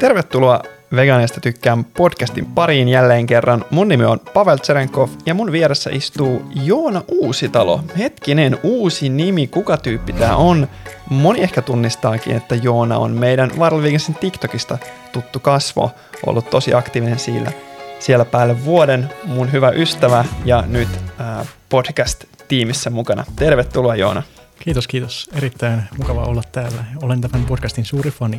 Tervetuloa 0.00 0.62
Vegaanista 0.96 1.40
tykkään 1.40 1.84
podcastin 1.84 2.46
pariin 2.46 2.88
jälleen 2.88 3.26
kerran. 3.26 3.64
Mun 3.70 3.88
nimi 3.88 4.04
on 4.04 4.20
Pavel 4.34 4.56
Tserenkov 4.56 5.08
ja 5.26 5.34
mun 5.34 5.52
vieressä 5.52 5.90
istuu 5.92 6.42
Joona 6.64 7.02
Uusitalo. 7.08 7.84
Hetkinen, 7.98 8.58
uusi 8.62 9.08
nimi, 9.08 9.46
kuka 9.46 9.76
tyyppi 9.76 10.12
tää 10.12 10.36
on? 10.36 10.68
Moni 11.10 11.42
ehkä 11.42 11.62
tunnistaakin, 11.62 12.36
että 12.36 12.54
Joona 12.54 12.98
on 12.98 13.10
meidän 13.10 13.50
Viral 13.50 13.82
TikTokista 14.20 14.78
tuttu 15.12 15.40
kasvo, 15.40 15.90
ollut 16.26 16.50
tosi 16.50 16.74
aktiivinen 16.74 17.18
siellä, 17.18 17.52
siellä 17.98 18.24
päälle 18.24 18.64
vuoden, 18.64 19.10
mun 19.24 19.52
hyvä 19.52 19.70
ystävä 19.70 20.24
ja 20.44 20.64
nyt 20.66 20.88
äh, 21.20 21.46
podcast-tiimissä 21.68 22.90
mukana. 22.90 23.24
Tervetuloa 23.36 23.96
Joona. 23.96 24.22
Kiitos, 24.60 24.88
kiitos. 24.88 25.30
Erittäin 25.34 25.82
mukava 25.98 26.24
olla 26.24 26.42
täällä. 26.52 26.84
Olen 27.02 27.20
tämän 27.20 27.46
podcastin 27.46 27.84
suuri 27.84 28.10
fani. 28.10 28.38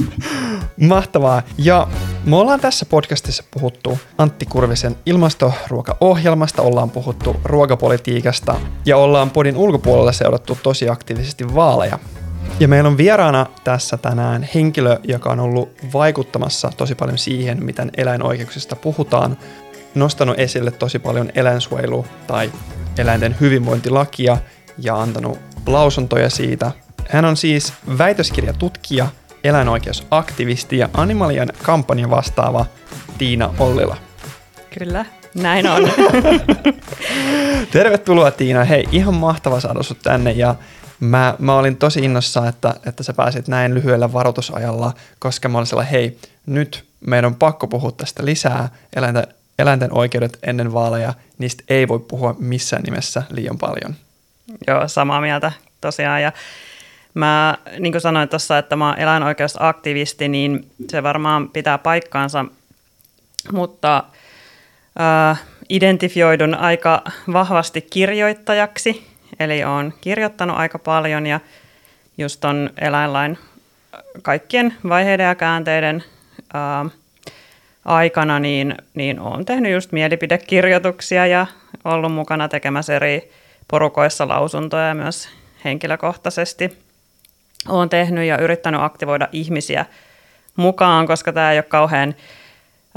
Mahtavaa. 0.88 1.42
Ja 1.58 1.86
me 2.24 2.36
ollaan 2.36 2.60
tässä 2.60 2.86
podcastissa 2.86 3.44
puhuttu 3.50 3.98
Antti 4.18 4.46
Kurvisen 4.46 4.96
ilmastoruokaohjelmasta, 5.06 6.62
ollaan 6.62 6.90
puhuttu 6.90 7.36
ruokapolitiikasta 7.44 8.60
ja 8.86 8.96
ollaan 8.96 9.30
podin 9.30 9.56
ulkopuolella 9.56 10.12
seurattu 10.12 10.58
tosi 10.62 10.88
aktiivisesti 10.88 11.54
vaaleja. 11.54 11.98
Ja 12.60 12.68
meillä 12.68 12.88
on 12.88 12.96
vieraana 12.96 13.46
tässä 13.64 13.96
tänään 13.96 14.48
henkilö, 14.54 14.98
joka 15.04 15.30
on 15.30 15.40
ollut 15.40 15.68
vaikuttamassa 15.92 16.72
tosi 16.76 16.94
paljon 16.94 17.18
siihen, 17.18 17.64
miten 17.64 17.90
eläinoikeuksista 17.96 18.76
puhutaan, 18.76 19.36
nostanut 19.94 20.38
esille 20.38 20.70
tosi 20.70 20.98
paljon 20.98 21.30
eläinsuojelu- 21.34 22.06
tai 22.26 22.52
eläinten 22.98 23.36
hyvinvointilakia 23.40 24.38
ja 24.78 25.00
antanut 25.00 25.38
lausuntoja 25.66 26.30
siitä. 26.30 26.72
Hän 27.08 27.24
on 27.24 27.36
siis 27.36 27.72
väitöskirjatutkija, 27.98 29.06
eläinoikeusaktivisti 29.44 30.78
ja 30.78 30.88
Animalian 30.94 31.48
kampanjan 31.62 32.10
vastaava 32.10 32.66
Tiina 33.18 33.54
Ollila. 33.58 33.96
Kyllä, 34.78 35.06
näin 35.34 35.66
on. 35.66 35.90
Tervetuloa 37.72 38.30
Tiina. 38.30 38.64
Hei, 38.64 38.88
ihan 38.92 39.14
mahtava 39.14 39.60
saada 39.60 39.82
sut 39.82 39.98
tänne 40.02 40.32
ja 40.32 40.54
mä, 41.00 41.34
mä 41.38 41.54
olin 41.56 41.76
tosi 41.76 42.00
innossa, 42.00 42.48
että, 42.48 42.74
että 42.86 43.02
sä 43.02 43.12
pääsit 43.12 43.48
näin 43.48 43.74
lyhyellä 43.74 44.12
varoitusajalla, 44.12 44.92
koska 45.18 45.48
mä 45.48 45.58
olin 45.58 45.66
sellainen, 45.66 45.92
hei, 45.92 46.18
nyt 46.46 46.84
meidän 47.06 47.24
on 47.24 47.34
pakko 47.34 47.66
puhua 47.66 47.92
tästä 47.92 48.24
lisää. 48.24 48.68
Eläinten, 48.96 49.26
eläinten 49.58 49.92
oikeudet 49.92 50.38
ennen 50.42 50.72
vaaleja, 50.72 51.14
niistä 51.38 51.64
ei 51.68 51.88
voi 51.88 51.98
puhua 51.98 52.36
missään 52.38 52.82
nimessä 52.82 53.22
liian 53.30 53.58
paljon. 53.58 53.96
Joo, 54.66 54.88
samaa 54.88 55.20
mieltä 55.20 55.52
tosiaan. 55.80 56.22
Ja 56.22 56.32
mä, 57.14 57.58
niin 57.78 57.92
kuin 57.92 58.00
sanoin 58.00 58.28
tuossa, 58.28 58.58
että 58.58 58.76
mä 58.76 58.88
oon 58.88 58.98
eläinoikeusaktivisti, 58.98 60.28
niin 60.28 60.70
se 60.90 61.02
varmaan 61.02 61.48
pitää 61.48 61.78
paikkaansa, 61.78 62.44
mutta 63.52 64.04
äh, 65.00 65.42
identifioidun 65.68 66.54
aika 66.54 67.02
vahvasti 67.32 67.80
kirjoittajaksi, 67.80 69.06
eli 69.40 69.64
on 69.64 69.92
kirjoittanut 70.00 70.56
aika 70.56 70.78
paljon 70.78 71.26
ja 71.26 71.40
just 72.18 72.44
on 72.44 72.70
eläinlain 72.80 73.38
kaikkien 74.22 74.74
vaiheiden 74.88 75.26
ja 75.26 75.34
käänteiden 75.34 76.04
äh, 76.54 76.92
aikana, 77.84 78.38
niin, 78.38 78.74
niin 78.94 79.20
olen 79.20 79.44
tehnyt 79.44 79.72
just 79.72 79.92
mielipidekirjoituksia 79.92 81.26
ja 81.26 81.46
ollut 81.84 82.12
mukana 82.12 82.48
tekemässä 82.48 82.96
eri 82.96 83.32
porukoissa 83.68 84.28
lausuntoja 84.28 84.94
myös 84.94 85.28
henkilökohtaisesti. 85.64 86.78
Olen 87.68 87.88
tehnyt 87.88 88.24
ja 88.24 88.38
yrittänyt 88.38 88.80
aktivoida 88.80 89.28
ihmisiä 89.32 89.86
mukaan, 90.56 91.06
koska 91.06 91.32
tämä 91.32 91.52
ei 91.52 91.58
ole 91.58 91.62
kauhean 91.62 92.14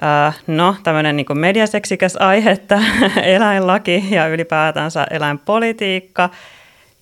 Uh, 0.01 0.33
no, 0.47 0.75
tämmöinen 0.83 1.15
niin 1.15 1.25
mediaseksikäs 1.33 2.15
aihe, 2.15 2.51
että 2.51 2.81
eläinlaki 3.23 4.05
ja 4.09 4.27
ylipäätänsä 4.27 5.07
eläinpolitiikka, 5.11 6.29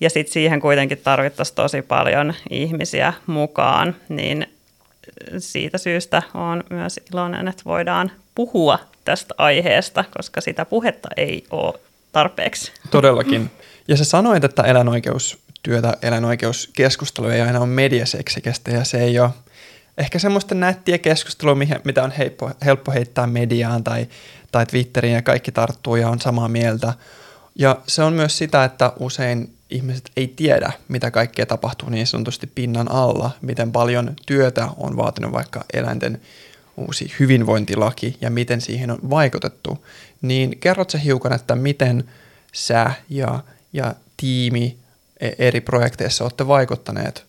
ja 0.00 0.10
sitten 0.10 0.32
siihen 0.32 0.60
kuitenkin 0.60 0.98
tarvittaisiin 0.98 1.56
tosi 1.56 1.82
paljon 1.82 2.34
ihmisiä 2.50 3.12
mukaan, 3.26 3.96
niin 4.08 4.46
siitä 5.38 5.78
syystä 5.78 6.22
on 6.34 6.64
myös 6.70 7.00
iloinen, 7.12 7.48
että 7.48 7.62
voidaan 7.64 8.10
puhua 8.34 8.78
tästä 9.04 9.34
aiheesta, 9.38 10.04
koska 10.16 10.40
sitä 10.40 10.64
puhetta 10.64 11.08
ei 11.16 11.44
ole 11.50 11.80
tarpeeksi. 12.16 12.72
Todellakin. 12.90 13.50
Ja 13.88 13.96
sä 13.96 14.04
sanoit, 14.04 14.44
että 14.44 14.62
eläinoikeustyötä, 14.62 15.96
eläinoikeuskeskustelua 16.02 17.34
ei 17.34 17.40
aina 17.40 17.58
ole 17.58 17.66
mediaseksikästä 17.66 18.70
ja 18.70 18.84
se 18.84 18.98
ei 18.98 19.18
ole 19.18 19.30
ehkä 19.98 20.18
semmoista 20.18 20.54
nättiä 20.54 20.98
keskustelua, 20.98 21.54
mitä 21.84 22.02
on 22.04 22.10
helppo, 22.10 22.50
helppo 22.64 22.92
heittää 22.92 23.26
mediaan 23.26 23.84
tai, 23.84 24.06
tai 24.52 24.66
Twitteriin 24.66 25.14
ja 25.14 25.22
kaikki 25.22 25.52
tarttuu 25.52 25.96
ja 25.96 26.08
on 26.08 26.20
samaa 26.20 26.48
mieltä. 26.48 26.92
Ja 27.54 27.76
se 27.86 28.02
on 28.02 28.12
myös 28.12 28.38
sitä, 28.38 28.64
että 28.64 28.92
usein 28.98 29.54
ihmiset 29.70 30.10
ei 30.16 30.28
tiedä, 30.28 30.72
mitä 30.88 31.10
kaikkea 31.10 31.46
tapahtuu 31.46 31.88
niin 31.88 32.06
sanotusti 32.06 32.46
pinnan 32.46 32.90
alla, 32.90 33.30
miten 33.40 33.72
paljon 33.72 34.16
työtä 34.26 34.68
on 34.76 34.96
vaatinut 34.96 35.32
vaikka 35.32 35.64
eläinten 35.72 36.20
uusi 36.76 37.14
hyvinvointilaki 37.20 38.16
ja 38.20 38.30
miten 38.30 38.60
siihen 38.60 38.90
on 38.90 38.98
vaikutettu. 39.10 39.86
Niin 40.22 40.58
kerrotko 40.58 40.98
hiukan, 41.04 41.32
että 41.32 41.56
miten 41.56 42.04
sä 42.52 42.90
ja 43.08 43.40
ja 43.72 43.94
tiimi 44.16 44.78
e- 45.20 45.32
eri 45.38 45.60
projekteissa 45.60 46.24
olette 46.24 46.46
vaikuttaneet 46.46 47.26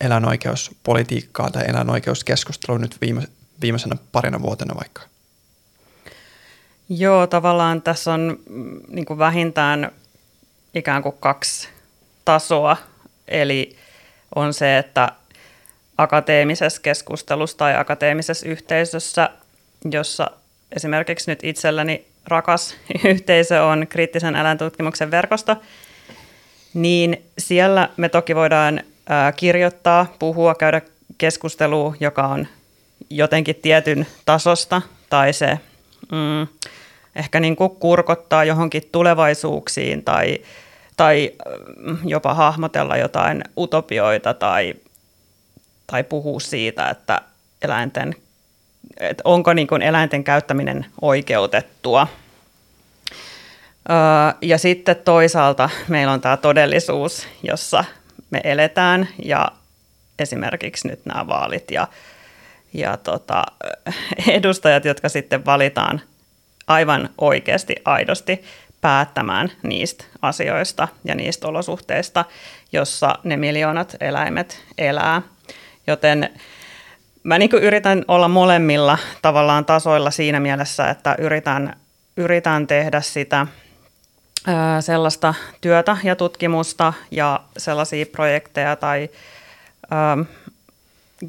eläinoikeuspolitiikkaan 0.00 1.52
tai 1.52 1.64
eläinoikeuskeskusteluun 1.68 2.80
nyt 2.80 2.96
viime, 3.00 3.22
viimeisenä 3.60 3.96
parina 4.12 4.42
vuotena 4.42 4.74
vaikka? 4.74 5.02
Joo, 6.88 7.26
tavallaan 7.26 7.82
tässä 7.82 8.12
on 8.12 8.38
mm, 8.48 8.80
niin 8.88 9.04
kuin 9.04 9.18
vähintään 9.18 9.92
ikään 10.74 11.02
kuin 11.02 11.14
kaksi 11.20 11.68
tasoa. 12.24 12.76
Eli 13.28 13.76
on 14.34 14.54
se, 14.54 14.78
että 14.78 15.12
akateemisessa 15.98 16.82
keskustelussa 16.82 17.56
tai 17.56 17.76
akateemisessa 17.76 18.48
yhteisössä, 18.48 19.30
jossa 19.90 20.30
esimerkiksi 20.76 21.30
nyt 21.30 21.44
itselläni 21.44 22.04
rakas 22.26 22.76
yhteisö 23.04 23.64
on 23.64 23.86
kriittisen 23.88 24.36
eläintutkimuksen 24.36 25.10
verkosto, 25.10 25.56
niin 26.74 27.22
siellä 27.38 27.88
me 27.96 28.08
toki 28.08 28.34
voidaan 28.34 28.80
kirjoittaa, 29.36 30.06
puhua, 30.18 30.54
käydä 30.54 30.80
keskustelua, 31.18 31.94
joka 32.00 32.26
on 32.26 32.46
jotenkin 33.10 33.56
tietyn 33.56 34.06
tasosta 34.24 34.82
tai 35.10 35.32
se 35.32 35.58
mm, 36.12 36.46
ehkä 37.16 37.40
niin 37.40 37.56
kuin 37.56 37.70
kurkottaa 37.70 38.44
johonkin 38.44 38.82
tulevaisuuksiin 38.92 40.04
tai, 40.04 40.38
tai 40.96 41.30
jopa 42.04 42.34
hahmotella 42.34 42.96
jotain 42.96 43.44
utopioita 43.58 44.34
tai, 44.34 44.74
tai 45.92 46.04
puhua 46.04 46.40
siitä, 46.40 46.88
että 46.88 47.20
eläinten 47.62 48.14
että 49.00 49.22
onko 49.24 49.52
niin 49.52 49.66
kuin 49.66 49.82
eläinten 49.82 50.24
käyttäminen 50.24 50.86
oikeutettua. 51.00 52.06
Ja 54.40 54.58
sitten 54.58 54.96
toisaalta 54.96 55.70
meillä 55.88 56.12
on 56.12 56.20
tämä 56.20 56.36
todellisuus, 56.36 57.28
jossa 57.42 57.84
me 58.30 58.40
eletään 58.44 59.08
ja 59.24 59.48
esimerkiksi 60.18 60.88
nyt 60.88 61.06
nämä 61.06 61.26
vaalit 61.26 61.70
ja, 61.70 61.88
ja 62.72 62.96
tota, 62.96 63.44
edustajat, 64.28 64.84
jotka 64.84 65.08
sitten 65.08 65.44
valitaan 65.44 66.00
aivan 66.66 67.10
oikeasti, 67.18 67.74
aidosti 67.84 68.44
päättämään 68.80 69.52
niistä 69.62 70.04
asioista 70.22 70.88
ja 71.04 71.14
niistä 71.14 71.48
olosuhteista, 71.48 72.24
jossa 72.72 73.14
ne 73.24 73.36
miljoonat 73.36 73.96
eläimet 74.00 74.64
elää. 74.78 75.22
Joten 75.86 76.40
mä 77.22 77.38
niin 77.38 77.50
yritän 77.62 78.04
olla 78.08 78.28
molemmilla 78.28 78.98
tavallaan 79.22 79.64
tasoilla 79.64 80.10
siinä 80.10 80.40
mielessä, 80.40 80.90
että 80.90 81.14
yritän, 81.18 81.76
yritän 82.16 82.66
tehdä 82.66 83.00
sitä 83.00 83.46
sellaista 84.80 85.34
työtä 85.60 85.96
ja 86.04 86.16
tutkimusta 86.16 86.92
ja 87.10 87.40
sellaisia 87.56 88.06
projekteja 88.06 88.76
tai 88.76 89.08
ää, 89.90 90.18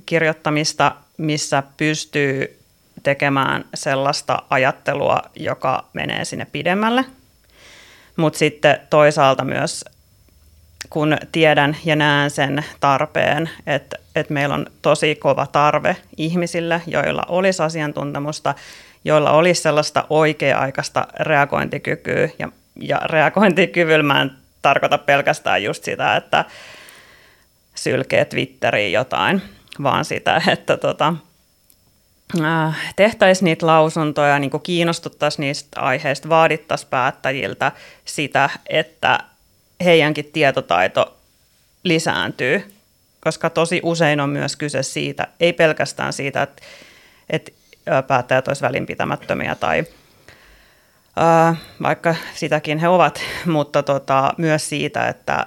kirjoittamista, 0.05 0.95
missä 1.17 1.63
pystyy 1.77 2.59
tekemään 3.03 3.65
sellaista 3.73 4.43
ajattelua, 4.49 5.21
joka 5.35 5.85
menee 5.93 6.25
sinne 6.25 6.45
pidemmälle. 6.51 7.05
Mutta 8.15 8.39
sitten 8.39 8.79
toisaalta 8.89 9.43
myös 9.43 9.85
kun 10.89 11.17
tiedän 11.31 11.77
ja 11.85 11.95
näen 11.95 12.29
sen 12.29 12.65
tarpeen, 12.79 13.49
että, 13.67 13.97
että 14.15 14.33
meillä 14.33 14.55
on 14.55 14.65
tosi 14.81 15.15
kova 15.15 15.47
tarve 15.47 15.97
ihmisille, 16.17 16.81
joilla 16.87 17.23
olisi 17.27 17.63
asiantuntemusta, 17.63 18.55
joilla 19.05 19.31
olisi 19.31 19.61
sellaista 19.61 20.05
oikea-aikaista 20.09 21.07
reagointikykyä. 21.19 22.29
Ja, 22.39 22.49
ja 22.81 22.97
reagointikyvyllä 22.97 24.03
mä 24.03 24.21
en 24.21 24.31
tarkoita 24.61 24.97
pelkästään 24.97 25.63
just 25.63 25.83
sitä, 25.83 26.15
että 26.15 26.45
sylkee 27.75 28.25
Twitteriin 28.25 28.91
jotain, 28.93 29.41
vaan 29.83 30.05
sitä, 30.05 30.41
että 30.47 30.77
tota, 30.77 31.13
äh, 32.41 32.93
tehtäisiin 32.95 33.45
niitä 33.45 33.67
lausuntoja, 33.67 34.39
niin 34.39 34.51
kiinnostuttaisiin 34.63 35.43
niistä 35.43 35.81
aiheista, 35.81 36.29
vaadittaisiin 36.29 36.89
päättäjiltä 36.89 37.71
sitä, 38.05 38.49
että 38.69 39.19
heidänkin 39.83 40.25
tietotaito 40.33 41.17
lisääntyy, 41.83 42.73
koska 43.21 43.49
tosi 43.49 43.79
usein 43.83 44.19
on 44.19 44.29
myös 44.29 44.55
kyse 44.55 44.83
siitä, 44.83 45.27
ei 45.39 45.53
pelkästään 45.53 46.13
siitä, 46.13 46.41
että, 46.41 46.63
että 47.29 47.51
päättäjät 48.07 48.47
olisivat 48.47 48.67
välinpitämättömiä 48.69 49.55
tai 49.55 49.83
ää, 51.15 51.55
vaikka 51.81 52.15
sitäkin 52.35 52.79
he 52.79 52.87
ovat, 52.87 53.21
mutta 53.45 53.83
tota, 53.83 54.33
myös 54.37 54.69
siitä, 54.69 55.07
että, 55.07 55.45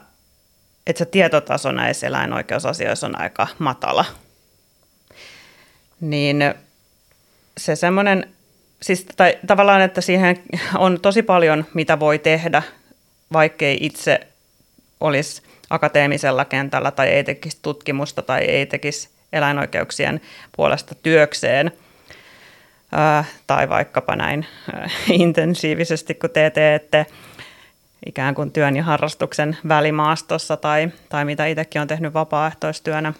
että 0.86 0.98
se 0.98 1.04
tietotaso 1.04 1.72
näissä 1.72 2.06
eläinoikeusasioissa 2.06 3.06
on 3.06 3.20
aika 3.20 3.46
matala. 3.58 4.04
Niin 6.00 6.54
se 7.58 7.76
semmoinen, 7.76 8.30
siis 8.82 9.06
tai 9.16 9.38
tavallaan, 9.46 9.80
että 9.82 10.00
siihen 10.00 10.36
on 10.78 11.00
tosi 11.00 11.22
paljon, 11.22 11.64
mitä 11.74 12.00
voi 12.00 12.18
tehdä, 12.18 12.62
vaikkei 13.32 13.78
itse 13.80 14.20
olisi 15.00 15.42
akateemisella 15.70 16.44
kentällä 16.44 16.90
tai 16.90 17.08
ei 17.08 17.24
tekisi 17.24 17.58
tutkimusta 17.62 18.22
tai 18.22 18.40
ei 18.40 18.66
tekisi 18.66 19.08
eläinoikeuksien 19.32 20.20
puolesta 20.56 20.94
työkseen– 20.94 21.72
tai 23.46 23.68
vaikkapa 23.68 24.16
näin 24.16 24.46
intensiivisesti, 25.10 26.14
kun 26.14 26.30
te 26.30 26.50
teette 26.50 27.06
ikään 28.06 28.34
kuin 28.34 28.52
työn 28.52 28.76
ja 28.76 28.82
harrastuksen 28.82 29.56
välimaastossa 29.68 30.56
tai, 30.56 30.88
tai 31.08 31.24
mitä 31.24 31.46
itsekin 31.46 31.82
on 31.82 31.88
tehnyt 31.88 32.14
vapaaehtoistyönä. 32.14 33.12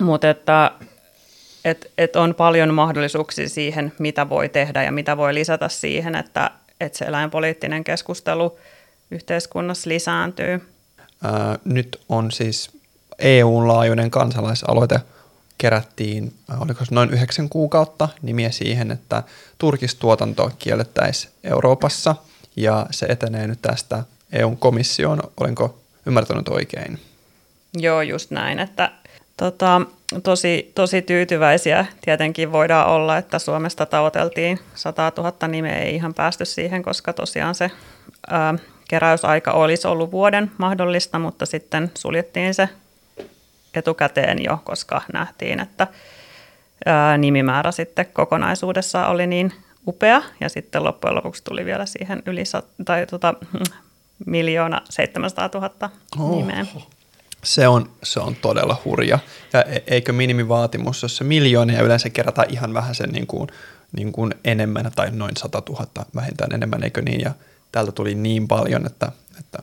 Mutta 0.00 0.30
että 0.30 0.70
et, 1.64 1.90
et 1.98 2.16
on 2.16 2.34
paljon 2.34 2.74
mahdollisuuksia 2.74 3.48
siihen, 3.48 3.92
mitä 3.98 4.28
voi 4.28 4.48
tehdä 4.48 4.82
ja 4.82 4.92
mitä 4.92 5.16
voi 5.16 5.34
lisätä 5.34 5.68
siihen, 5.68 6.14
että, 6.14 6.50
että 6.80 6.98
se 6.98 7.04
eläinpoliittinen 7.04 7.84
keskustelu 7.84 8.58
yhteiskunnassa 9.10 9.90
lisääntyy. 9.90 10.68
Ää, 11.24 11.58
nyt 11.64 12.00
on 12.08 12.32
siis 12.32 12.70
EU-laajuinen 13.18 14.10
kansalaisaloite– 14.10 15.00
kerättiin, 15.58 16.34
oliko 16.60 16.84
se 16.84 16.94
noin 16.94 17.10
yhdeksän 17.10 17.48
kuukautta 17.48 18.08
nimiä 18.22 18.50
siihen, 18.50 18.90
että 18.90 19.22
turkistuotanto 19.58 20.50
kiellettäisiin 20.58 21.32
Euroopassa 21.44 22.14
ja 22.56 22.86
se 22.90 23.06
etenee 23.06 23.46
nyt 23.46 23.62
tästä 23.62 24.04
EUn 24.32 24.56
komissioon. 24.56 25.20
Olenko 25.40 25.78
ymmärtänyt 26.06 26.48
oikein? 26.48 26.98
Joo, 27.74 28.02
just 28.02 28.30
näin, 28.30 28.58
että 28.58 28.92
tota, 29.36 29.80
tosi, 30.22 30.72
tosi 30.74 31.02
tyytyväisiä 31.02 31.86
tietenkin 32.00 32.52
voidaan 32.52 32.86
olla, 32.86 33.16
että 33.16 33.38
Suomesta 33.38 33.86
tavoiteltiin 33.86 34.58
100 34.74 35.12
000 35.16 35.48
nimeä, 35.48 35.78
ei 35.78 35.94
ihan 35.94 36.14
päästy 36.14 36.44
siihen, 36.44 36.82
koska 36.82 37.12
tosiaan 37.12 37.54
se 37.54 37.70
ää, 38.30 38.54
keräysaika 38.88 39.52
olisi 39.52 39.88
ollut 39.88 40.10
vuoden 40.10 40.50
mahdollista, 40.58 41.18
mutta 41.18 41.46
sitten 41.46 41.90
suljettiin 41.94 42.54
se 42.54 42.68
etukäteen 43.74 44.44
jo, 44.44 44.58
koska 44.64 45.02
nähtiin, 45.12 45.60
että 45.60 45.86
nimimäärä 47.18 47.72
sitten 47.72 48.06
kokonaisuudessa 48.06 49.06
oli 49.06 49.26
niin 49.26 49.52
upea. 49.86 50.22
Ja 50.40 50.48
sitten 50.48 50.84
loppujen 50.84 51.14
lopuksi 51.14 51.44
tuli 51.44 51.64
vielä 51.64 51.86
siihen 51.86 52.22
yli 52.26 52.42
tai 52.84 53.06
tota, 53.06 53.34
miljoona 54.26 54.82
700 54.90 55.50
000 55.54 55.90
oh. 56.18 56.36
nimeä. 56.36 56.66
Se 57.44 57.68
on, 57.68 57.90
se 58.02 58.20
on 58.20 58.36
todella 58.36 58.76
hurja. 58.84 59.18
Ja 59.52 59.62
e, 59.62 59.82
eikö 59.86 60.12
minimivaatimus, 60.12 61.02
jos 61.02 61.16
se 61.16 61.24
miljoonia 61.24 61.82
yleensä 61.82 62.10
kerätään 62.10 62.50
ihan 62.50 62.74
vähän 62.74 62.94
sen 62.94 63.10
niin 63.10 63.26
kuin, 63.26 63.48
niin 63.92 64.12
kuin 64.12 64.34
enemmän 64.44 64.92
tai 64.96 65.10
noin 65.10 65.36
100 65.36 65.62
000 65.68 65.86
vähintään 66.14 66.52
enemmän, 66.52 66.82
eikö 66.84 67.02
niin? 67.02 67.20
Ja 67.20 67.32
täältä 67.72 67.92
tuli 67.92 68.14
niin 68.14 68.48
paljon, 68.48 68.86
että, 68.86 69.12
että 69.38 69.62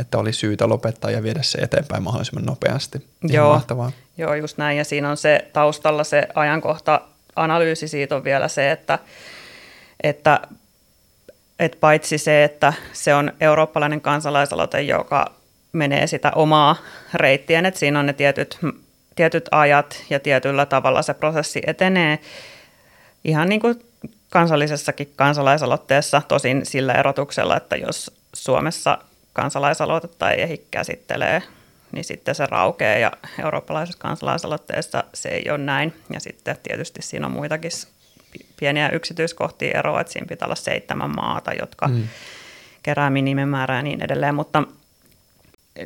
että 0.00 0.18
oli 0.18 0.32
syytä 0.32 0.68
lopettaa 0.68 1.10
ja 1.10 1.22
viedä 1.22 1.42
se 1.42 1.58
eteenpäin 1.58 2.02
mahdollisimman 2.02 2.44
nopeasti. 2.44 3.06
Joo, 3.24 3.52
mahtavaa. 3.52 3.92
Joo, 4.18 4.34
just 4.34 4.58
näin. 4.58 4.78
Ja 4.78 4.84
siinä 4.84 5.10
on 5.10 5.16
se 5.16 5.50
taustalla 5.52 6.04
se 6.04 6.28
ajankohta, 6.34 7.00
analyysi 7.36 7.88
siitä 7.88 8.16
on 8.16 8.24
vielä 8.24 8.48
se, 8.48 8.70
että, 8.70 8.98
että, 10.02 10.40
että 11.58 11.78
paitsi 11.80 12.18
se, 12.18 12.44
että 12.44 12.72
se 12.92 13.14
on 13.14 13.32
eurooppalainen 13.40 14.00
kansalaisaloite, 14.00 14.82
joka 14.82 15.32
menee 15.72 16.06
sitä 16.06 16.32
omaa 16.34 16.76
reittiä, 17.14 17.62
että 17.68 17.80
siinä 17.80 18.00
on 18.00 18.06
ne 18.06 18.12
tietyt, 18.12 18.58
tietyt 19.16 19.48
ajat 19.50 20.04
ja 20.10 20.20
tietyllä 20.20 20.66
tavalla 20.66 21.02
se 21.02 21.14
prosessi 21.14 21.62
etenee 21.66 22.18
ihan 23.24 23.48
niin 23.48 23.60
kuin 23.60 23.91
kansallisessakin 24.32 25.12
kansalaisaloitteessa, 25.16 26.22
tosin 26.28 26.66
sillä 26.66 26.94
erotuksella, 26.94 27.56
että 27.56 27.76
jos 27.76 28.10
Suomessa 28.32 28.98
kansalaisaloite 29.32 30.08
tai 30.08 30.40
EHI 30.40 30.66
käsittelee, 30.70 31.42
niin 31.92 32.04
sitten 32.04 32.34
se 32.34 32.46
raukeaa 32.46 32.98
ja 32.98 33.12
eurooppalaisessa 33.42 33.98
kansalaisaloitteessa 33.98 35.04
se 35.14 35.28
ei 35.28 35.50
ole 35.50 35.58
näin. 35.58 35.94
Ja 36.12 36.20
sitten 36.20 36.56
tietysti 36.62 37.02
siinä 37.02 37.26
on 37.26 37.32
muitakin 37.32 37.70
pieniä 38.60 38.88
yksityiskohtia 38.88 39.78
eroa, 39.78 40.00
että 40.00 40.12
siinä 40.12 40.26
pitää 40.26 40.46
olla 40.46 40.54
seitsemän 40.54 41.14
maata, 41.14 41.52
jotka 41.60 41.88
mm. 41.88 42.08
kerää 42.82 43.10
minimimäärää 43.10 43.78
ja 43.78 43.82
niin 43.82 44.02
edelleen, 44.02 44.34
mutta 44.34 44.62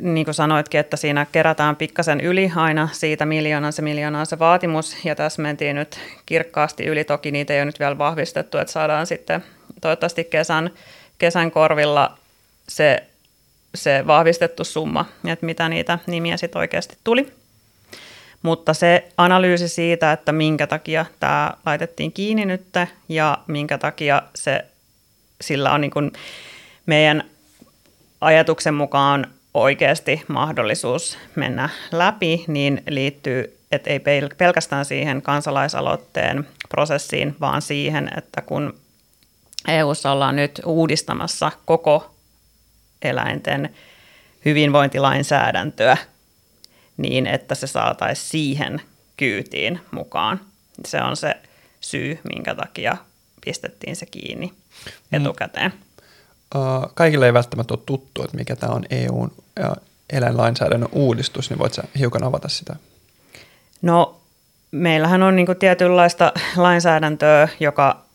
niin 0.01 0.25
kuin 0.25 0.35
sanoitkin, 0.35 0.79
että 0.79 0.97
siinä 0.97 1.25
kerätään 1.31 1.75
pikkasen 1.75 2.21
yli 2.21 2.51
aina 2.55 2.89
siitä 2.91 3.25
miljoonan 3.25 3.73
se 3.73 3.81
miljoonaa 3.81 4.25
se 4.25 4.39
vaatimus, 4.39 5.05
ja 5.05 5.15
tässä 5.15 5.41
mentiin 5.41 5.75
nyt 5.75 5.99
kirkkaasti 6.25 6.85
yli, 6.85 7.03
toki 7.03 7.31
niitä 7.31 7.53
ei 7.53 7.59
ole 7.59 7.65
nyt 7.65 7.79
vielä 7.79 7.97
vahvistettu, 7.97 8.57
että 8.57 8.73
saadaan 8.73 9.07
sitten 9.07 9.43
toivottavasti 9.81 10.23
kesän, 10.23 10.69
kesän 11.17 11.51
korvilla 11.51 12.17
se 12.67 13.07
se 13.75 14.03
vahvistettu 14.07 14.63
summa, 14.63 15.05
että 15.27 15.45
mitä 15.45 15.69
niitä 15.69 15.99
nimiä 16.07 16.37
sitten 16.37 16.59
oikeasti 16.59 16.97
tuli. 17.03 17.33
Mutta 18.41 18.73
se 18.73 19.07
analyysi 19.17 19.67
siitä, 19.67 20.11
että 20.11 20.31
minkä 20.31 20.67
takia 20.67 21.05
tämä 21.19 21.53
laitettiin 21.65 22.11
kiinni 22.11 22.45
nyt 22.45 22.65
ja 23.09 23.37
minkä 23.47 23.77
takia 23.77 24.21
se, 24.35 24.65
sillä 25.41 25.71
on 25.71 25.81
niin 25.81 25.91
kuin 25.91 26.11
meidän 26.85 27.23
ajatuksen 28.21 28.73
mukaan 28.73 29.27
oikeasti 29.61 30.23
mahdollisuus 30.27 31.17
mennä 31.35 31.69
läpi, 31.91 32.45
niin 32.47 32.83
liittyy, 32.89 33.59
että 33.71 33.89
ei 33.89 33.99
pelkästään 34.37 34.85
siihen 34.85 35.21
kansalaisaloitteen 35.21 36.47
prosessiin, 36.69 37.35
vaan 37.39 37.61
siihen, 37.61 38.09
että 38.17 38.41
kun 38.41 38.79
EU:ssa 39.67 40.11
ollaan 40.11 40.35
nyt 40.35 40.61
uudistamassa 40.65 41.51
koko 41.65 42.11
eläinten 43.01 43.75
hyvinvointilainsäädäntöä 44.45 45.97
niin, 46.97 47.27
että 47.27 47.55
se 47.55 47.67
saataisiin 47.67 48.29
siihen 48.29 48.81
kyytiin 49.17 49.79
mukaan. 49.91 50.39
Se 50.85 51.01
on 51.01 51.17
se 51.17 51.35
syy, 51.81 52.19
minkä 52.33 52.55
takia 52.55 52.97
pistettiin 53.45 53.95
se 53.95 54.05
kiinni 54.05 54.45
mm. 54.45 55.21
etukäteen. 55.21 55.73
Uh, 56.55 56.91
kaikille 56.93 57.25
ei 57.25 57.33
välttämättä 57.33 57.73
ole 57.73 57.83
tuttu, 57.85 58.23
että 58.23 58.37
mikä 58.37 58.55
tämä 58.55 58.73
on 58.73 58.85
EUn 58.89 59.31
eläinlainsäädännön 60.13 60.89
uudistus, 60.91 61.49
niin 61.49 61.59
voitko 61.59 61.81
hiukan 61.99 62.23
avata 62.23 62.47
sitä? 62.47 62.75
No, 63.81 64.21
meillähän 64.71 65.23
on 65.23 65.35
niin 65.35 65.47
tietynlaista 65.59 66.33
lainsäädäntöä, 66.55 67.47
joka 67.59 68.05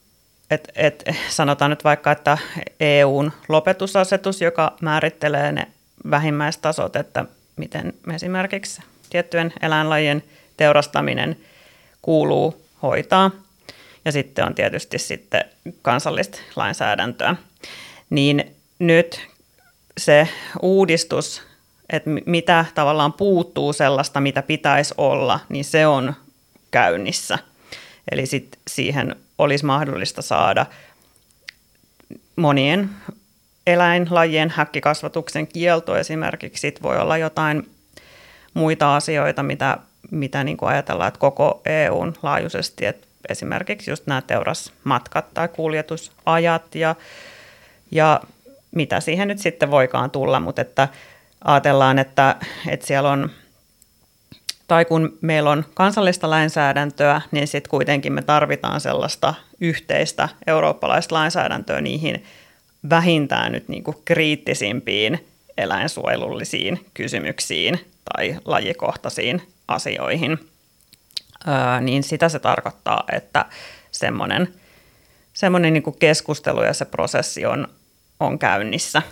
et, 0.50 0.68
et, 0.74 1.04
sanotaan 1.28 1.70
nyt 1.70 1.84
vaikka, 1.84 2.12
että 2.12 2.38
EUn 2.80 3.32
lopetusasetus, 3.48 4.40
joka 4.40 4.76
määrittelee 4.80 5.52
ne 5.52 5.68
vähimmäistasot, 6.10 6.96
että 6.96 7.24
miten 7.56 7.92
esimerkiksi 8.14 8.82
tiettyjen 9.10 9.52
eläinlajien 9.62 10.22
teurastaminen 10.56 11.36
kuuluu 12.02 12.66
hoitaa. 12.82 13.30
Ja 14.04 14.12
sitten 14.12 14.46
on 14.46 14.54
tietysti 14.54 14.98
sitten 14.98 15.44
kansallista 15.82 16.38
lainsäädäntöä. 16.56 17.36
Niin 18.10 18.56
nyt 18.78 19.28
se 19.98 20.28
uudistus, 20.62 21.42
että 21.90 22.10
mitä 22.26 22.64
tavallaan 22.74 23.12
puuttuu 23.12 23.72
sellaista, 23.72 24.20
mitä 24.20 24.42
pitäisi 24.42 24.94
olla, 24.98 25.40
niin 25.48 25.64
se 25.64 25.86
on 25.86 26.14
käynnissä. 26.70 27.38
Eli 28.10 28.26
sit 28.26 28.58
siihen 28.68 29.16
olisi 29.38 29.64
mahdollista 29.64 30.22
saada 30.22 30.66
monien 32.36 32.90
eläinlajien 33.66 34.50
häkkikasvatuksen 34.50 35.46
kielto 35.46 35.96
esimerkiksi. 35.96 36.60
Sitten 36.60 36.82
voi 36.82 36.98
olla 36.98 37.16
jotain 37.16 37.70
muita 38.54 38.96
asioita, 38.96 39.42
mitä, 39.42 39.78
mitä 40.10 40.44
niin 40.44 40.56
kuin 40.56 40.68
ajatellaan, 40.68 41.08
että 41.08 41.20
koko 41.20 41.60
EUn 41.64 42.14
laajuisesti, 42.22 42.86
että 42.86 43.06
esimerkiksi 43.28 43.90
just 43.90 44.06
nämä 44.06 44.22
teurasmatkat 44.22 45.34
tai 45.34 45.48
kuljetusajat 45.48 46.74
ja, 46.74 46.94
ja 47.90 48.20
mitä 48.72 49.00
siihen 49.00 49.28
nyt 49.28 49.38
sitten 49.38 49.70
voikaan 49.70 50.10
tulla, 50.10 50.40
mutta 50.40 50.62
että 50.62 50.88
ajatellaan, 51.44 51.98
että, 51.98 52.36
että 52.68 52.86
siellä 52.86 53.10
on 53.10 53.30
tai 54.68 54.84
kun 54.84 55.18
meillä 55.20 55.50
on 55.50 55.64
kansallista 55.74 56.30
lainsäädäntöä, 56.30 57.20
niin 57.30 57.48
sitten 57.48 57.70
kuitenkin 57.70 58.12
me 58.12 58.22
tarvitaan 58.22 58.80
sellaista 58.80 59.34
yhteistä 59.60 60.28
eurooppalaista 60.46 61.14
lainsäädäntöä 61.14 61.80
niihin 61.80 62.24
vähintään 62.90 63.52
nyt 63.52 63.68
niin 63.68 63.84
kuin 63.84 63.96
kriittisimpiin 64.04 65.26
eläinsuojelullisiin 65.58 66.86
kysymyksiin 66.94 67.80
tai 68.12 68.36
lajikohtaisiin 68.44 69.42
asioihin, 69.68 70.38
öö, 71.48 71.80
niin 71.80 72.02
sitä 72.02 72.28
se 72.28 72.38
tarkoittaa, 72.38 73.04
että 73.12 73.44
semmoinen, 73.90 74.48
semmoinen 75.32 75.72
niin 75.72 75.98
keskustelu 75.98 76.62
ja 76.62 76.74
se 76.74 76.84
prosessi 76.84 77.46
on, 77.46 77.68
on 78.26 78.38
käynnissä. 78.38 79.02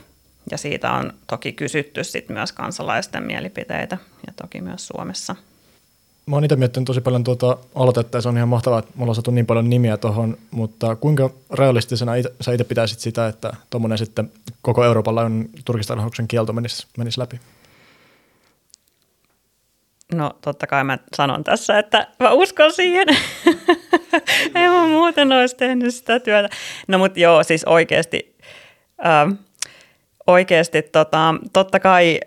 Ja 0.50 0.58
siitä 0.58 0.92
on 0.92 1.12
toki 1.26 1.52
kysytty 1.52 2.04
sit 2.04 2.28
myös 2.28 2.52
kansalaisten 2.52 3.22
mielipiteitä 3.22 3.98
ja 4.26 4.32
toki 4.42 4.60
myös 4.60 4.86
Suomessa. 4.86 5.36
Mä 6.26 6.36
oon 6.36 6.44
itse 6.44 6.56
miettinyt 6.56 6.86
tosi 6.86 7.00
paljon 7.00 7.24
tuota 7.24 7.56
aloitetta 7.74 8.18
ja 8.18 8.22
se 8.22 8.28
on 8.28 8.36
ihan 8.36 8.48
mahtavaa, 8.48 8.78
että 8.78 8.92
mulla 8.94 9.10
on 9.10 9.14
saatu 9.14 9.30
niin 9.30 9.46
paljon 9.46 9.70
nimiä 9.70 9.96
tuohon, 9.96 10.36
mutta 10.50 10.96
kuinka 10.96 11.30
realistisena 11.52 12.14
ite, 12.14 12.32
sä 12.40 12.52
itse 12.52 12.64
pitäisit 12.64 13.00
sitä, 13.00 13.28
että 13.28 13.52
tuommoinen 13.70 13.98
sitten 13.98 14.32
koko 14.62 14.84
Euroopan 14.84 15.14
laajuinen 15.14 15.48
turkistarhauksen 15.64 16.28
kielto 16.28 16.52
menisi, 16.52 16.86
menisi 16.98 17.20
läpi? 17.20 17.40
No 20.14 20.30
totta 20.40 20.66
kai 20.66 20.84
mä 20.84 20.98
sanon 21.16 21.44
tässä, 21.44 21.78
että 21.78 22.06
mä 22.20 22.30
uskon 22.30 22.72
siihen. 22.72 23.08
Ei 24.54 24.68
mä 24.68 24.86
muuten 24.86 25.32
olisi 25.32 25.56
tehnyt 25.56 25.94
sitä 25.94 26.20
työtä. 26.20 26.48
No 26.88 26.98
mutta 26.98 27.20
joo, 27.20 27.44
siis 27.44 27.64
oikeasti, 27.64 28.29
äh, 29.06 29.38
oikeasti 30.26 30.82
tota, 30.82 31.34
totta 31.52 31.80
kai 31.80 32.20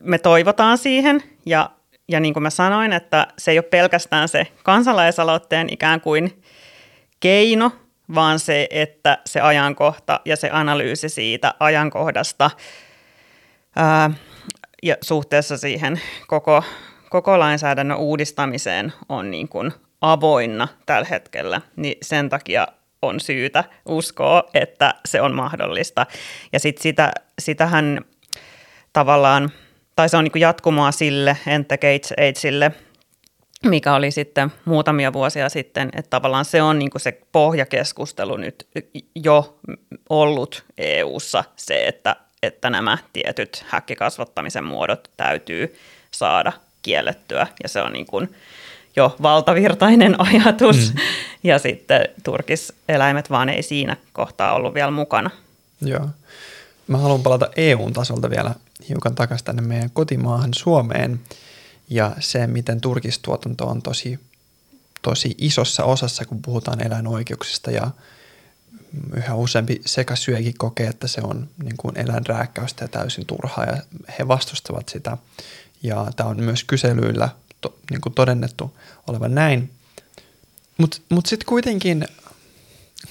me 0.00 0.18
toivotaan 0.18 0.78
siihen 0.78 1.22
ja 1.46 1.70
ja 2.08 2.20
niin 2.20 2.34
kuin 2.34 2.42
mä 2.42 2.50
sanoin, 2.50 2.92
että 2.92 3.26
se 3.38 3.50
ei 3.50 3.58
ole 3.58 3.62
pelkästään 3.62 4.28
se 4.28 4.46
kansalaisaloitteen 4.62 5.72
ikään 5.72 6.00
kuin 6.00 6.42
keino, 7.20 7.72
vaan 8.14 8.38
se, 8.38 8.68
että 8.70 9.18
se 9.26 9.40
ajankohta 9.40 10.20
ja 10.24 10.36
se 10.36 10.50
analyysi 10.52 11.08
siitä 11.08 11.54
ajankohdasta 11.60 12.50
ää, 13.76 14.10
ja 14.82 14.96
suhteessa 15.00 15.58
siihen 15.58 16.00
koko, 16.26 16.64
koko 17.10 17.38
lainsäädännön 17.38 17.98
uudistamiseen 17.98 18.92
on 19.08 19.30
niin 19.30 19.48
kuin 19.48 19.72
avoinna 20.00 20.68
tällä 20.86 21.06
hetkellä, 21.10 21.60
niin 21.76 21.98
sen 22.02 22.28
takia 22.28 22.68
on 23.02 23.20
syytä 23.20 23.64
uskoa, 23.86 24.44
että 24.54 24.94
se 25.06 25.20
on 25.20 25.34
mahdollista. 25.34 26.06
Ja 26.52 26.60
sitten 26.60 26.82
sitä, 26.82 27.12
sitähän 27.38 28.00
tavallaan– 28.92 29.50
tai 29.96 30.08
se 30.08 30.16
on 30.16 30.24
niin 30.24 30.40
jatkumoa 30.40 30.92
sille 30.92 31.36
Gates 31.68 32.12
Ageille, 32.12 32.72
mikä 33.64 33.94
oli 33.94 34.10
sitten 34.10 34.52
muutamia 34.64 35.12
vuosia 35.12 35.48
sitten, 35.48 35.88
että 35.96 36.10
tavallaan 36.10 36.44
se 36.44 36.62
on 36.62 36.78
niin 36.78 36.90
se 36.96 37.20
pohjakeskustelu 37.32 38.36
nyt 38.36 38.68
jo 39.14 39.58
ollut 40.10 40.64
EU:ssa 40.78 41.44
se, 41.56 41.86
että, 41.86 42.16
että 42.42 42.70
nämä 42.70 42.98
tietyt 43.12 43.64
häkkikasvattamisen 43.68 44.64
muodot 44.64 45.10
täytyy 45.16 45.78
saada 46.10 46.52
kiellettyä 46.82 47.46
ja 47.62 47.68
se 47.68 47.82
on 47.82 47.92
niin 47.92 48.06
kuin 48.06 48.34
jo 48.96 49.16
valtavirtainen 49.22 50.14
ajatus 50.26 50.94
mm. 50.94 51.00
ja 51.42 51.58
sitten 51.58 52.08
turkiseläimet 52.24 53.30
vaan 53.30 53.48
ei 53.48 53.62
siinä 53.62 53.96
kohtaa 54.12 54.54
ollut 54.54 54.74
vielä 54.74 54.90
mukana. 54.90 55.30
Joo. 55.80 56.08
Mä 56.86 56.98
haluan 56.98 57.22
palata 57.22 57.50
EU-tasolta 57.56 58.30
vielä 58.30 58.54
hiukan 58.88 59.14
takaisin 59.14 59.44
tänne 59.44 59.62
meidän 59.62 59.90
kotimaahan 59.90 60.54
Suomeen 60.54 61.20
ja 61.90 62.12
se, 62.20 62.46
miten 62.46 62.80
turkistuotanto 62.80 63.66
on 63.66 63.82
tosi, 63.82 64.18
tosi 65.02 65.34
isossa 65.38 65.84
osassa, 65.84 66.24
kun 66.24 66.42
puhutaan 66.42 66.86
eläinoikeuksista 66.86 67.70
ja 67.70 67.90
yhä 69.16 69.34
useampi 69.34 69.82
sekasyökin 69.86 70.54
kokee, 70.58 70.86
että 70.86 71.08
se 71.08 71.20
on 71.24 71.48
niin 71.62 71.76
kuin 71.76 71.98
eläinrääkkäystä 71.98 72.84
ja 72.84 72.88
täysin 72.88 73.26
turhaa 73.26 73.64
ja 73.64 73.76
he 74.18 74.28
vastustavat 74.28 74.88
sitä. 74.88 75.16
Ja 75.82 76.06
tämä 76.16 76.28
on 76.28 76.40
myös 76.40 76.64
kyselyillä 76.64 77.28
to, 77.62 77.78
niin 77.90 78.00
kuin 78.00 78.14
todennettu 78.14 78.76
olevan 79.06 79.34
näin. 79.34 79.70
Mutta 80.78 80.98
mut, 81.08 81.26
sitten 81.26 81.46
kuitenkin 81.46 82.08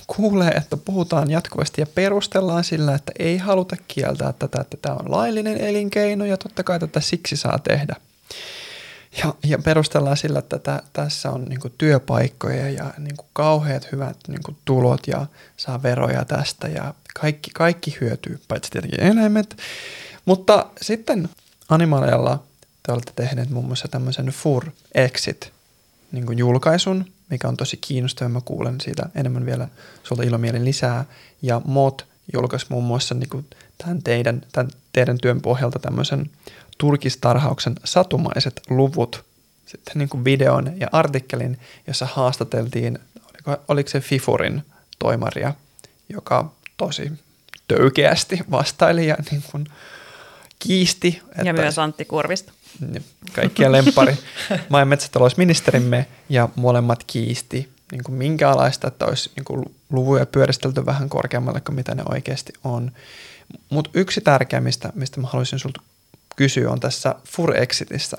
kuulee, 0.08 0.50
että 0.50 0.78
puhutaan 0.78 1.32
jatkuvasti 1.32 1.82
ja 1.82 1.88
perustellaan 1.88 2.64
sillä, 2.64 2.96
että 2.96 3.12
ei 3.20 3.38
haluta 3.38 3.76
kieltää 3.88 4.34
tätä, 4.34 4.62
että 4.62 4.78
tämä 4.82 4.96
on 4.96 5.12
laillinen 5.12 5.58
elinkeino 5.58 6.26
ja 6.26 6.38
totta 6.38 6.64
kai 6.64 6.80
tätä 6.80 7.00
siksi 7.00 7.38
saa 7.38 7.60
tehdä. 7.60 7.96
Ja, 9.24 9.36
ja 9.44 9.60
perustellaan 9.60 10.18
sillä, 10.18 10.40
että 10.40 10.60
tä, 10.60 10.84
tässä 10.94 11.32
on 11.32 11.46
niinku 11.46 11.70
työpaikkoja 11.70 12.70
ja 12.70 12.94
niinku 12.98 13.26
kauheat 13.34 13.92
hyvät 13.92 14.18
niinku 14.28 14.56
tulot 14.66 15.08
ja 15.08 15.26
saa 15.58 15.84
veroja 15.84 16.26
tästä 16.26 16.68
ja 16.68 16.94
kaikki, 17.20 17.52
kaikki 17.54 17.98
hyötyy, 18.02 18.40
paitsi 18.48 18.72
tietenkin 18.72 19.04
eläimet. 19.04 19.58
Mutta 20.26 20.66
sitten 20.82 21.30
Animalialla 21.70 22.44
te 22.84 22.92
olette 22.92 23.12
tehneet 23.16 23.50
muun 23.50 23.66
muassa 23.66 23.88
tämmöisen 23.88 24.26
Fur 24.26 24.66
Exit 24.96 25.52
niin 26.12 26.38
julkaisun, 26.38 27.06
mikä 27.30 27.48
on 27.48 27.58
tosi 27.58 27.78
kiinnostava. 27.78 28.30
Mä 28.30 28.42
kuulen 28.46 28.82
siitä 28.82 29.10
enemmän 29.16 29.46
vielä 29.46 29.68
sulta 30.04 30.24
ilomielin 30.24 30.66
lisää. 30.66 31.06
Ja 31.42 31.62
MOT 31.66 32.06
julkaisi 32.34 32.66
muun 32.70 32.84
muassa 32.84 33.16
niin 33.16 33.30
kuin 33.30 33.46
tämän, 33.78 34.04
teidän, 34.04 34.42
tämän 34.52 34.72
teidän 34.94 35.18
työn 35.18 35.42
pohjalta 35.42 35.80
tämmöisen 35.80 36.30
turkistarhauksen 36.78 37.76
satumaiset 37.84 38.62
luvut, 38.70 39.26
sitten 39.66 39.94
niin 39.96 40.10
kuin 40.10 40.26
videon 40.26 40.74
ja 40.80 40.88
artikkelin, 40.92 41.60
jossa 41.88 42.06
haastateltiin, 42.06 43.00
oliko, 43.34 43.64
oliko 43.68 43.90
se 43.90 44.00
Fifurin 44.00 44.64
toimaria, 45.00 45.54
joka 46.10 46.52
tosi 46.78 47.12
töykeästi 47.68 48.40
vastaili 48.52 49.08
ja 49.08 49.16
niin 49.32 49.44
kuin 49.52 49.68
kiisti. 50.60 51.22
Että, 51.30 51.44
ja 51.44 51.54
myös 51.54 51.80
Antti 51.80 52.06
Kurvista 52.06 52.52
kaikkien 53.34 53.72
lempari 53.72 54.18
maa- 54.70 54.82
ja 54.82 54.86
metsätalousministerimme 54.86 56.08
ja 56.30 56.50
molemmat 56.56 57.04
kiisti 57.04 57.70
niin 57.92 58.04
kuin 58.04 58.16
minkälaista, 58.16 58.88
että 58.88 59.06
olisi 59.06 59.32
niin 59.36 59.46
kuin 59.46 59.66
luvuja 59.90 60.26
pyöristelty 60.26 60.86
vähän 60.86 61.10
korkeammalle 61.10 61.62
kuin 61.62 61.76
mitä 61.76 61.96
ne 61.96 62.04
oikeasti 62.12 62.54
on. 62.64 62.92
Mutta 63.70 63.90
yksi 63.94 64.22
tärkeä, 64.22 64.62
mistä, 64.62 64.94
mistä 64.96 65.22
mä 65.22 65.28
haluaisin 65.28 65.60
sinulta 65.60 65.82
kysyä, 66.36 66.72
on 66.72 66.80
tässä 66.80 67.16
Furexitissä 67.28 68.18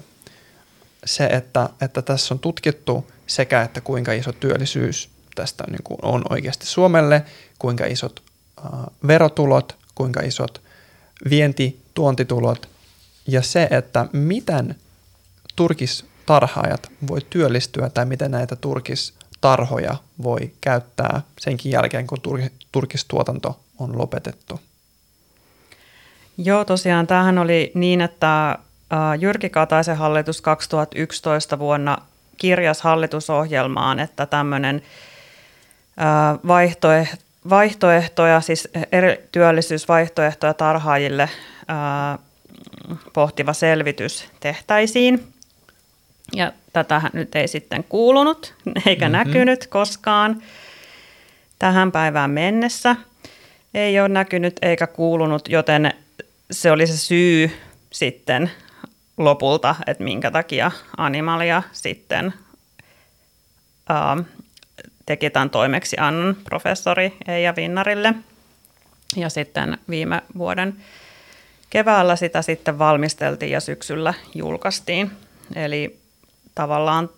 se, 1.05 1.27
että, 1.27 1.69
että 1.81 2.03
tässä 2.03 2.35
on 2.35 2.39
tutkittu 2.39 3.11
sekä, 3.27 3.63
että 3.63 3.81
kuinka 3.81 4.13
iso 4.13 4.33
työllisyys 4.33 5.11
tästä 5.35 5.65
niin 5.71 5.83
kuin 5.85 5.99
on 6.03 6.23
oikeasti 6.31 6.67
Suomelle, 6.67 7.25
kuinka 7.59 7.87
isot 7.87 8.23
äh, 8.59 8.71
verotulot, 9.07 9.77
kuinka 9.95 10.21
isot 10.21 10.63
vienti, 11.31 11.83
tuontitulot 11.95 12.69
ja 13.26 13.43
se, 13.43 13.69
että 13.71 14.07
miten 14.12 14.75
turkistarhaajat 15.57 16.93
voi 17.09 17.21
työllistyä 17.31 17.91
tai 17.91 18.07
miten 18.07 18.31
näitä 18.31 18.57
turkistarhoja 18.57 19.97
voi 20.23 20.52
käyttää 20.61 21.23
senkin 21.41 21.73
jälkeen, 21.73 22.07
kun 22.07 22.19
turkistuotanto 22.73 23.61
on 23.79 23.99
lopetettu. 23.99 24.61
Joo, 26.38 26.64
tosiaan 26.64 27.07
tämähän 27.07 27.38
oli 27.38 27.73
niin, 27.75 28.00
että 28.00 28.59
Jyrki 29.21 29.50
Kataisen 29.50 29.97
hallitus 29.97 30.41
2011 30.41 31.59
vuonna 31.59 31.99
kirjas 32.37 32.83
hallitusohjelmaan, 32.83 33.99
että 33.99 34.26
tämmöinen 34.26 34.83
vaihtoehtoja, 37.49 38.41
siis 38.41 38.69
eri 38.93 39.29
työllisyysvaihtoehtoja 39.33 40.55
tarhaajille 40.55 41.29
pohtiva 43.12 43.53
selvitys 43.53 44.29
tehtäisiin. 44.41 45.33
Ja 46.37 46.53
tätä 46.73 47.03
nyt 47.12 47.37
ei 47.37 47.49
sitten 47.49 47.85
kuulunut 47.85 48.55
eikä 48.87 49.09
mm-hmm. 49.09 49.19
näkynyt 49.19 49.67
koskaan 49.67 50.43
tähän 51.59 51.93
päivään 51.93 52.31
mennessä. 52.31 52.97
Ei 53.75 54.01
ole 54.01 54.09
näkynyt 54.09 54.57
eikä 54.62 54.87
kuulunut, 54.87 55.49
joten 55.49 55.93
se 56.51 56.71
oli 56.71 56.87
se 56.87 56.97
syy 56.97 57.51
sitten 57.93 58.51
lopulta, 59.17 59.77
että 59.87 60.05
minkä 60.05 60.31
takia 60.31 60.71
Animalia 60.97 61.62
sitten 61.73 62.35
ää, 63.89 64.17
teki 65.07 65.31
tämän 65.31 65.51
toimeksiannon 65.51 66.37
professori 66.45 67.17
Eija 67.29 67.57
Vinnarille. 67.57 68.15
Ja 69.17 69.29
sitten 69.29 69.79
viime 69.91 70.23
vuoden 70.39 70.77
keväällä 71.73 72.17
sitä 72.17 72.43
sitten 72.43 72.79
valmisteltiin 72.79 73.52
ja 73.52 73.61
syksyllä 73.61 74.14
julkaistiin. 74.35 75.11
Eli 75.55 75.99
tavallaan 76.55 77.11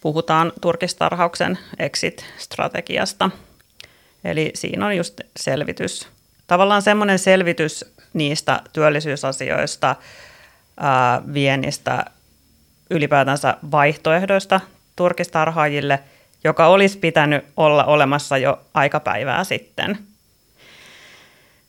puhutaan 0.00 0.52
turkistarhauksen 0.60 1.58
exit-strategiasta. 1.78 3.30
Eli 4.24 4.50
siinä 4.54 4.86
on 4.86 4.96
just 4.96 5.20
selvitys, 5.36 6.08
tavallaan 6.46 6.82
semmoinen 6.82 7.18
selvitys 7.18 7.84
niistä 8.12 8.60
työllisyysasioista, 8.72 9.96
ää, 10.80 11.22
viennistä 11.32 12.04
ylipäätänsä 12.90 13.56
vaihtoehdoista 13.70 14.60
turkistarhaajille, 14.96 16.00
joka 16.44 16.66
olisi 16.66 16.98
pitänyt 16.98 17.44
olla 17.56 17.84
olemassa 17.84 18.38
jo 18.38 18.60
aikapäivää 18.74 19.44
sitten. 19.44 19.98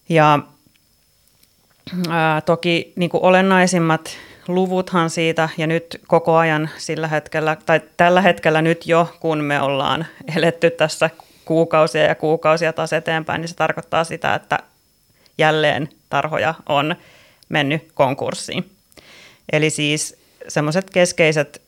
Ja 0.10 0.40
ää, 2.10 2.42
toki 2.42 2.94
niin 2.96 3.10
kuin 3.10 3.24
olennaisimmat 3.24 4.18
luvuthan 4.48 5.10
siitä, 5.10 5.50
ja 5.58 5.68
nyt 5.68 6.02
koko 6.08 6.36
ajan 6.36 6.70
sillä 6.78 7.08
hetkellä, 7.08 7.58
tai 7.66 7.82
tällä 7.98 8.22
hetkellä 8.22 8.62
nyt 8.62 8.88
jo, 8.88 9.16
kun 9.20 9.44
me 9.44 9.62
ollaan 9.62 10.06
eletty 10.36 10.70
tässä 10.70 11.10
kuukausia 11.46 12.04
ja 12.04 12.16
kuukausia 12.16 12.74
taas 12.74 12.94
eteenpäin, 12.94 13.42
niin 13.42 13.50
se 13.50 13.56
tarkoittaa 13.56 14.04
sitä, 14.04 14.36
että 14.36 14.60
jälleen 15.38 15.90
tarhoja 16.10 16.54
on 16.70 16.96
mennyt 17.50 17.92
konkurssiin. 17.94 18.72
Eli 19.52 19.70
siis 19.70 20.18
semmoiset 20.48 20.90
keskeiset, 20.90 21.62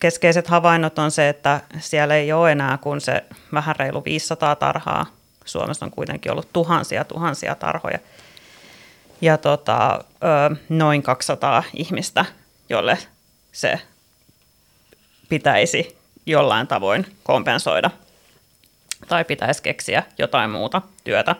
keskeiset 0.00 0.46
havainnot 0.46 0.98
on 0.98 1.10
se, 1.10 1.28
että 1.28 1.60
siellä 1.78 2.14
ei 2.14 2.32
ole 2.32 2.52
enää 2.52 2.78
kuin 2.78 3.00
se 3.00 3.24
vähän 3.52 3.76
reilu 3.76 4.04
500 4.04 4.56
tarhaa. 4.56 5.06
Suomessa 5.44 5.84
on 5.84 5.90
kuitenkin 5.90 6.32
ollut 6.32 6.52
tuhansia 6.52 7.04
tuhansia 7.04 7.54
tarhoja. 7.54 7.98
Ja 9.20 9.38
tota, 9.38 10.04
noin 10.68 11.02
200 11.02 11.62
ihmistä, 11.74 12.24
jolle 12.68 12.98
se 13.52 13.80
pitäisi 15.28 15.98
jollain 16.26 16.66
tavoin 16.66 17.06
kompensoida 17.22 17.90
tai 19.08 19.24
pitäisi 19.24 19.62
keksiä 19.62 20.02
jotain 20.18 20.50
muuta 20.50 20.82
työtä. 21.04 21.36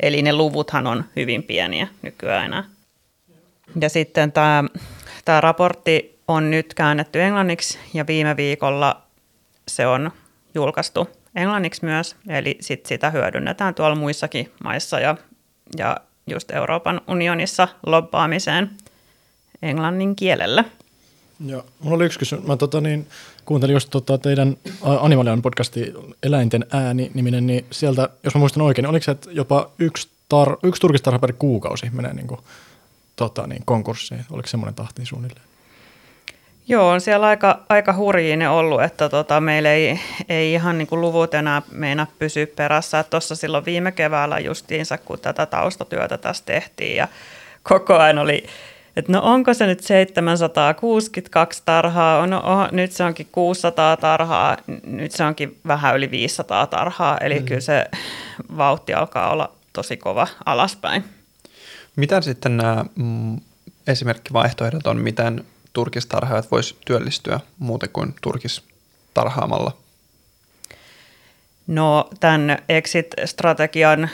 Eli 0.00 0.22
ne 0.22 0.32
luvuthan 0.32 0.86
on 0.86 1.04
hyvin 1.16 1.42
pieniä 1.42 1.88
nykyään 2.02 2.44
enää. 2.44 2.64
Ja 3.80 3.88
sitten 3.88 4.32
tämä, 4.32 4.64
tämä 5.24 5.40
raportti 5.40 6.20
on 6.28 6.50
nyt 6.50 6.74
käännetty 6.74 7.22
englanniksi 7.22 7.78
ja 7.94 8.06
viime 8.06 8.36
viikolla 8.36 9.02
se 9.68 9.86
on 9.86 10.10
julkaistu 10.54 11.08
englanniksi 11.34 11.84
myös, 11.84 12.16
eli 12.28 12.56
sit 12.60 12.86
sitä 12.86 13.10
hyödynnetään 13.10 13.74
tuolla 13.74 13.96
muissakin 13.96 14.52
maissa 14.64 15.00
ja, 15.00 15.16
ja 15.78 15.96
just 16.26 16.50
Euroopan 16.50 17.00
unionissa 17.08 17.68
lobbaamiseen 17.86 18.70
englannin 19.62 20.16
kielellä. 20.16 20.64
Joo, 21.46 21.64
mulla 21.80 21.96
oli 21.96 22.04
yksi 22.04 22.18
kysymys. 22.18 22.46
Mä 22.46 22.56
tota, 22.56 22.80
niin, 22.80 23.06
kuuntelin 23.44 23.74
just 23.74 23.90
tota, 23.90 24.18
teidän 24.18 24.56
Animalian 24.82 25.42
podcasti 25.42 25.94
Eläinten 26.22 26.66
ääni-niminen, 26.70 27.46
niin 27.46 27.66
sieltä, 27.70 28.08
jos 28.22 28.34
mä 28.34 28.38
muistan 28.38 28.62
oikein, 28.62 28.82
niin 28.82 28.90
oliko 28.90 29.04
se, 29.04 29.10
että 29.10 29.30
jopa 29.30 29.70
yksi, 29.78 30.08
tar- 30.08 30.58
yksi 30.62 30.80
turkistarha 30.80 31.18
per 31.18 31.32
kuukausi 31.32 31.90
menee 31.92 32.14
niin 32.14 32.26
kuin, 32.26 32.40
tota, 33.16 33.46
niin, 33.46 33.62
konkurssiin? 33.64 34.24
Oliko 34.30 34.48
semmoinen 34.48 34.74
tahti 34.74 35.06
suunnilleen? 35.06 35.46
Joo, 36.68 36.88
on 36.88 37.00
siellä 37.00 37.26
aika, 37.26 37.64
aika 37.68 37.92
hurjia 37.92 38.36
ne 38.36 38.48
ollut, 38.48 38.82
että 38.82 39.08
tota, 39.08 39.40
meillä 39.40 39.72
ei, 39.72 40.00
ei 40.28 40.52
ihan 40.52 40.78
niin 40.78 40.88
kuin 40.88 41.00
luvut 41.00 41.34
enää 41.34 41.62
meina 41.72 42.06
pysyä 42.18 42.46
perässä. 42.46 43.04
Tuossa 43.04 43.34
silloin 43.34 43.64
viime 43.64 43.92
keväällä 43.92 44.38
justiinsa, 44.38 44.98
kun 44.98 45.18
tätä 45.18 45.46
taustatyötä 45.46 46.18
tässä 46.18 46.44
tehtiin 46.44 46.96
ja 46.96 47.08
koko 47.62 47.94
ajan 47.94 48.18
oli, 48.18 48.46
että 48.96 49.12
no 49.12 49.20
onko 49.22 49.54
se 49.54 49.66
nyt 49.66 49.80
762 49.80 51.62
tarhaa, 51.64 52.26
no 52.26 52.42
oh, 52.44 52.72
nyt 52.72 52.92
se 52.92 53.04
onkin 53.04 53.28
600 53.32 53.96
tarhaa, 53.96 54.56
nyt 54.84 55.12
se 55.12 55.24
onkin 55.24 55.58
vähän 55.66 55.96
yli 55.96 56.10
500 56.10 56.66
tarhaa, 56.66 57.18
eli 57.18 57.40
mm. 57.40 57.46
kyllä 57.46 57.60
se 57.60 57.84
vauhti 58.56 58.94
alkaa 58.94 59.30
olla 59.30 59.52
tosi 59.72 59.96
kova 59.96 60.26
alaspäin. 60.44 61.04
Mitä 61.96 62.20
sitten 62.20 62.56
nämä 62.56 62.84
mm, 62.94 63.36
esimerkkivaihtoehdot 63.86 64.86
on, 64.86 65.00
miten 65.00 65.44
turkistarhaajat 65.76 66.50
vois 66.50 66.76
työllistyä 66.84 67.40
muuten 67.58 67.88
kuin 67.92 68.14
turkistarhaamalla? 68.20 69.72
No 71.66 72.08
tämän 72.20 72.58
exit-strategian 72.68 74.08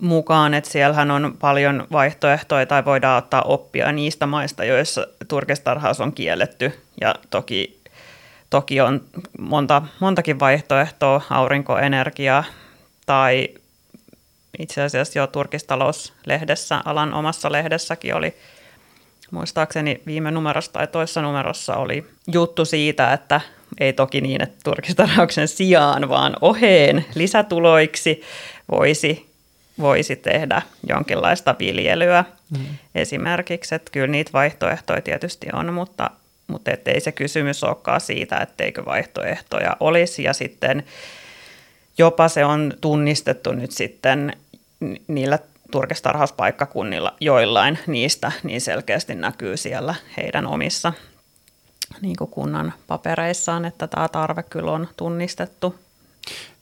mukaan, 0.00 0.54
että 0.54 0.70
siellähän 0.70 1.10
on 1.10 1.36
paljon 1.40 1.86
vaihtoehtoja 1.92 2.66
tai 2.66 2.84
voidaan 2.84 3.18
ottaa 3.18 3.42
oppia 3.42 3.92
niistä 3.92 4.26
maista, 4.26 4.64
joissa 4.64 5.06
turkistarhaus 5.28 6.00
on 6.00 6.12
kielletty. 6.12 6.80
Ja 7.00 7.14
toki, 7.30 7.80
toki 8.50 8.80
on 8.80 9.04
monta, 9.38 9.82
montakin 10.00 10.40
vaihtoehtoa, 10.40 11.22
aurinkoenergia 11.30 12.44
tai 13.06 13.48
itse 14.58 14.82
asiassa 14.82 15.18
jo 15.18 15.26
turkistalouslehdessä, 15.26 16.82
alan 16.84 17.14
omassa 17.14 17.52
lehdessäkin 17.52 18.14
oli 18.14 18.36
muistaakseni 19.30 20.02
viime 20.06 20.30
numerossa 20.30 20.72
tai 20.72 20.86
toisessa 20.86 21.22
numerossa 21.22 21.76
oli 21.76 22.06
juttu 22.32 22.64
siitä, 22.64 23.12
että 23.12 23.40
ei 23.80 23.92
toki 23.92 24.20
niin, 24.20 24.42
että 24.42 24.58
turkistarhauksen 24.64 25.48
sijaan, 25.48 26.08
vaan 26.08 26.36
oheen 26.40 27.04
lisätuloiksi 27.14 28.22
voisi, 28.70 29.30
voisi 29.80 30.16
tehdä 30.16 30.62
jonkinlaista 30.88 31.54
viljelyä 31.58 32.24
mm. 32.50 32.64
esimerkiksi. 32.94 33.74
Että 33.74 33.90
kyllä 33.92 34.06
niitä 34.06 34.30
vaihtoehtoja 34.32 35.00
tietysti 35.00 35.46
on, 35.52 35.72
mutta, 35.72 36.10
mutta 36.46 36.70
ei 36.86 37.00
se 37.00 37.12
kysymys 37.12 37.64
olekaan 37.64 38.00
siitä, 38.00 38.36
etteikö 38.36 38.84
vaihtoehtoja 38.84 39.76
olisi. 39.80 40.22
Ja 40.22 40.32
sitten 40.32 40.84
jopa 41.98 42.28
se 42.28 42.44
on 42.44 42.72
tunnistettu 42.80 43.52
nyt 43.52 43.70
sitten 43.70 44.32
niillä 45.08 45.38
turkistarhauspaikkakunnilla 45.70 47.14
joillain 47.20 47.78
niistä 47.86 48.32
niin 48.42 48.60
selkeästi 48.60 49.14
näkyy 49.14 49.56
siellä 49.56 49.94
heidän 50.16 50.46
omissa 50.46 50.92
niin 52.00 52.16
kuin 52.16 52.30
kunnan 52.30 52.72
papereissaan, 52.86 53.64
että 53.64 53.86
tämä 53.86 54.08
tarve 54.08 54.42
kyllä 54.42 54.72
on 54.72 54.88
tunnistettu. 54.96 55.74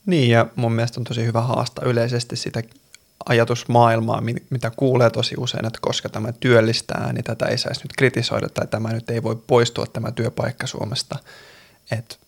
Niin 0.06 0.30
ja 0.30 0.46
mun 0.56 0.72
mielestä 0.72 1.00
on 1.00 1.04
tosi 1.04 1.24
hyvä 1.24 1.40
haastaa 1.40 1.84
yleisesti 1.84 2.36
sitä 2.36 2.62
ajatusmaailmaa, 3.26 4.22
mitä 4.50 4.70
kuulee 4.76 5.10
tosi 5.10 5.34
usein, 5.38 5.66
että 5.66 5.78
koska 5.82 6.08
tämä 6.08 6.32
työllistää, 6.32 7.12
niin 7.12 7.24
tätä 7.24 7.46
ei 7.46 7.58
saisi 7.58 7.80
nyt 7.82 7.92
kritisoida 7.98 8.48
tai 8.48 8.66
tämä 8.66 8.92
nyt 8.92 9.10
ei 9.10 9.22
voi 9.22 9.36
poistua 9.46 9.86
tämä 9.86 10.12
työpaikka 10.12 10.66
Suomesta. 10.66 11.18
Et 11.98 12.18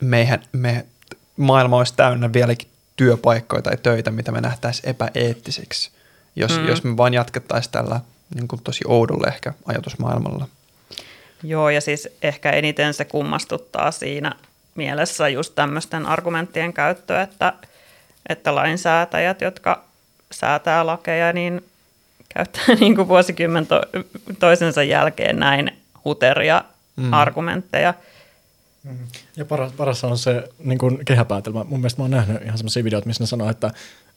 meihän, 0.00 0.42
me, 0.52 0.86
maailma 1.36 1.78
olisi 1.78 1.94
täynnä 1.96 2.32
vieläkin 2.32 2.68
työpaikkoja 2.96 3.62
tai 3.62 3.76
töitä, 3.76 4.10
mitä 4.10 4.32
me 4.32 4.40
nähtäisiin 4.40 4.88
epäeettisiksi 4.88 5.90
jos, 6.36 6.58
mm. 6.58 6.68
jos 6.68 6.84
me 6.84 6.96
vaan 6.96 7.14
jatkettaisiin 7.14 7.72
tällä 7.72 8.00
niin 8.34 8.48
kuin 8.48 8.62
tosi 8.62 8.84
oudolle 8.88 9.26
ehkä 9.26 9.52
ajatusmaailmalla. 9.64 10.48
Joo, 11.42 11.70
ja 11.70 11.80
siis 11.80 12.08
ehkä 12.22 12.50
eniten 12.50 12.94
se 12.94 13.04
kummastuttaa 13.04 13.90
siinä 13.90 14.32
mielessä 14.74 15.28
just 15.28 15.54
tämmöisten 15.54 16.06
argumenttien 16.06 16.72
käyttö, 16.72 17.22
että, 17.22 17.52
että 18.28 18.54
lainsäätäjät, 18.54 19.40
jotka 19.40 19.84
säätää 20.30 20.86
lakeja, 20.86 21.32
niin 21.32 21.64
käyttää 22.34 22.64
niin 22.80 22.96
kuin 22.96 23.08
vuosikymmen 23.08 23.66
to, 23.66 23.80
toisensa 24.38 24.82
jälkeen 24.82 25.38
näin 25.38 25.78
huteria 26.04 26.64
mm. 26.96 27.12
argumentteja. 27.12 27.94
Mm-hmm. 28.84 29.06
Ja 29.36 29.44
paras, 29.44 29.72
paras 29.72 30.04
on 30.04 30.18
se 30.18 30.48
niin 30.58 30.78
kuin 30.78 31.04
kehäpäätelmä. 31.04 31.64
Mun 31.64 31.80
mielestä 31.80 32.00
mä 32.00 32.04
oon 32.04 32.10
nähnyt 32.10 32.42
ihan 32.42 32.58
semmoisia 32.58 32.84
videoita, 32.84 33.06
missä 33.06 33.22
ne 33.22 33.26
sanoo, 33.26 33.50
että 33.50 33.70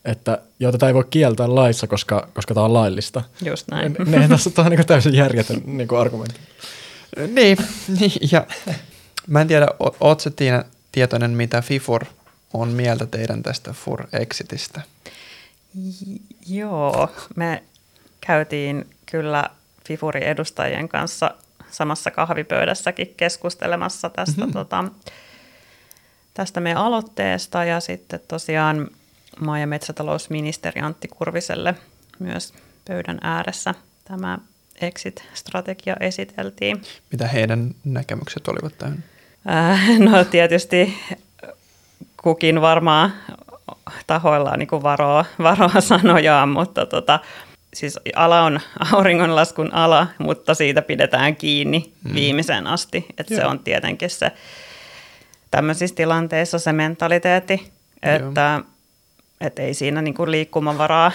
että 0.08 0.42
joo, 0.60 0.72
tätä 0.72 0.88
ei 0.88 0.94
voi 0.94 1.06
kieltää 1.10 1.56
laissa, 1.56 1.88
koska, 1.88 2.28
koska 2.34 2.54
tämä 2.54 2.66
on 2.66 2.74
laillista. 2.74 3.24
Just 3.46 3.68
näin. 3.72 3.96
Ne, 4.06 4.20
ne 4.20 4.28
tässä 4.28 4.52
on 4.58 4.66
niin 4.66 4.86
täysin 4.86 5.16
järjetön 5.16 5.62
niin 5.66 5.88
argumentti. 6.00 6.40
niin, 7.36 7.58
niin, 8.00 8.12
ja 8.32 8.48
mä 9.28 9.42
en 9.42 9.48
tiedä, 9.48 9.68
oot 10.00 10.20
sä 10.20 10.30
Tiina 10.30 10.64
tietoinen, 10.92 11.32
mitä 11.32 11.62
FIFUR 11.62 12.06
on 12.54 12.68
mieltä 12.68 13.06
teidän 13.06 13.44
tästä 13.44 13.74
FUR-exitistä? 13.74 14.82
Joo, 16.50 17.10
me 17.36 17.64
käytiin 18.22 18.88
kyllä 19.06 19.50
FIFURin 19.88 20.24
edustajien 20.24 20.90
kanssa 20.90 21.32
samassa 21.72 22.12
kahvipöydässäkin 22.12 23.14
keskustelemassa 23.18 24.10
tästä, 24.10 24.42
mm-hmm. 24.42 24.54
tota, 24.54 24.84
tästä 26.34 26.60
meidän 26.60 26.82
aloitteesta 26.82 27.64
ja 27.64 27.80
sitten 27.80 28.20
tosiaan 28.28 28.90
maa- 29.40 29.60
ja 29.60 29.68
metsätalousministeri 29.68 30.82
Antti 30.82 31.08
Kurviselle 31.08 31.76
myös 32.20 32.54
pöydän 32.88 33.18
ääressä 33.22 33.76
tämä 34.06 34.38
exit-strategia 34.82 35.96
esiteltiin. 36.00 36.82
Mitä 37.12 37.28
heidän 37.28 37.76
näkemykset 37.84 38.48
olivat 38.48 38.78
tähän? 38.78 39.04
Äh, 39.50 40.00
no 40.00 40.24
tietysti 40.24 40.98
kukin 42.18 42.62
varmaan 42.62 43.14
tahoillaan 44.08 44.60
niin 44.60 44.70
varoa, 44.72 45.26
varoa 45.40 45.82
sanojaan, 45.82 46.50
mutta 46.50 46.86
tota, 46.86 47.20
siis 47.74 48.00
ala 48.16 48.42
on 48.42 48.60
auringonlaskun 48.94 49.74
ala, 49.74 50.08
mutta 50.18 50.54
siitä 50.54 50.82
pidetään 50.82 51.36
kiinni 51.36 51.94
mm. 52.04 52.14
viimeiseen 52.14 52.68
asti. 52.68 53.06
Että 53.18 53.36
se 53.36 53.46
on 53.46 53.60
tietenkin 53.60 54.10
se 54.10 54.32
tämmöisissä 55.52 55.96
tilanteissa 55.96 56.60
se 56.60 56.74
mentaliteetti, 56.74 57.72
että 58.04 58.62
Joo 58.64 58.77
että 59.42 59.62
ei 59.62 59.74
siinä 59.74 60.02
niin 60.02 60.14
kuin 60.14 60.32
liikkumavaraa 60.32 61.12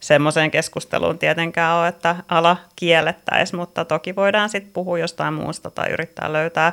semmoiseen 0.00 0.50
keskusteluun 0.50 1.18
tietenkään 1.18 1.76
ole, 1.76 1.88
että 1.88 2.16
ala 2.28 2.56
kiellettäisiin, 2.76 3.60
mutta 3.60 3.84
toki 3.84 4.16
voidaan 4.16 4.48
sitten 4.48 4.72
puhua 4.72 4.98
jostain 4.98 5.34
muusta 5.34 5.70
tai 5.70 5.90
yrittää 5.90 6.32
löytää 6.32 6.72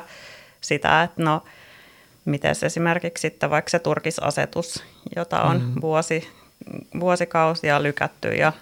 sitä, 0.60 1.02
että 1.02 1.22
no, 1.22 1.42
miten 2.24 2.54
esimerkiksi 2.62 3.22
sitten 3.22 3.50
vaikka 3.50 3.70
se 3.70 3.78
turkisasetus, 3.78 4.84
jota 5.16 5.42
on 5.42 5.62
mm. 5.62 5.80
vuosi, 5.80 6.28
vuosikausia 7.00 7.82
lykätty 7.82 8.28
ja 8.28 8.52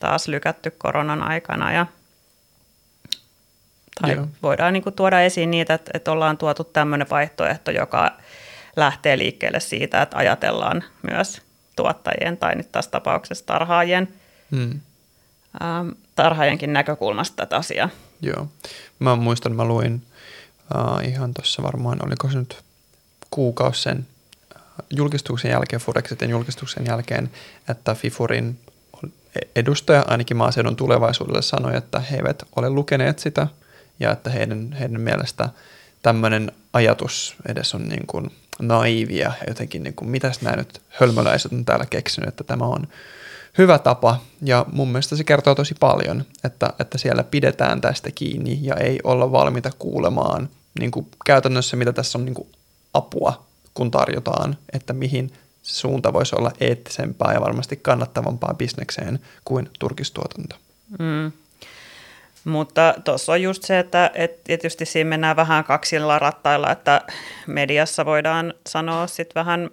taas 0.00 0.28
lykätty 0.28 0.70
koronan 0.70 1.22
aikana 1.22 1.72
ja 1.72 1.86
tai 4.00 4.12
Joo. 4.12 4.26
voidaan 4.42 4.72
niin 4.72 4.82
kuin 4.82 4.94
tuoda 4.94 5.20
esiin 5.20 5.50
niitä, 5.50 5.74
että, 5.74 5.90
että 5.94 6.12
ollaan 6.12 6.38
tuotu 6.38 6.64
tämmöinen 6.64 7.10
vaihtoehto, 7.10 7.70
joka 7.70 8.12
lähtee 8.76 9.18
liikkeelle 9.18 9.60
siitä, 9.60 10.02
että 10.02 10.16
ajatellaan 10.16 10.84
myös 11.10 11.42
tuottajien 11.80 12.36
tai 12.36 12.54
nyt 12.54 12.72
tässä 12.72 12.90
tapauksessa 12.90 13.46
tarhaajien, 13.46 14.08
hmm. 14.50 14.80
ähm, 15.62 15.88
tarhaajienkin 16.14 16.72
näkökulmasta 16.72 17.36
tätä 17.36 17.56
asiaa. 17.56 17.88
Joo. 18.22 18.48
Mä 18.98 19.16
muistan, 19.16 19.56
mä 19.56 19.64
luin 19.64 20.02
uh, 20.74 21.08
ihan 21.08 21.34
tuossa 21.34 21.62
varmaan, 21.62 22.06
oliko 22.06 22.30
se 22.30 22.38
nyt 22.38 22.62
kuukausi 23.30 23.82
sen 23.82 24.06
äh, 24.56 24.62
julkistuksen 24.90 25.50
jälkeen, 25.50 25.82
Furexitin 25.82 26.30
julkistuksen 26.30 26.86
jälkeen, 26.86 27.30
että 27.68 27.94
Fifurin 27.94 28.58
edustaja 29.56 30.04
ainakin 30.06 30.36
maaseudun 30.36 30.76
tulevaisuudelle 30.76 31.42
sanoi, 31.42 31.76
että 31.76 32.00
he 32.00 32.16
eivät 32.16 32.42
ole 32.56 32.70
lukeneet 32.70 33.18
sitä 33.18 33.46
ja 34.00 34.12
että 34.12 34.30
heidän, 34.30 34.72
heidän 34.72 35.00
mielestä 35.00 35.48
tämmöinen 36.02 36.52
ajatus 36.72 37.36
edes 37.48 37.74
on 37.74 37.88
niin 37.88 38.06
kuin 38.06 38.30
naivia 38.60 39.26
ja 39.26 39.32
jotenkin 39.48 39.82
niin 39.82 39.94
kuin, 39.94 40.10
mitäs 40.10 40.40
nämä 40.40 40.56
nyt 40.56 40.82
hölmöläiset 40.88 41.52
on 41.52 41.64
täällä 41.64 41.86
keksinyt, 41.86 42.28
että 42.28 42.44
tämä 42.44 42.64
on 42.64 42.88
hyvä 43.58 43.78
tapa 43.78 44.20
ja 44.42 44.66
mun 44.72 44.88
mielestä 44.88 45.16
se 45.16 45.24
kertoo 45.24 45.54
tosi 45.54 45.74
paljon, 45.80 46.24
että, 46.44 46.72
että 46.78 46.98
siellä 46.98 47.24
pidetään 47.24 47.80
tästä 47.80 48.10
kiinni 48.10 48.58
ja 48.62 48.74
ei 48.74 49.00
olla 49.04 49.32
valmiita 49.32 49.70
kuulemaan 49.78 50.48
niin 50.80 50.90
kuin 50.90 51.06
käytännössä, 51.26 51.76
mitä 51.76 51.92
tässä 51.92 52.18
on 52.18 52.24
niin 52.24 52.34
kuin 52.34 52.48
apua, 52.94 53.44
kun 53.74 53.90
tarjotaan, 53.90 54.56
että 54.72 54.92
mihin 54.92 55.32
se 55.62 55.74
suunta 55.74 56.12
voisi 56.12 56.36
olla 56.36 56.52
eettisempää 56.60 57.34
ja 57.34 57.40
varmasti 57.40 57.76
kannattavampaa 57.76 58.54
bisnekseen 58.54 59.18
kuin 59.44 59.70
turkistuotanto. 59.78 60.56
Mm. 60.98 61.32
Mutta 62.44 62.94
tuossa 63.04 63.32
on 63.32 63.42
just 63.42 63.62
se, 63.62 63.78
että 63.78 64.10
et 64.14 64.44
tietysti 64.44 64.86
siinä 64.86 65.08
mennään 65.08 65.36
vähän 65.36 65.64
kaksilla 65.64 66.18
rattailla, 66.18 66.72
että 66.72 67.00
mediassa 67.46 68.04
voidaan 68.04 68.54
sanoa 68.66 69.06
sitten 69.06 69.34
vähän 69.34 69.70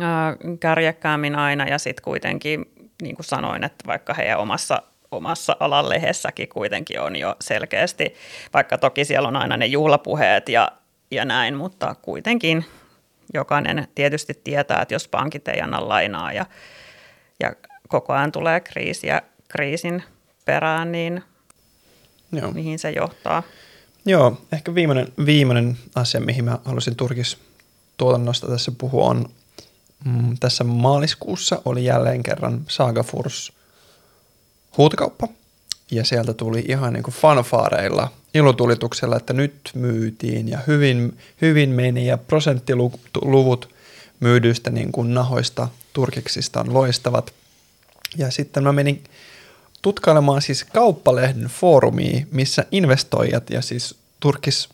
ää, 0.00 0.36
kärjekkäämmin 0.60 1.36
aina 1.36 1.68
ja 1.68 1.78
sitten 1.78 2.04
kuitenkin, 2.04 2.72
niin 3.02 3.16
kuin 3.16 3.26
sanoin, 3.26 3.64
että 3.64 3.86
vaikka 3.86 4.14
heidän 4.14 4.38
omassa, 4.38 4.82
omassa 5.10 5.56
alanlehdessäkin 5.60 6.48
kuitenkin 6.48 7.00
on 7.00 7.16
jo 7.16 7.36
selkeästi, 7.40 8.14
vaikka 8.54 8.78
toki 8.78 9.04
siellä 9.04 9.28
on 9.28 9.36
aina 9.36 9.56
ne 9.56 9.66
juhlapuheet 9.66 10.48
ja, 10.48 10.72
ja 11.10 11.24
näin, 11.24 11.54
mutta 11.54 11.94
kuitenkin 12.02 12.64
jokainen 13.34 13.88
tietysti 13.94 14.40
tietää, 14.44 14.82
että 14.82 14.94
jos 14.94 15.08
pankit 15.08 15.48
ei 15.48 15.60
anna 15.60 15.88
lainaa 15.88 16.32
ja, 16.32 16.46
ja 17.40 17.52
koko 17.88 18.12
ajan 18.12 18.32
tulee 18.32 18.60
kriisiä 18.60 19.22
kriisin 19.48 20.02
perään, 20.44 20.92
niin 20.92 21.22
Joo. 22.32 22.50
mihin 22.50 22.78
se 22.78 22.90
johtaa. 22.90 23.42
Joo, 24.06 24.40
ehkä 24.52 24.74
viimeinen, 24.74 25.12
viimeinen 25.26 25.78
asia, 25.94 26.20
mihin 26.20 26.44
mä 26.44 26.58
halusin 26.64 26.96
turkistuotannosta 26.96 28.46
tässä 28.46 28.72
puhua 28.78 29.04
on, 29.04 29.28
mm, 30.04 30.36
tässä 30.40 30.64
maaliskuussa 30.64 31.62
oli 31.64 31.84
jälleen 31.84 32.22
kerran 32.22 32.60
Saga 32.68 33.02
Furs 33.02 33.52
huutokauppa. 34.76 35.28
Ja 35.90 36.04
sieltä 36.04 36.34
tuli 36.34 36.64
ihan 36.68 36.92
niin 36.92 37.02
kuin 37.02 37.14
fanfaareilla, 37.14 38.12
ilotulituksella, 38.34 39.16
että 39.16 39.32
nyt 39.32 39.70
myytiin 39.74 40.48
ja 40.48 40.58
hyvin, 40.66 41.18
hyvin 41.40 41.70
meni 41.70 42.06
ja 42.06 42.18
prosenttiluvut 42.18 43.68
myydyistä 44.20 44.70
niin 44.70 44.92
kuin 44.92 45.14
nahoista 45.14 45.68
turkiksista 45.92 46.60
on 46.60 46.74
loistavat. 46.74 47.32
Ja 48.16 48.30
sitten 48.30 48.62
mä 48.62 48.72
menin 48.72 49.04
tutkailemaan 49.82 50.42
siis 50.42 50.64
kauppalehden 50.64 51.44
foorumia, 51.44 52.26
missä 52.30 52.64
investoijat 52.72 53.50
ja 53.50 53.62
siis 53.62 53.94
turkis, 54.20 54.68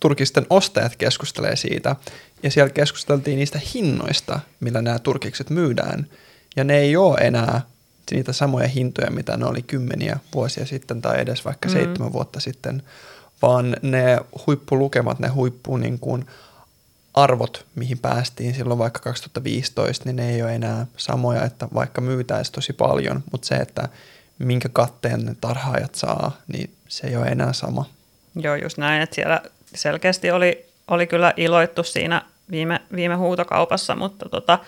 turkisten 0.00 0.46
ostajat 0.50 0.96
keskustelee 0.96 1.56
siitä. 1.56 1.96
Ja 2.42 2.50
siellä 2.50 2.70
keskusteltiin 2.70 3.38
niistä 3.38 3.60
hinnoista, 3.74 4.40
millä 4.60 4.82
nämä 4.82 4.98
turkikset 4.98 5.50
myydään. 5.50 6.06
Ja 6.56 6.64
ne 6.64 6.78
ei 6.78 6.96
ole 6.96 7.18
enää 7.20 7.60
niitä 8.10 8.32
samoja 8.32 8.68
hintoja, 8.68 9.10
mitä 9.10 9.36
ne 9.36 9.46
oli 9.46 9.62
kymmeniä 9.62 10.18
vuosia 10.34 10.66
sitten 10.66 11.02
tai 11.02 11.20
edes 11.20 11.44
vaikka 11.44 11.68
mm. 11.68 11.72
seitsemän 11.72 12.12
vuotta 12.12 12.40
sitten, 12.40 12.82
vaan 13.42 13.76
ne 13.82 14.18
huippulukemat, 14.46 15.18
ne 15.18 15.28
huippu 15.28 15.76
niin 15.76 15.98
kuin 15.98 16.26
arvot, 17.14 17.66
mihin 17.74 17.98
päästiin 17.98 18.54
silloin 18.54 18.78
vaikka 18.78 19.00
2015, 19.00 20.04
niin 20.04 20.16
ne 20.16 20.30
ei 20.30 20.42
ole 20.42 20.54
enää 20.54 20.86
samoja, 20.96 21.44
että 21.44 21.68
vaikka 21.74 22.00
myytäisi 22.00 22.52
tosi 22.52 22.72
paljon, 22.72 23.22
mutta 23.32 23.46
se, 23.46 23.54
että 23.54 23.88
minkä 24.40 24.68
katteen 24.68 25.24
ne 25.24 25.36
tarhaajat 25.40 25.94
saa, 25.94 26.36
niin 26.52 26.70
se 26.88 27.06
ei 27.06 27.16
ole 27.16 27.26
enää 27.26 27.52
sama. 27.52 27.84
Joo, 28.36 28.54
just 28.54 28.78
näin, 28.78 29.02
että 29.02 29.14
siellä 29.14 29.40
selkeästi 29.74 30.30
oli, 30.30 30.66
oli 30.88 31.06
kyllä 31.06 31.34
iloittu 31.36 31.82
siinä 31.82 32.22
viime, 32.50 32.80
viime 32.94 33.14
huutokaupassa, 33.14 33.96
mutta 33.96 34.28
tota, 34.28 34.58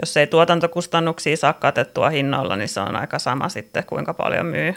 jos 0.00 0.16
ei 0.16 0.26
tuotantokustannuksia 0.26 1.36
saa 1.36 1.52
katettua 1.52 2.10
hinnoilla, 2.10 2.56
niin 2.56 2.68
se 2.68 2.80
on 2.80 2.96
aika 2.96 3.18
sama 3.18 3.48
sitten, 3.48 3.84
kuinka 3.84 4.14
paljon 4.14 4.46
myy. 4.46 4.74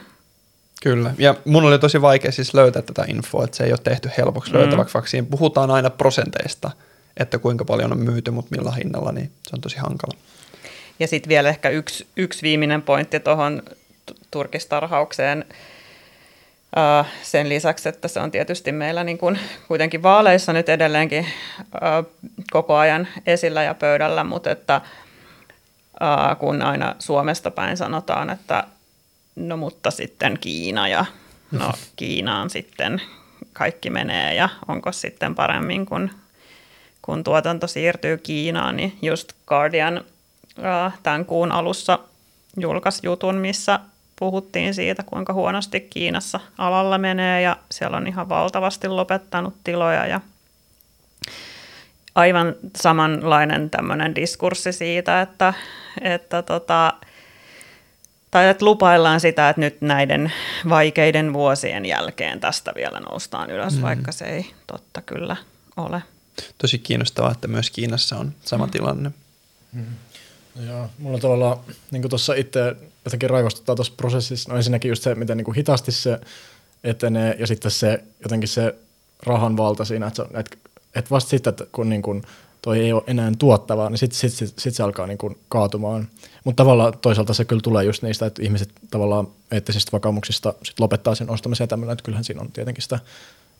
Kyllä, 0.83 1.13
ja 1.17 1.35
mun 1.45 1.63
oli 1.63 1.79
tosi 1.79 2.01
vaikea 2.01 2.31
siis 2.31 2.53
löytää 2.53 2.81
tätä 2.81 3.05
infoa, 3.07 3.43
että 3.43 3.57
se 3.57 3.63
ei 3.63 3.71
ole 3.71 3.79
tehty 3.83 4.09
helpoksi 4.17 4.51
mm. 4.51 4.57
löytäväksi, 4.57 4.93
vaikka 4.93 5.09
siinä 5.09 5.27
puhutaan 5.31 5.71
aina 5.71 5.89
prosenteista, 5.89 6.71
että 7.17 7.37
kuinka 7.37 7.65
paljon 7.65 7.91
on 7.91 7.99
myyty, 7.99 8.31
mutta 8.31 8.55
millä 8.55 8.71
hinnalla, 8.71 9.11
niin 9.11 9.31
se 9.47 9.55
on 9.55 9.61
tosi 9.61 9.77
hankala. 9.77 10.17
Ja 10.99 11.07
sitten 11.07 11.29
vielä 11.29 11.49
ehkä 11.49 11.69
yksi, 11.69 12.07
yksi 12.17 12.41
viimeinen 12.41 12.81
pointti 12.81 13.19
tuohon 13.19 13.63
turkistarhaukseen. 14.33 15.45
Sen 17.21 17.49
lisäksi, 17.49 17.89
että 17.89 18.07
se 18.07 18.19
on 18.19 18.31
tietysti 18.31 18.71
meillä 18.71 19.03
niin 19.03 19.17
kuin 19.17 19.39
kuitenkin 19.67 20.03
vaaleissa 20.03 20.53
nyt 20.53 20.69
edelleenkin 20.69 21.27
koko 22.51 22.75
ajan 22.75 23.07
esillä 23.25 23.63
ja 23.63 23.73
pöydällä, 23.73 24.23
mutta 24.23 24.51
että 24.51 24.81
kun 26.39 26.61
aina 26.61 26.95
Suomesta 26.99 27.51
päin 27.51 27.77
sanotaan, 27.77 28.29
että 28.29 28.63
no 29.35 29.57
mutta 29.57 29.91
sitten 29.91 30.37
Kiina 30.39 30.87
ja 30.87 31.05
no 31.51 31.71
Kiinaan 31.95 32.49
sitten 32.49 33.01
kaikki 33.53 33.89
menee 33.89 34.35
ja 34.35 34.49
onko 34.67 34.91
sitten 34.91 35.35
paremmin, 35.35 35.85
kun, 35.85 36.09
kun 37.01 37.23
tuotanto 37.23 37.67
siirtyy 37.67 38.17
Kiinaan, 38.17 38.75
niin 38.75 38.97
just 39.01 39.33
Guardian 39.47 40.03
tämän 41.03 41.25
kuun 41.25 41.51
alussa 41.51 41.99
julkaisi 42.57 42.99
jutun, 43.03 43.35
missä 43.35 43.79
puhuttiin 44.23 44.73
siitä, 44.73 45.03
kuinka 45.03 45.33
huonosti 45.33 45.79
Kiinassa 45.79 46.39
alalla 46.57 46.97
menee 46.97 47.41
ja 47.41 47.57
siellä 47.71 47.97
on 47.97 48.07
ihan 48.07 48.29
valtavasti 48.29 48.87
lopettanut 48.87 49.53
tiloja 49.63 50.07
ja 50.07 50.21
aivan 52.15 52.55
samanlainen 52.81 53.69
tämmöinen 53.69 54.15
diskurssi 54.15 54.71
siitä, 54.71 55.21
että, 55.21 55.53
että 56.01 56.41
tota, 56.41 56.93
tai 58.31 58.49
että 58.49 58.65
lupaillaan 58.65 59.19
sitä, 59.19 59.49
että 59.49 59.59
nyt 59.59 59.81
näiden 59.81 60.33
vaikeiden 60.69 61.33
vuosien 61.33 61.85
jälkeen 61.85 62.39
tästä 62.39 62.71
vielä 62.75 62.99
noustaan 62.99 63.49
ylös, 63.49 63.75
mm. 63.75 63.81
vaikka 63.81 64.11
se 64.11 64.25
ei 64.25 64.53
totta 64.67 65.01
kyllä 65.01 65.35
ole. 65.77 66.03
Tosi 66.57 66.77
kiinnostavaa, 66.77 67.31
että 67.31 67.47
myös 67.47 67.69
Kiinassa 67.69 68.17
on 68.17 68.33
sama 68.45 68.65
mm. 68.65 68.71
tilanne. 68.71 69.11
Mm. 69.73 69.85
Joo, 70.67 70.89
mulla 70.97 71.19
tavallaan 71.19 71.57
niin 71.91 72.09
tuossa 72.09 72.33
itse 72.33 72.75
jotenkin 73.05 73.29
raivostuttaa 73.29 73.75
tuossa 73.75 73.93
prosessissa, 73.97 74.51
no 74.51 74.57
ensinnäkin 74.57 74.89
just 74.89 75.03
se, 75.03 75.15
miten 75.15 75.37
niin 75.37 75.45
kuin 75.45 75.55
hitaasti 75.55 75.91
se 75.91 76.19
etenee 76.83 77.35
ja 77.39 77.47
sitten 77.47 77.71
se 77.71 78.03
jotenkin 78.23 78.49
se 78.49 78.75
rahan 79.25 79.57
valta 79.57 79.85
siinä, 79.85 80.07
että, 80.07 80.23
se, 80.23 80.39
että, 80.39 80.57
että 80.95 81.09
vasta 81.09 81.29
sitten, 81.29 81.51
että 81.51 81.65
kun 81.71 81.89
niin 81.89 82.01
kuin 82.01 82.23
toi 82.61 82.79
ei 82.79 82.93
ole 82.93 83.03
enää 83.07 83.31
tuottavaa, 83.39 83.89
niin 83.89 83.97
sitten 83.97 84.19
sit, 84.19 84.33
sit, 84.33 84.59
sit 84.59 84.75
se 84.75 84.83
alkaa 84.83 85.07
niin 85.07 85.17
kuin 85.17 85.37
kaatumaan. 85.49 86.07
Mutta 86.43 86.63
tavallaan 86.63 86.93
toisaalta 87.01 87.33
se 87.33 87.45
kyllä 87.45 87.61
tulee 87.61 87.83
just 87.83 88.03
niistä, 88.03 88.25
että 88.25 88.41
ihmiset 88.41 88.69
tavallaan 88.91 89.27
eettisistä 89.51 89.91
vakaumuksista 89.91 90.53
sit 90.63 90.79
lopettaa 90.79 91.15
sen 91.15 91.29
ostamisen 91.29 91.63
ja 91.63 91.67
tämmöinen, 91.67 91.93
että 91.93 92.03
kyllähän 92.03 92.23
siinä 92.23 92.41
on 92.41 92.51
tietenkin 92.51 92.81
sitä 92.81 92.99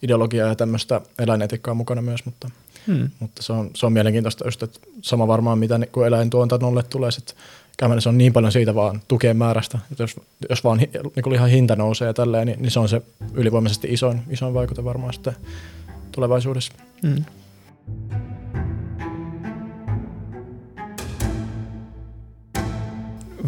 ideologiaa 0.04 0.48
ja 0.48 0.56
tämmöistä 0.56 1.02
eläinetikkaa 1.20 1.74
mukana 1.74 2.02
myös, 2.02 2.26
mutta, 2.26 2.50
hmm. 2.88 3.10
mutta 3.20 3.44
se, 3.44 3.54
on, 3.54 3.70
se 3.74 3.86
on 3.86 3.94
mielenkiintoista 3.94 4.48
just, 4.48 4.64
että 4.64 4.80
sama 5.02 5.28
varmaan 5.28 5.60
mitä 5.60 5.78
niin 5.78 5.90
kun 5.92 6.08
eläintuotannolle 6.08 6.84
tulee 6.84 7.12
sitten 7.12 7.36
se 8.00 8.10
on 8.10 8.18
niin 8.18 8.34
paljon 8.34 8.52
siitä 8.52 8.76
vaan 8.76 9.02
tukeen 9.08 9.38
määrästä, 9.38 9.80
että 9.92 10.04
jos, 10.04 10.20
jos 10.50 10.64
vaan 10.64 10.78
niin 10.78 11.34
ihan 11.36 11.50
hinta 11.50 11.76
nousee 11.76 12.08
ja 12.08 12.14
tälleen, 12.14 12.48
niin, 12.48 12.62
niin, 12.62 12.72
se 12.72 12.80
on 12.80 12.90
se 12.90 13.02
ylivoimaisesti 13.34 13.88
isoin, 13.92 14.22
isoin 14.30 14.54
vaikute 14.54 14.84
varmaan 14.84 15.14
sitten 15.14 15.36
tulevaisuudessa. 16.12 16.74
Hmm. 17.02 17.26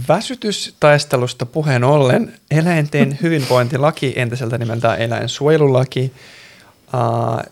Väsytystaistelusta 0.08 1.46
puheen 1.46 1.84
ollen 1.84 2.34
eläinten 2.52 3.18
hyvinvointilaki, 3.22 4.14
entiseltä 4.16 4.58
nimeltään 4.58 5.02
eläinsuojelulaki, 5.02 6.12
äh, 6.96 7.52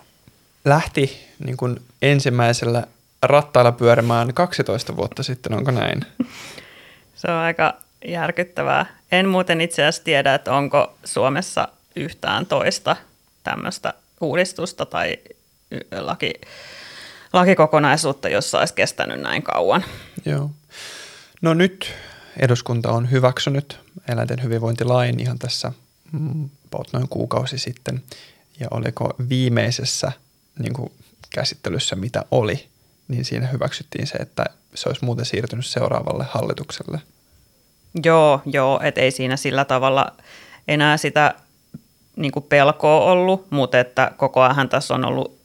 lähti 0.65 1.17
niin 1.45 1.57
kuin 1.57 1.79
ensimmäisellä 2.01 2.87
rattailla 3.23 3.71
pyörimään 3.71 4.33
12 4.33 4.95
vuotta 4.95 5.23
sitten, 5.23 5.53
onko 5.53 5.71
näin? 5.71 6.05
Se 7.15 7.31
on 7.31 7.37
aika 7.37 7.73
järkyttävää. 8.05 8.85
En 9.11 9.29
muuten 9.29 9.61
itse 9.61 9.81
asiassa 9.81 10.03
tiedä, 10.03 10.35
että 10.35 10.53
onko 10.53 10.97
Suomessa 11.03 11.67
yhtään 11.95 12.45
toista 12.45 12.95
tämmöistä 13.43 13.93
uudistusta 14.21 14.85
tai 14.85 15.17
laki, 15.99 16.33
lakikokonaisuutta, 17.33 18.29
jossa 18.29 18.59
olisi 18.59 18.73
kestänyt 18.73 19.21
näin 19.21 19.43
kauan. 19.43 19.85
Joo. 20.25 20.51
No 21.41 21.53
nyt 21.53 21.93
eduskunta 22.39 22.91
on 22.91 23.11
hyväksynyt 23.11 23.79
eläinten 24.07 24.43
hyvinvointilain 24.43 25.19
ihan 25.19 25.39
tässä 25.39 25.71
mm, 26.11 26.49
noin 26.93 27.09
kuukausi 27.09 27.57
sitten. 27.57 28.03
Ja 28.59 28.67
oliko 28.71 29.13
viimeisessä 29.29 30.11
niin 30.59 30.73
kuin 30.73 30.91
käsittelyssä, 31.29 31.95
mitä 31.95 32.25
oli, 32.31 32.67
niin 33.07 33.25
siinä 33.25 33.47
hyväksyttiin 33.47 34.07
se, 34.07 34.17
että 34.17 34.45
se 34.75 34.89
olisi 34.89 35.05
muuten 35.05 35.25
siirtynyt 35.25 35.65
seuraavalle 35.65 36.25
hallitukselle. 36.29 36.99
Joo, 38.05 38.41
joo, 38.45 38.79
että 38.83 39.01
ei 39.01 39.11
siinä 39.11 39.37
sillä 39.37 39.65
tavalla 39.65 40.11
enää 40.67 40.97
sitä 40.97 41.33
niin 42.15 42.31
kuin 42.31 42.45
pelkoa 42.49 43.11
ollut, 43.11 43.51
mutta 43.51 43.79
että 43.79 44.11
koko 44.17 44.41
ajan 44.41 44.69
tässä 44.69 44.93
on 44.93 45.05
ollut 45.05 45.37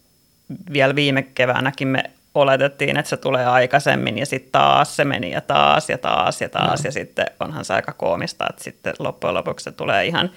vielä 0.72 0.94
viime 0.94 1.22
keväänäkin 1.22 1.88
me 1.88 2.04
oletettiin, 2.34 2.96
että 2.96 3.08
se 3.08 3.16
tulee 3.16 3.46
aikaisemmin 3.46 4.18
ja 4.18 4.26
sitten 4.26 4.52
taas 4.52 4.96
se 4.96 5.04
meni 5.04 5.30
ja 5.30 5.40
taas 5.40 5.90
ja 5.90 5.98
taas 5.98 6.40
ja 6.40 6.48
taas 6.48 6.80
no. 6.82 6.88
ja 6.88 6.92
sitten 6.92 7.26
onhan 7.40 7.64
se 7.64 7.74
aika 7.74 7.92
koomista, 7.92 8.46
että 8.50 8.64
sitten 8.64 8.94
loppujen 8.98 9.34
lopuksi 9.34 9.64
se 9.64 9.72
tulee 9.72 10.06
ihan 10.06 10.30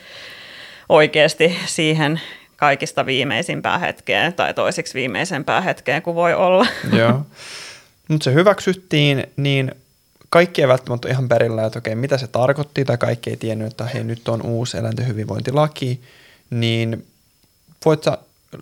oikeasti 0.90 1.58
siihen 1.66 2.22
kaikista 2.62 3.06
viimeisimpään 3.06 3.80
hetkeen 3.80 4.34
tai 4.34 4.54
toisiksi 4.54 4.94
viimeisempään 4.94 5.64
hetkeen 5.64 6.02
kuin 6.02 6.16
voi 6.16 6.34
olla. 6.34 6.68
Joo. 7.00 7.26
Mutta 8.08 8.24
se 8.24 8.34
hyväksyttiin, 8.34 9.28
niin 9.38 9.72
kaikki 10.30 10.62
ei 10.62 10.68
välttämättä 10.68 11.10
ihan 11.10 11.30
perillä, 11.30 11.66
että 11.66 11.80
okei, 11.80 11.96
mitä 11.96 12.18
se 12.18 12.28
tarkoitti, 12.28 12.86
tai 12.86 12.98
kaikki 12.98 13.30
ei 13.30 13.38
tiennyt, 13.38 13.68
että 13.68 13.86
hei, 13.86 14.04
nyt 14.04 14.28
on 14.28 14.42
uusi 14.42 14.78
eläinten 14.78 15.08
hyvinvointilaki, 15.08 16.02
niin 16.50 17.08
voit 17.86 18.04
sä 18.04 18.18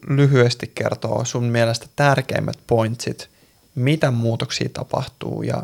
lyhyesti 0.07 0.71
kertoa 0.75 1.25
sun 1.25 1.43
mielestä 1.43 1.85
tärkeimmät 1.95 2.57
pointsit, 2.67 3.29
mitä 3.75 4.11
muutoksia 4.11 4.69
tapahtuu 4.73 5.43
ja 5.43 5.63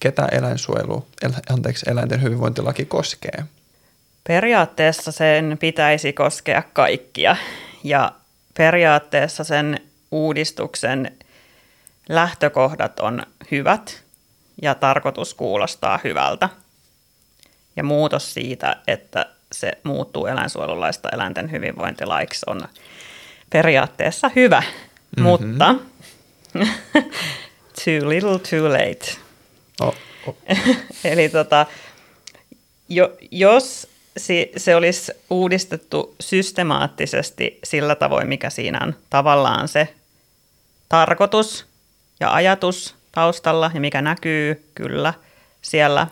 ketä 0.00 0.26
eläinsuojelu, 0.32 1.06
anteeksi, 1.50 1.90
eläinten 1.90 2.22
hyvinvointilaki 2.22 2.84
koskee? 2.84 3.44
Periaatteessa 4.26 5.12
sen 5.12 5.56
pitäisi 5.60 6.12
koskea 6.12 6.62
kaikkia 6.72 7.36
ja 7.84 8.12
periaatteessa 8.56 9.44
sen 9.44 9.80
uudistuksen 10.10 11.16
lähtökohdat 12.08 13.00
on 13.00 13.22
hyvät 13.50 14.02
ja 14.62 14.74
tarkoitus 14.74 15.34
kuulostaa 15.34 16.00
hyvältä. 16.04 16.48
Ja 17.76 17.84
muutos 17.84 18.34
siitä, 18.34 18.76
että 18.86 19.26
se 19.52 19.72
muuttuu 19.84 20.26
eläinsuojelulaista 20.26 21.08
eläinten 21.12 21.50
hyvinvointilaiksi 21.50 22.46
on 22.46 22.60
periaatteessa 23.50 24.30
hyvä, 24.36 24.60
mm-hmm. 24.60 25.22
mutta 25.22 25.74
too 27.84 28.08
little 28.08 28.38
too 28.38 28.68
late. 28.68 29.16
Oh, 29.80 29.94
oh. 30.26 30.36
Eli 31.04 31.28
tota, 31.28 31.66
jo, 32.88 33.16
jos 33.30 33.93
se, 34.16 34.50
se 34.56 34.76
olisi 34.76 35.12
uudistettu 35.30 36.14
systemaattisesti 36.20 37.58
sillä 37.64 37.94
tavoin, 37.94 38.28
mikä 38.28 38.50
siinä 38.50 38.78
on 38.82 38.96
tavallaan 39.10 39.68
se 39.68 39.94
tarkoitus 40.88 41.66
ja 42.20 42.34
ajatus 42.34 42.94
taustalla 43.12 43.70
ja 43.74 43.80
mikä 43.80 44.02
näkyy 44.02 44.70
kyllä 44.74 45.14
siellä, 45.62 46.06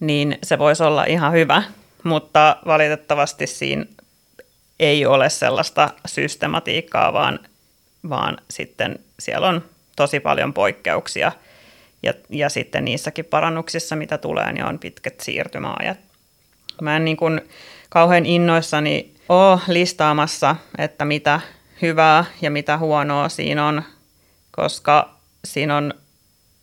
niin 0.00 0.38
se 0.42 0.58
voisi 0.58 0.82
olla 0.82 1.04
ihan 1.04 1.32
hyvä, 1.32 1.62
mutta 2.04 2.56
valitettavasti 2.66 3.46
siinä 3.46 3.84
ei 4.80 5.06
ole 5.06 5.30
sellaista 5.30 5.90
systematiikkaa, 6.06 7.12
vaan, 7.12 7.38
vaan 8.08 8.38
sitten 8.50 8.98
siellä 9.18 9.48
on 9.48 9.64
tosi 9.96 10.20
paljon 10.20 10.54
poikkeuksia 10.54 11.32
ja, 12.02 12.14
ja 12.28 12.48
sitten 12.48 12.84
niissäkin 12.84 13.24
parannuksissa, 13.24 13.96
mitä 13.96 14.18
tulee, 14.18 14.52
niin 14.52 14.64
on 14.64 14.78
pitkät 14.78 15.20
siirtymäajat. 15.20 16.07
Mä 16.82 16.96
en 16.96 17.04
niin 17.04 17.16
kuin 17.16 17.40
kauhean 17.88 18.26
innoissani 18.26 19.14
ole 19.28 19.60
listaamassa, 19.68 20.56
että 20.78 21.04
mitä 21.04 21.40
hyvää 21.82 22.24
ja 22.42 22.50
mitä 22.50 22.78
huonoa 22.78 23.28
siinä 23.28 23.66
on, 23.66 23.82
koska 24.50 25.14
siinä 25.44 25.76
on, 25.76 25.94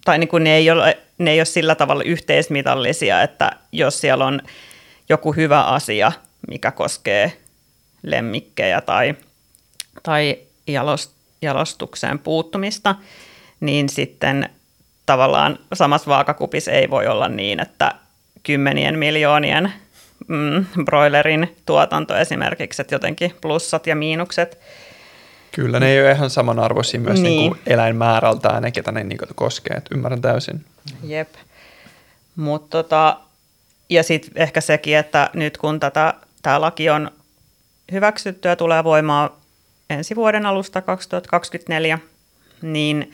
tai 0.05 0.19
niin 0.19 0.27
kuin 0.27 0.43
ne, 0.43 0.55
ei 0.55 0.71
ole, 0.71 0.97
ne 1.17 1.31
ei 1.31 1.39
ole 1.39 1.45
sillä 1.45 1.75
tavalla 1.75 2.03
yhteismitallisia, 2.03 3.21
että 3.21 3.51
jos 3.71 4.01
siellä 4.01 4.25
on 4.25 4.41
joku 5.09 5.31
hyvä 5.33 5.63
asia, 5.63 6.11
mikä 6.47 6.71
koskee 6.71 7.37
lemmikkejä 8.03 8.81
tai, 8.81 9.15
tai 10.03 10.37
jalost, 10.67 11.11
jalostukseen 11.41 12.19
puuttumista, 12.19 12.95
niin 13.59 13.89
sitten 13.89 14.49
tavallaan 15.05 15.59
samassa 15.73 16.09
vaakakupissa 16.09 16.71
ei 16.71 16.89
voi 16.89 17.07
olla 17.07 17.27
niin, 17.27 17.59
että 17.59 17.95
kymmenien 18.43 18.99
miljoonien 18.99 19.73
mm, 20.27 20.65
broilerin 20.85 21.55
tuotanto 21.65 22.17
esimerkiksi, 22.17 22.81
että 22.81 22.95
jotenkin 22.95 23.33
plussat 23.41 23.87
ja 23.87 23.95
miinukset. 23.95 24.59
Kyllä, 25.51 25.79
ne 25.79 25.87
ei 25.91 26.01
ole 26.01 26.11
ihan 26.11 26.29
samanarvoisia 26.29 26.99
myös 26.99 27.21
niin. 27.21 27.39
Niin 27.39 27.51
kuin 27.51 27.61
eläinmäärältään 27.67 28.63
ne, 28.63 28.71
ketä 28.71 28.91
ne 28.91 29.03
niin 29.03 29.17
kuin 29.17 29.29
koskee, 29.35 29.77
että 29.77 29.95
ymmärrän 29.95 30.21
täysin. 30.21 30.65
Jep. 31.03 31.29
Mutta 32.35 32.83
tota, 32.83 33.17
ja 33.89 34.03
sitten 34.03 34.31
ehkä 34.35 34.61
sekin, 34.61 34.97
että 34.97 35.29
nyt 35.33 35.57
kun 35.57 35.79
tätä, 35.79 36.13
tämä 36.41 36.61
laki 36.61 36.89
on 36.89 37.11
hyväksytty 37.91 38.47
ja 38.47 38.55
tulee 38.55 38.83
voimaan 38.83 39.29
ensi 39.89 40.15
vuoden 40.15 40.45
alusta 40.45 40.81
2024, 40.81 41.99
niin 42.61 43.13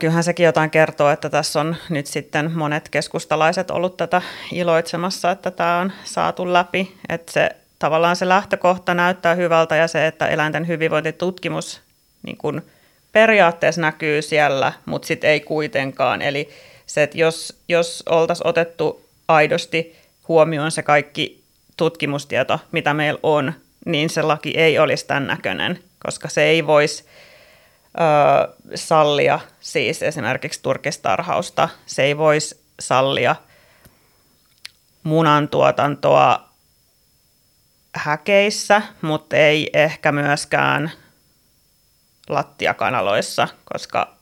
kyllähän 0.00 0.24
sekin 0.24 0.46
jotain 0.46 0.70
kertoo, 0.70 1.10
että 1.10 1.30
tässä 1.30 1.60
on 1.60 1.76
nyt 1.88 2.06
sitten 2.06 2.52
monet 2.52 2.88
keskustalaiset 2.88 3.70
ollut 3.70 3.96
tätä 3.96 4.22
iloitsemassa, 4.52 5.30
että 5.30 5.50
tämä 5.50 5.78
on 5.78 5.92
saatu 6.04 6.52
läpi, 6.52 6.96
että 7.08 7.32
se 7.32 7.50
tavallaan 7.78 8.16
se 8.16 8.28
lähtökohta 8.28 8.94
näyttää 8.94 9.34
hyvältä 9.34 9.76
ja 9.76 9.88
se, 9.88 10.06
että 10.06 10.26
eläinten 10.26 10.68
hyvinvointitutkimus 10.68 11.80
niin 12.22 12.36
kun 12.36 12.62
periaatteessa 13.12 13.80
näkyy 13.80 14.22
siellä, 14.22 14.72
mutta 14.86 15.08
sitten 15.08 15.30
ei 15.30 15.40
kuitenkaan. 15.40 16.22
Eli 16.22 16.48
se, 16.86 17.02
että 17.02 17.18
jos, 17.18 17.60
jos 17.68 18.02
oltaisiin 18.08 18.46
otettu 18.46 19.04
aidosti 19.28 19.96
huomioon 20.28 20.70
se 20.70 20.82
kaikki 20.82 21.42
tutkimustieto, 21.76 22.60
mitä 22.72 22.94
meillä 22.94 23.20
on, 23.22 23.52
niin 23.86 24.10
se 24.10 24.22
laki 24.22 24.50
ei 24.50 24.78
olisi 24.78 25.06
tämän 25.06 25.26
näköinen, 25.26 25.78
koska 26.04 26.28
se 26.28 26.42
ei 26.42 26.66
voisi 26.66 27.04
ö, 27.96 28.72
sallia 28.74 29.40
siis 29.60 30.02
esimerkiksi 30.02 30.62
turkistarhausta, 30.62 31.68
se 31.86 32.02
ei 32.02 32.18
voisi 32.18 32.60
sallia 32.80 33.36
munantuotantoa 35.02 36.48
häkeissä, 37.94 38.82
mutta 39.02 39.36
ei 39.36 39.70
ehkä 39.72 40.12
myöskään 40.12 40.92
lattiakanaloissa, 42.28 43.48
koska 43.72 44.16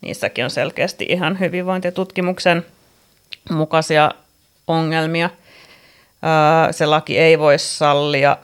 niissäkin 0.00 0.44
on 0.44 0.50
selkeästi 0.50 1.06
ihan 1.08 1.40
hyvinvointitutkimuksen 1.40 2.66
mukaisia 3.50 4.10
ongelmia. 4.66 5.30
Se 6.70 6.86
laki 6.86 7.18
ei 7.18 7.38
voi 7.38 7.58
sallia 7.58 8.36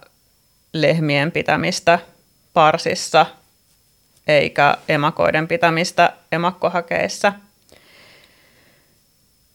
lehmien 0.72 1.32
pitämistä 1.32 1.98
parsissa 2.52 3.26
eikä 4.26 4.76
emakoiden 4.88 5.48
pitämistä 5.48 6.12
emakkohakeissa, 6.32 7.32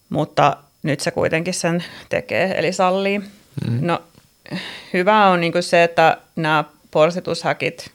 mutta 0.09 0.57
nyt 0.83 0.99
se 0.99 1.11
kuitenkin 1.11 1.53
sen 1.53 1.83
tekee, 2.09 2.59
eli 2.59 2.73
sallii. 2.73 3.19
Mm. 3.19 3.79
No, 3.81 4.01
hyvä 4.93 5.27
on 5.27 5.41
niin 5.41 5.63
se, 5.63 5.83
että 5.83 6.17
nämä 6.35 6.63
porsitushäkit, 6.91 7.91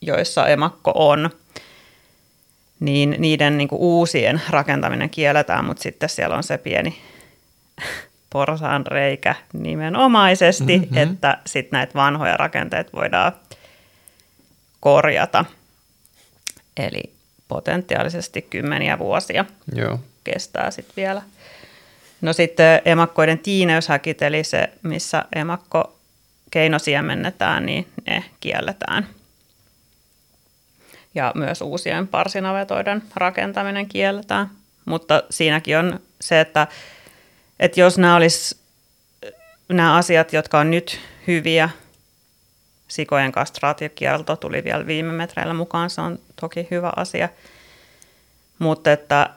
joissa 0.00 0.48
emakko 0.48 0.92
on, 0.94 1.30
niin 2.80 3.16
niiden 3.18 3.58
niin 3.58 3.68
uusien 3.72 4.42
rakentaminen 4.50 5.10
kielletään, 5.10 5.64
mutta 5.64 5.82
sitten 5.82 6.08
siellä 6.08 6.36
on 6.36 6.42
se 6.42 6.58
pieni 6.58 6.98
porsaan 8.30 8.86
reikä 8.86 9.34
nimenomaisesti, 9.52 10.78
mm-hmm. 10.78 10.96
että 10.96 11.38
sitten 11.46 11.76
näitä 11.76 11.94
vanhoja 11.94 12.36
rakenteita 12.36 12.90
voidaan 12.96 13.32
korjata. 14.80 15.44
Eli 16.76 17.02
potentiaalisesti 17.48 18.42
kymmeniä 18.42 18.98
vuosia. 18.98 19.44
Joo. 19.74 20.00
kestää 20.24 20.70
sitten 20.70 20.96
vielä. 20.96 21.22
No 22.20 22.32
sitten 22.32 22.80
emakkoiden 22.84 23.38
tiineyshäkit, 23.38 24.22
eli 24.22 24.44
se, 24.44 24.70
missä 24.82 25.24
emakko 25.36 25.96
keinosiemennetään, 26.50 27.66
niin 27.66 27.86
ne 28.06 28.24
kielletään. 28.40 29.06
Ja 31.14 31.32
myös 31.34 31.60
uusien 31.60 32.08
parsinavetoiden 32.08 33.02
rakentaminen 33.14 33.88
kielletään. 33.88 34.50
Mutta 34.84 35.22
siinäkin 35.30 35.78
on 35.78 36.00
se, 36.20 36.40
että, 36.40 36.66
että 37.60 37.80
jos 37.80 37.98
nämä 37.98 38.16
olisi 38.16 38.60
nämä 39.68 39.96
asiat, 39.96 40.32
jotka 40.32 40.58
on 40.58 40.70
nyt 40.70 41.00
hyviä, 41.26 41.70
sikojen 42.90 43.32
kastraatiokielto 43.32 44.36
tuli 44.36 44.64
vielä 44.64 44.86
viime 44.86 45.12
metreillä 45.12 45.54
mukaan, 45.54 45.90
se 45.90 46.00
on 46.00 46.18
toki 46.40 46.68
hyvä 46.70 46.92
asia. 46.96 47.28
Mutta 48.58 48.92
että 48.92 49.30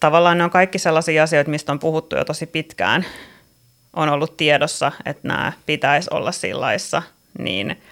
tavallaan 0.00 0.38
ne 0.38 0.44
on 0.44 0.50
kaikki 0.50 0.78
sellaisia 0.78 1.22
asioita, 1.22 1.50
mistä 1.50 1.72
on 1.72 1.78
puhuttu 1.78 2.16
jo 2.16 2.24
tosi 2.24 2.46
pitkään. 2.46 3.06
On 3.92 4.08
ollut 4.08 4.36
tiedossa, 4.36 4.92
että 5.04 5.28
nämä 5.28 5.52
pitäisi 5.66 6.08
olla 6.10 6.32
sillaissa, 6.32 7.02
niin 7.38 7.82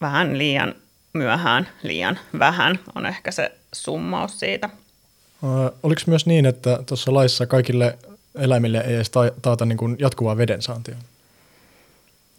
vähän 0.00 0.38
liian 0.38 0.74
myöhään, 1.12 1.68
liian 1.82 2.18
vähän 2.38 2.78
on 2.94 3.06
ehkä 3.06 3.30
se 3.30 3.52
summaus 3.72 4.40
siitä. 4.40 4.70
Oliko 5.82 6.00
myös 6.06 6.26
niin, 6.26 6.46
että 6.46 6.78
tuossa 6.86 7.14
laissa 7.14 7.46
kaikille 7.46 7.98
eläimille 8.34 8.78
ei 8.78 8.94
edes 8.94 9.10
taata 9.42 9.64
niin 9.64 9.78
kuin 9.78 9.96
jatkuvaa 9.98 10.36
vedensaantia? 10.36 10.96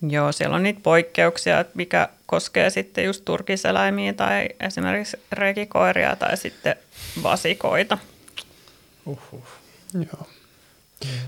Joo, 0.09 0.31
siellä 0.31 0.55
on 0.55 0.63
niitä 0.63 0.79
poikkeuksia, 0.83 1.65
mikä 1.73 2.09
koskee 2.25 2.69
sitten 2.69 3.05
just 3.05 3.25
turkiseläimiä 3.25 4.13
tai 4.13 4.49
esimerkiksi 4.59 5.17
rekikoiria 5.31 6.15
tai 6.15 6.37
sitten 6.37 6.75
vasikoita. 7.23 7.97
Uhuh. 9.05 9.43
Joo. 9.93 10.27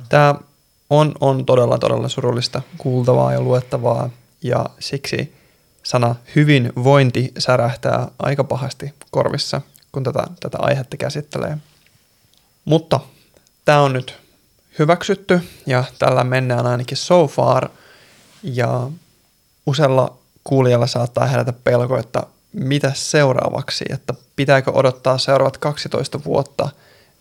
Tämä 0.10 0.36
on, 0.90 1.16
on 1.20 1.46
todella, 1.46 1.78
todella 1.78 2.10
surullista 2.10 2.62
kuultavaa 2.78 3.34
ja 3.34 3.42
luettavaa 3.42 4.10
ja 4.42 4.66
siksi 4.80 5.34
sana 5.84 6.16
hyvinvointi 6.36 7.32
särähtää 7.38 8.08
aika 8.20 8.44
pahasti 8.44 8.94
korvissa, 9.12 9.62
kun 9.92 10.04
tätä, 10.04 10.24
tätä 10.40 10.58
aihetta 10.62 10.98
käsittelee. 10.98 11.58
Mutta 12.66 13.00
tämä 13.66 13.82
on 13.82 13.94
nyt 13.94 14.18
hyväksytty 14.80 15.42
ja 15.66 15.84
tällä 16.00 16.24
mennään 16.24 16.66
ainakin 16.66 16.98
so 16.98 17.28
far– 17.28 17.70
ja 18.46 18.90
usealla 19.66 20.18
kuulijalla 20.44 20.88
saattaa 20.88 21.26
herätä 21.26 21.54
pelko, 21.54 21.98
että 21.98 22.24
mitä 22.54 22.92
seuraavaksi, 22.96 23.86
että 23.90 24.14
pitääkö 24.36 24.72
odottaa 24.72 25.18
seuraavat 25.18 25.58
12 25.58 26.24
vuotta, 26.24 26.70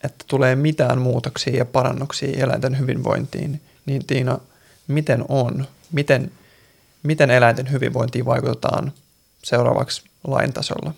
että 0.04 0.24
tulee 0.28 0.56
mitään 0.56 0.98
muutoksia 0.98 1.56
ja 1.56 1.64
parannuksia 1.64 2.44
eläinten 2.44 2.78
hyvinvointiin, 2.78 3.60
niin 3.86 4.06
Tiina, 4.06 4.38
miten 4.86 5.24
on? 5.28 5.66
Miten, 5.92 6.32
miten 7.02 7.30
eläinten 7.30 7.72
hyvinvointiin 7.72 8.24
vaikutetaan 8.24 8.92
seuraavaksi 9.42 10.02
lain 10.26 10.52
tasolla? 10.52 10.94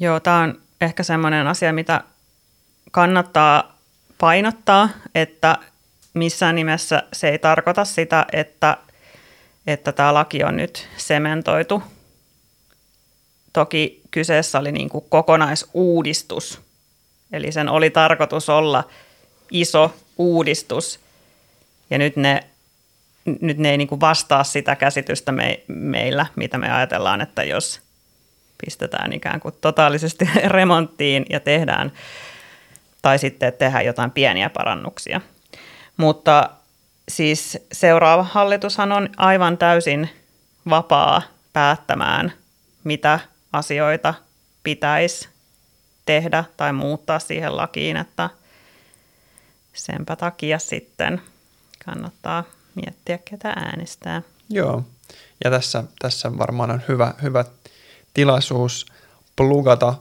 Joo, 0.00 0.20
tämä 0.20 0.40
on 0.40 0.60
ehkä 0.80 1.02
semmoinen 1.02 1.46
asia, 1.46 1.72
mitä 1.72 2.00
kannattaa 2.90 3.76
painottaa, 4.18 4.88
että 5.14 5.58
missään 6.16 6.54
nimessä 6.54 7.02
se 7.12 7.28
ei 7.28 7.38
tarkoita 7.38 7.84
sitä, 7.84 8.26
että, 8.32 8.76
että 9.66 9.92
tämä 9.92 10.14
laki 10.14 10.44
on 10.44 10.56
nyt 10.56 10.88
sementoitu. 10.96 11.82
Toki 13.52 14.00
kyseessä 14.10 14.58
oli 14.58 14.72
niin 14.72 14.88
kuin 14.88 15.04
kokonaisuudistus, 15.08 16.60
eli 17.32 17.52
sen 17.52 17.68
oli 17.68 17.90
tarkoitus 17.90 18.48
olla 18.48 18.84
iso 19.50 19.94
uudistus, 20.18 21.00
ja 21.90 21.98
nyt 21.98 22.16
ne, 22.16 22.40
nyt 23.40 23.58
ne 23.58 23.70
ei 23.70 23.78
niin 23.78 23.88
kuin 23.88 24.00
vastaa 24.00 24.44
sitä 24.44 24.76
käsitystä 24.76 25.32
me, 25.32 25.60
meillä, 25.68 26.26
mitä 26.36 26.58
me 26.58 26.72
ajatellaan, 26.72 27.20
että 27.20 27.44
jos 27.44 27.80
pistetään 28.64 29.12
ikään 29.12 29.40
kuin 29.40 29.54
totaalisesti 29.60 30.28
remonttiin 30.46 31.26
ja 31.30 31.40
tehdään, 31.40 31.92
tai 33.02 33.18
sitten 33.18 33.52
tehdään 33.52 33.84
jotain 33.84 34.10
pieniä 34.10 34.50
parannuksia– 34.50 35.20
mutta 35.96 36.50
siis 37.08 37.58
seuraava 37.72 38.22
hallitushan 38.22 38.92
on 38.92 39.08
aivan 39.16 39.58
täysin 39.58 40.10
vapaa 40.70 41.22
päättämään, 41.52 42.32
mitä 42.84 43.20
asioita 43.52 44.14
pitäisi 44.62 45.28
tehdä 46.06 46.44
tai 46.56 46.72
muuttaa 46.72 47.18
siihen 47.18 47.56
lakiin, 47.56 47.96
että 47.96 48.30
senpä 49.72 50.16
takia 50.16 50.58
sitten 50.58 51.22
kannattaa 51.84 52.44
miettiä, 52.74 53.18
ketä 53.18 53.48
äänestää. 53.48 54.22
Joo, 54.50 54.84
ja 55.44 55.50
tässä, 55.50 55.84
tässä 55.98 56.38
varmaan 56.38 56.70
on 56.70 56.82
hyvä, 56.88 57.14
hyvä 57.22 57.44
tilaisuus 58.14 58.86
plugata 59.36 59.94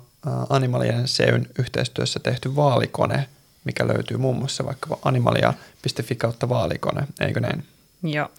Animalien 0.49 1.07
seyn 1.07 1.47
yhteistyössä 1.59 2.19
tehty 2.19 2.55
vaalikone– 2.55 3.27
mikä 3.65 3.87
löytyy 3.87 4.17
muun 4.17 4.37
muassa 4.37 4.65
vaikka 4.65 4.97
animalia.fi 5.03 6.15
kautta 6.15 6.49
vaalikone, 6.49 7.07
eikö 7.19 7.39
näin? 7.39 7.65
Joo. 8.03 8.31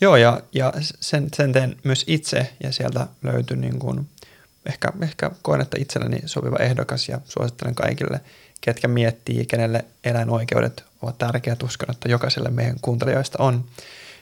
Joo, 0.00 0.16
ja, 0.16 0.40
ja 0.52 0.72
sen, 1.00 1.28
sen 1.36 1.52
teen 1.52 1.76
myös 1.84 2.04
itse, 2.06 2.52
ja 2.62 2.72
sieltä 2.72 3.06
löytyy 3.22 3.56
niin 3.56 3.78
kuin, 3.78 4.08
ehkä, 4.66 4.92
ehkä 5.02 5.30
koen, 5.42 5.60
että 5.60 5.76
itselleni 5.80 6.18
sopiva 6.26 6.56
ehdokas, 6.56 7.08
ja 7.08 7.20
suosittelen 7.24 7.74
kaikille, 7.74 8.20
ketkä 8.60 8.88
miettii, 8.88 9.46
kenelle 9.46 9.84
eläinoikeudet 10.04 10.84
ovat 11.02 11.18
tärkeät. 11.18 11.62
Uskon, 11.62 11.90
että 11.90 12.08
jokaiselle 12.08 12.50
meidän 12.50 12.76
kuuntelijoista 12.82 13.42
on. 13.42 13.64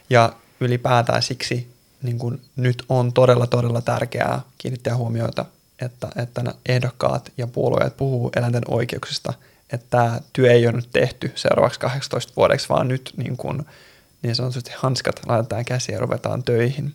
Ja 0.09 0.33
ylipäätään 0.59 1.21
siksi 1.21 1.73
niin 2.03 2.19
kuin 2.19 2.41
nyt 2.55 2.83
on 2.89 3.13
todella, 3.13 3.47
todella 3.47 3.81
tärkeää 3.81 4.41
kiinnittää 4.57 4.95
huomiota, 4.95 5.45
että, 5.81 6.07
että 6.15 6.43
ehdokkaat 6.65 7.31
ja 7.37 7.47
puolueet 7.47 7.97
puhuu 7.97 8.31
eläinten 8.35 8.63
oikeuksista– 8.67 9.33
että 9.73 9.87
tämä 9.89 10.19
työ 10.33 10.51
ei 10.51 10.67
ole 10.67 10.75
nyt 10.75 10.89
tehty 10.93 11.31
seuraavaksi 11.35 11.79
18 11.79 12.33
vuodeksi, 12.35 12.69
vaan 12.69 12.87
nyt 12.87 13.13
niin, 13.17 13.37
kuin, 13.37 13.65
niin 14.21 14.35
sanotusti 14.35 14.71
hanskat 14.75 15.21
laitetaan 15.27 15.65
käsiä 15.65 15.95
ja 15.95 15.99
ruvetaan 15.99 16.43
töihin. 16.43 16.93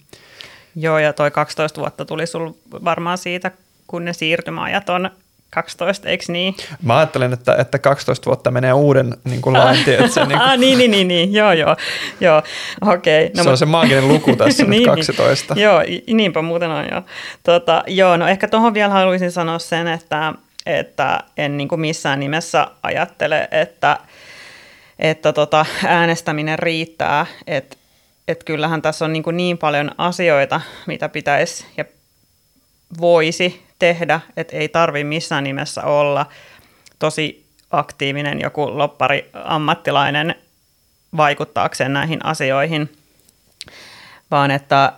Joo, 0.77 0.99
ja 0.99 1.13
toi 1.13 1.31
12 1.31 1.81
vuotta 1.81 2.05
tuli 2.05 2.27
sul 2.27 2.53
varmaan 2.85 3.19
siitä, 3.19 3.51
kun 3.87 4.05
ne 4.05 4.13
siirtymäajat 4.13 4.89
on 4.89 5.11
12, 5.51 6.09
eikö 6.09 6.25
niin? 6.29 6.55
Mä 6.83 6.97
ajattelen, 6.97 7.33
että, 7.33 7.57
että 7.59 7.79
12 7.79 8.27
vuotta 8.27 8.51
menee 8.51 8.73
uuden 8.73 9.17
niin 9.25 9.43
kuin 9.43 9.53
lain 9.53 9.85
tietysti. 9.85 10.21
niin, 10.21 10.39
kuin... 10.49 10.61
niin, 10.61 10.79
niin, 10.79 10.91
niin, 10.91 11.09
niin, 11.09 11.33
joo, 11.33 11.53
joo, 11.53 11.77
joo. 12.21 12.43
okei. 12.87 13.27
Okay. 13.27 13.37
No, 13.37 13.43
se 13.43 13.51
on 13.51 13.59
se 13.59 13.67
maaginen 13.67 14.09
luku 14.09 14.37
tässä 14.37 14.65
niin, 14.67 14.83
nyt 14.83 14.87
12. 14.87 15.55
Niin. 15.55 15.65
Joo, 15.65 15.83
niinpä 16.07 16.43
muuten 16.43 16.71
on 16.71 16.85
jo. 16.93 17.03
Tota, 17.43 17.83
joo, 17.87 18.17
no 18.17 18.29
ehkä 18.29 18.49
tuohon 18.49 18.75
vielä 18.75 18.93
haluaisin 18.93 19.33
sanoa 19.33 19.59
sen, 19.59 19.89
että 19.89 20.33
että 20.67 21.21
en 21.37 21.57
niin 21.57 21.69
kuin 21.69 21.81
missään 21.81 22.21
nimessä 22.21 22.67
ajattele, 22.83 23.49
että, 23.51 23.99
että 24.99 25.33
tota, 25.33 25.67
äänestäminen 25.87 26.59
riittää, 26.59 27.27
että 27.47 27.77
et 28.29 28.45
kyllähän 28.45 28.83
tässä 28.83 29.05
on 29.05 29.13
niin, 29.13 29.23
kuin 29.23 29.37
niin 29.37 29.59
paljon 29.59 29.91
asioita, 29.99 30.61
mitä 30.87 31.09
pitäisi 31.09 31.67
ja 31.77 31.85
voisi 33.01 33.67
tehdä, 33.79 34.21
että 34.37 34.57
ei 34.57 34.69
tarvi 34.69 35.05
missään 35.05 35.45
nimessä 35.45 35.83
olla 35.83 36.27
tosi 36.99 37.47
aktiivinen 37.71 38.41
joku 38.41 38.79
loppari 38.79 39.31
ammattilainen 39.33 40.35
vaikuttaakseen 41.17 41.93
näihin 41.93 42.25
asioihin, 42.25 42.93
vaan 44.31 44.51
että, 44.51 44.93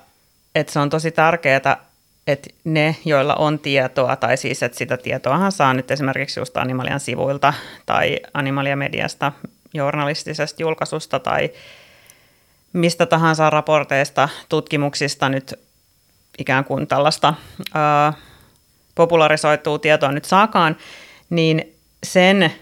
että 0.55 0.73
se 0.73 0.79
on 0.79 0.91
tosi 0.91 1.11
tärkeää 1.11 1.88
että 2.29 2.51
ne, 2.65 2.97
joilla 3.05 3.35
on 3.35 3.59
tietoa, 3.59 4.17
tai 4.17 4.37
siis 4.37 4.63
että 4.63 4.79
sitä 4.79 4.97
tietoahan 4.97 5.53
saa 5.53 5.75
nyt 5.75 5.91
esimerkiksi 5.91 6.41
just 6.41 6.57
Animalian 6.57 7.01
sivuilta 7.01 7.55
tai 7.87 8.19
Animalia 8.35 8.77
Mediasta, 8.77 9.33
journalistisesta 9.75 10.63
julkaisusta 10.63 11.19
tai 11.19 11.51
mistä 12.73 13.07
tahansa 13.07 13.51
raporteista, 13.51 14.29
tutkimuksista 14.49 15.29
nyt 15.29 15.55
ikään 16.39 16.65
kuin 16.65 16.87
tällaista 16.87 17.35
ää, 17.75 18.13
popularisoituu 18.95 19.79
tietoa 19.79 20.13
nyt 20.13 20.25
saakaan, 20.25 20.77
niin 21.31 21.77
sen 22.03 22.53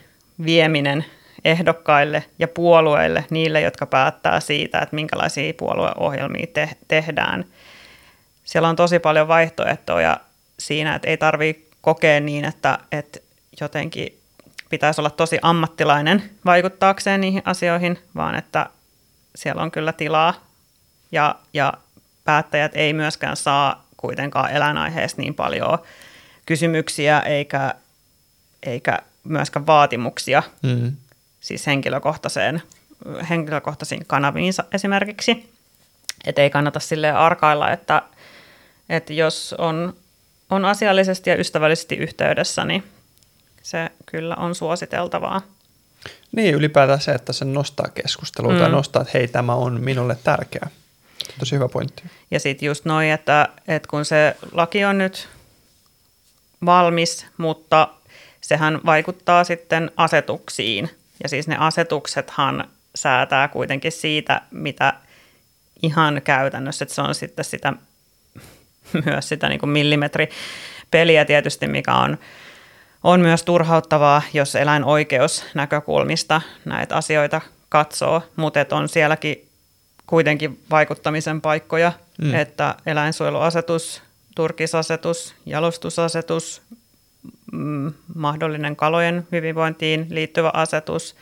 vieminen 0.45 1.05
ehdokkaille 1.45 2.25
ja 2.39 2.49
puolueille, 2.49 3.25
niille, 3.31 3.61
jotka 3.61 3.87
päättää 3.87 4.41
siitä, 4.41 4.79
että 4.79 4.95
minkälaisia 4.95 5.55
puolueohjelmia 5.55 6.47
te- 6.53 6.77
tehdään– 6.89 7.45
siellä 8.47 8.69
on 8.69 8.77
tosi 8.77 8.99
paljon 8.99 9.29
vaihtoehtoja 9.29 10.21
siinä, 10.59 10.95
että 10.95 11.09
ei 11.09 11.17
tarvitse 11.17 11.63
kokea 11.81 12.21
niin, 12.21 12.45
että, 12.45 12.79
että 12.93 13.19
jotenkin 13.61 14.21
pitäisi 14.71 15.01
olla 15.01 15.11
tosi 15.11 15.39
ammattilainen 15.43 16.31
vaikuttaakseen 16.45 17.21
niihin 17.21 17.43
asioihin, 17.45 17.99
vaan 18.15 18.35
että 18.35 18.67
siellä 19.35 19.63
on 19.63 19.71
kyllä 19.71 19.93
tilaa 19.93 20.35
ja, 21.13 21.35
ja 21.55 21.73
päättäjät 22.25 22.73
ei 22.75 22.93
myöskään 22.93 23.37
saa 23.37 23.87
kuitenkaan 23.97 24.51
eläinaiheesta 24.51 25.23
niin 25.23 25.35
paljon 25.35 25.79
kysymyksiä 26.47 27.21
eikä, 27.21 27.75
eikä 28.63 28.99
myöskään 29.25 29.67
vaatimuksia, 29.67 30.43
Mm. 30.63 30.93
siis 31.41 31.67
henkilökohtaiseen, 31.67 32.63
henkilökohtaisiin 33.31 34.07
kanaviinsa 34.07 34.65
esimerkiksi. 34.73 35.53
Että 36.27 36.43
ei 36.43 36.51
kannata 36.51 36.81
sille 36.81 37.13
arkailla, 37.13 37.71
että, 37.71 38.03
että 38.89 39.13
jos 39.13 39.55
on, 39.59 39.95
on 40.51 40.65
asiallisesti 40.65 41.31
ja 41.31 41.37
ystävällisesti 41.37 41.95
yhteydessä, 41.97 42.65
niin 42.65 42.85
se 43.63 43.91
kyllä 44.07 44.35
on 44.35 44.55
suositeltavaa. 44.55 45.43
Niin, 46.33 46.55
ylipäätään 46.55 47.01
se, 47.01 47.13
että 47.13 47.33
se 47.33 47.45
nostaa 47.45 47.89
keskustelua 47.89 48.53
mm. 48.53 48.59
tai 48.59 48.71
nostaa, 48.71 49.03
että 49.03 49.19
hei, 49.19 49.29
tämä 49.29 49.55
on 49.55 49.81
minulle 49.81 50.17
tärkeä. 50.25 50.71
Tosi 51.39 51.55
hyvä 51.55 51.69
pointti. 51.69 52.03
Ja 52.31 52.41
sitten 52.41 52.67
just 52.67 52.85
noin, 52.85 53.11
että, 53.11 53.49
että 53.69 53.89
kun 53.91 54.05
se 54.05 54.37
laki 54.53 54.85
on 54.85 54.99
nyt 54.99 55.29
valmis, 56.67 57.27
mutta 57.37 57.89
sehän 58.41 58.81
vaikuttaa 58.87 59.45
sitten 59.45 59.91
asetuksiin. 59.97 60.91
Ja 61.23 61.29
siis 61.29 61.49
ne 61.49 61.57
asetuksethan 61.57 62.69
säätää 62.95 63.49
kuitenkin 63.49 63.93
siitä, 63.93 64.43
mitä 64.51 64.95
ihan 65.83 66.21
käytännössä, 66.25 66.83
että 66.83 66.95
se 66.95 67.03
on 67.03 67.15
sitten 67.15 67.45
sitä, 67.45 67.73
myös 69.05 69.29
sitä 69.29 69.49
niin 69.49 69.61
kuin 69.61 69.71
millimetripeliä 69.71 71.25
tietysti, 71.25 71.67
mikä 71.67 71.95
on, 71.95 72.19
on 73.03 73.21
myös 73.21 73.43
turhauttavaa, 73.43 74.23
jos 74.33 74.57
eläinoikeus 74.57 75.45
näkökulmista 75.55 76.41
näitä 76.65 76.97
asioita 76.97 77.41
katsoo, 77.69 78.23
mutta 78.37 78.61
on 78.71 78.89
sielläkin 78.89 79.49
kuitenkin 80.07 80.63
vaikuttamisen 80.71 81.41
paikkoja, 81.41 81.93
mm. 82.23 82.35
että 82.35 82.75
eläinsuojeluasetus, 82.87 84.03
turkisasetus, 84.35 85.35
jalostusasetus, 85.47 86.63
mm, 87.53 87.93
mahdollinen 88.15 88.77
kalojen 88.77 89.29
hyvinvointiin 89.33 90.07
liittyvä 90.11 90.51
asetus, 90.55 91.17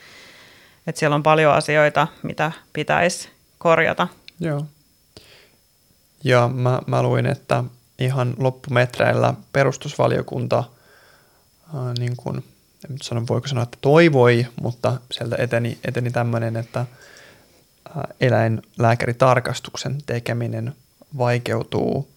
että 0.86 0.98
siellä 0.98 1.14
on 1.14 1.22
paljon 1.22 1.54
asioita, 1.54 2.08
mitä 2.22 2.52
pitäisi 2.72 3.28
korjata. 3.58 4.08
Joo. 4.40 4.66
Ja 6.24 6.48
mä, 6.48 6.80
mä 6.86 7.02
luin, 7.02 7.26
että 7.26 7.64
ihan 7.98 8.34
loppumetreillä 8.38 9.34
perustusvaliokunta, 9.52 10.58
äh, 10.58 11.94
niin 11.98 12.16
kuin, 12.16 12.36
en 12.84 12.92
nyt 12.92 13.02
sano, 13.02 13.24
voiko 13.28 13.48
sanoa, 13.48 13.62
että 13.62 13.78
toivoi, 13.80 14.46
mutta 14.62 15.00
sieltä 15.12 15.36
eteni, 15.38 15.78
eteni 15.84 16.10
tämmöinen, 16.10 16.56
että 16.56 16.80
äh, 16.80 16.86
eläinlääkäritarkastuksen 18.20 19.98
tekeminen 20.06 20.74
vaikeutuu, 21.18 22.08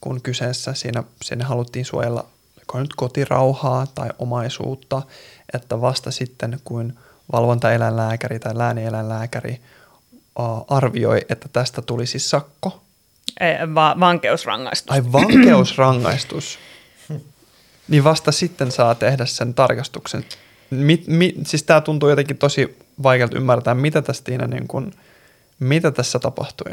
kun 0.00 0.22
kyseessä 0.22 0.74
siinä, 0.74 1.04
siinä 1.22 1.46
haluttiin 1.46 1.84
suojella 1.84 2.26
nyt 2.74 2.94
kotirauhaa 2.96 3.86
tai 3.94 4.08
omaisuutta, 4.18 5.02
että 5.54 5.80
vasta 5.80 6.10
sitten 6.10 6.60
kun 6.64 6.98
valvontaeläinlääkäri 7.32 8.38
tai 8.38 8.58
läänieläinlääkäri 8.58 9.52
äh, 9.52 10.46
arvioi, 10.68 11.20
että 11.28 11.48
tästä 11.52 11.82
tulisi 11.82 12.18
sakko, 12.18 12.82
Va- 13.74 13.96
vankeusrangaistus. 14.00 14.92
ai 14.92 15.12
vankeusrangaistus, 15.12 16.58
niin 17.88 18.04
vasta 18.04 18.32
sitten 18.32 18.72
saa 18.72 18.94
tehdä 18.94 19.26
sen 19.26 19.54
tarkastuksen. 19.54 20.24
Mi, 20.70 21.04
mi, 21.06 21.34
siis 21.46 21.62
tämä 21.62 21.80
tuntuu 21.80 22.08
jotenkin 22.08 22.38
tosi 22.38 22.76
vaikealta 23.02 23.36
ymmärtää, 23.36 23.74
mitä 23.74 24.02
tässä, 24.02 24.22
siinä 24.26 24.46
niin 24.46 24.68
kuin, 24.68 24.94
mitä 25.58 25.90
tässä 25.90 26.18
tapahtui. 26.18 26.70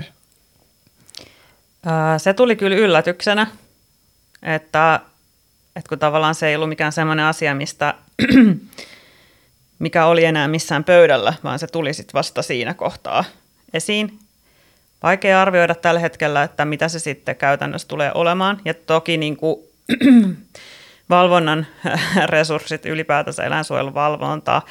Se 2.18 2.34
tuli 2.34 2.56
kyllä 2.56 2.76
yllätyksenä, 2.76 3.48
että, 4.44 5.00
että 5.76 5.90
kun 5.90 6.00
tavallaan 6.00 6.36
se 6.36 6.48
ei 6.48 6.56
ollut 6.56 6.70
mikään 6.70 6.92
semmoinen 6.92 7.26
asia, 7.26 7.56
mistä, 7.56 7.94
mikä 9.80 10.06
oli 10.06 10.26
enää 10.26 10.48
missään 10.48 10.84
pöydällä, 10.84 11.34
vaan 11.44 11.60
se 11.60 11.68
tuli 11.68 11.94
sitten 11.94 12.14
vasta 12.14 12.42
siinä 12.42 12.74
kohtaa 12.74 13.26
esiin. 13.74 14.20
Vaikea 15.04 15.42
arvioida 15.42 15.76
tällä 15.76 16.00
hetkellä, 16.00 16.44
että 16.44 16.66
mitä 16.66 16.88
se 16.88 17.00
sitten 17.00 17.36
käytännössä 17.36 17.88
tulee 17.88 18.12
olemaan. 18.14 18.62
Ja 18.66 18.74
toki 18.74 19.18
niin 19.18 19.38
kuin, 19.38 19.60
valvonnan 21.10 21.68
resurssit, 22.26 22.86
ylipäätänsä 22.86 23.44
eläinsuojeluvalvontaa, 23.44 24.66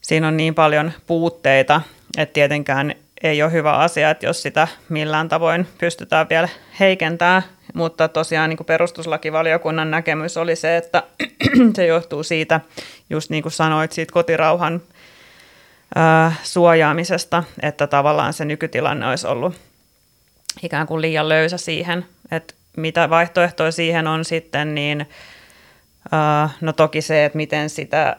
siinä 0.00 0.28
on 0.28 0.36
niin 0.36 0.54
paljon 0.54 0.92
puutteita, 1.06 1.80
että 2.18 2.32
tietenkään 2.32 2.94
ei 3.22 3.42
ole 3.42 3.52
hyvä 3.52 3.72
asia, 3.72 4.10
että 4.10 4.26
jos 4.26 4.42
sitä 4.42 4.68
millään 4.88 5.28
tavoin 5.28 5.66
pystytään 5.78 6.28
vielä 6.30 6.48
heikentämään, 6.80 7.42
mutta 7.74 8.08
tosiaan 8.08 8.50
niin 8.50 8.56
kuin 8.56 8.66
perustuslakivaliokunnan 8.66 9.90
näkemys 9.90 10.36
oli 10.36 10.56
se, 10.56 10.76
että 10.76 11.02
se 11.76 11.86
johtuu 11.86 12.22
siitä, 12.22 12.60
just 13.10 13.30
niin 13.30 13.42
kuin 13.42 13.52
sanoit, 13.52 13.92
siitä 13.92 14.12
kotirauhan 14.12 14.82
suojaamisesta, 16.42 17.44
että 17.62 17.86
tavallaan 17.86 18.32
se 18.32 18.44
nykytilanne 18.44 19.08
olisi 19.08 19.26
ollut 19.26 19.54
ikään 20.62 20.86
kuin 20.86 21.02
liian 21.02 21.28
löysä 21.28 21.56
siihen, 21.56 22.06
että 22.30 22.54
mitä 22.76 23.10
vaihtoehtoja 23.10 23.72
siihen 23.72 24.06
on 24.06 24.24
sitten, 24.24 24.74
niin 24.74 25.08
no 26.60 26.72
toki 26.72 27.02
se, 27.02 27.24
että 27.24 27.36
miten 27.36 27.70
sitä, 27.70 28.16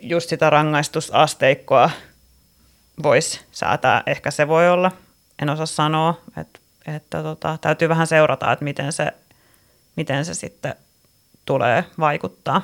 just 0.00 0.28
sitä 0.28 0.50
rangaistusasteikkoa 0.50 1.90
voisi 3.02 3.40
säätää, 3.50 4.02
ehkä 4.06 4.30
se 4.30 4.48
voi 4.48 4.70
olla, 4.70 4.92
en 5.42 5.50
osaa 5.50 5.66
sanoa, 5.66 6.20
että, 6.36 6.58
että 6.96 7.22
tota, 7.22 7.58
täytyy 7.60 7.88
vähän 7.88 8.06
seurata, 8.06 8.52
että 8.52 8.64
miten 8.64 8.92
se, 8.92 9.12
miten 9.96 10.24
se 10.24 10.34
sitten 10.34 10.74
tulee 11.44 11.84
vaikuttaa. 11.98 12.62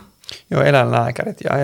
Joo, 0.51 0.63
eläinlääkärit 0.63 1.37
ja 1.51 1.59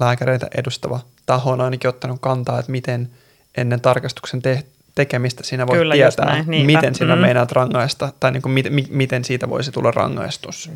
eläinlääkäreitä 0.00 0.48
edustava 0.58 1.00
taho 1.26 1.50
on 1.50 1.60
ainakin 1.60 1.88
ottanut 1.88 2.18
kantaa, 2.20 2.58
että 2.60 2.72
miten 2.72 3.10
ennen 3.56 3.80
tarkastuksen 3.80 4.42
te- 4.42 4.64
tekemistä 4.94 5.44
siinä 5.44 5.66
voi 5.66 5.76
Kyllä, 5.78 5.94
tietää, 5.94 6.26
näin, 6.26 6.44
niinpä. 6.48 6.72
miten 6.72 6.94
sinä 6.94 7.16
Mm. 7.16 7.20
meinaat 7.22 7.52
rangaista, 7.52 8.12
tai 8.20 8.32
niin 8.32 8.42
kuin 8.42 8.52
mit, 8.52 8.70
mi, 8.70 8.86
miten 8.90 9.24
siitä 9.24 9.48
voisi 9.48 9.70
tulla 9.72 9.90
rangaistus. 9.90 10.70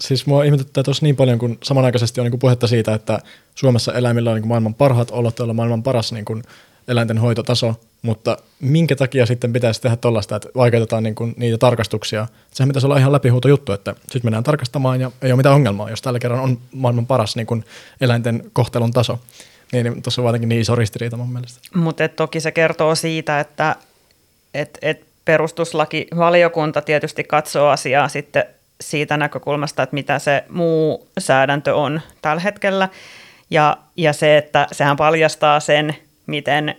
Siis 0.00 0.26
mua 0.26 0.44
ihmetyttää 0.44 0.82
tuossa 0.82 1.06
niin 1.06 1.16
paljon, 1.16 1.38
kun 1.38 1.58
samanaikaisesti 1.62 2.20
on 2.20 2.24
niin 2.24 2.30
kuin 2.32 2.40
puhetta 2.40 2.66
siitä, 2.66 2.94
että 2.94 3.18
Suomessa 3.54 3.92
eläimillä 3.94 4.30
on 4.30 4.34
niin 4.36 4.42
kuin 4.42 4.48
maailman 4.48 4.74
parhaat 4.74 5.10
olot, 5.10 5.38
joilla 5.38 5.52
on 5.52 5.56
maailman 5.56 5.82
paras 5.82 6.12
niin 6.12 6.24
kuin 6.24 6.42
eläinten 6.88 7.18
hoitotaso, 7.18 7.80
mutta 8.02 8.36
minkä 8.60 8.96
takia 8.96 9.26
sitten 9.26 9.52
pitäisi 9.52 9.82
tehdä 9.82 9.96
tuollaista, 9.96 10.36
että 10.36 10.48
vaikeutetaan 10.56 11.02
niin 11.02 11.14
kuin 11.14 11.34
niitä 11.36 11.58
tarkastuksia. 11.58 12.26
Sehän 12.50 12.68
pitäisi 12.68 12.86
olla 12.86 12.98
ihan 12.98 13.12
läpihuuto 13.12 13.48
juttu, 13.48 13.72
että 13.72 13.94
sitten 14.00 14.22
mennään 14.24 14.44
tarkastamaan 14.44 15.00
ja 15.00 15.10
ei 15.22 15.32
ole 15.32 15.36
mitään 15.36 15.54
ongelmaa, 15.54 15.90
jos 15.90 16.02
tällä 16.02 16.18
kerran 16.18 16.40
on 16.40 16.58
maailman 16.72 17.06
paras 17.06 17.36
niin 17.36 17.46
kuin 17.46 17.64
eläinten 18.00 18.42
kohtelun 18.52 18.92
taso. 18.92 19.20
Niin, 19.72 19.84
niin 19.84 20.02
tuossa 20.02 20.22
on 20.22 20.26
jotenkin 20.26 20.48
niin 20.48 20.60
iso 20.60 20.74
ristiriita 20.74 21.16
mun 21.16 21.32
mielestä. 21.32 21.60
Mutta 21.74 22.08
toki 22.08 22.40
se 22.40 22.52
kertoo 22.52 22.94
siitä, 22.94 23.40
että 23.40 23.76
et, 24.54 24.78
et 24.82 25.04
perustuslakivaliokunta 25.24 26.82
tietysti 26.82 27.24
katsoo 27.24 27.68
asiaa 27.68 28.08
sitten 28.08 28.44
siitä 28.80 29.16
näkökulmasta, 29.16 29.82
että 29.82 29.94
mitä 29.94 30.18
se 30.18 30.44
muu 30.48 31.08
säädäntö 31.18 31.74
on 31.74 32.00
tällä 32.22 32.40
hetkellä. 32.40 32.88
Ja, 33.50 33.76
ja 33.96 34.12
se, 34.12 34.38
että 34.38 34.66
sehän 34.72 34.96
paljastaa 34.96 35.60
sen, 35.60 35.96
miten, 36.26 36.74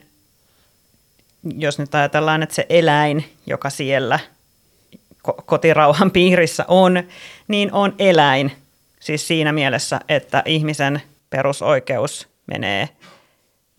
jos 1.57 1.79
nyt 1.79 1.95
ajatellaan, 1.95 2.43
että 2.43 2.55
se 2.55 2.65
eläin, 2.69 3.25
joka 3.45 3.69
siellä 3.69 4.19
ko- 5.27 5.43
kotirauhan 5.45 6.11
piirissä 6.11 6.65
on, 6.67 7.03
niin 7.47 7.73
on 7.73 7.95
eläin. 7.99 8.51
Siis 8.99 9.27
siinä 9.27 9.51
mielessä, 9.51 9.99
että 10.09 10.43
ihmisen 10.45 11.01
perusoikeus 11.29 12.27
menee 12.47 12.89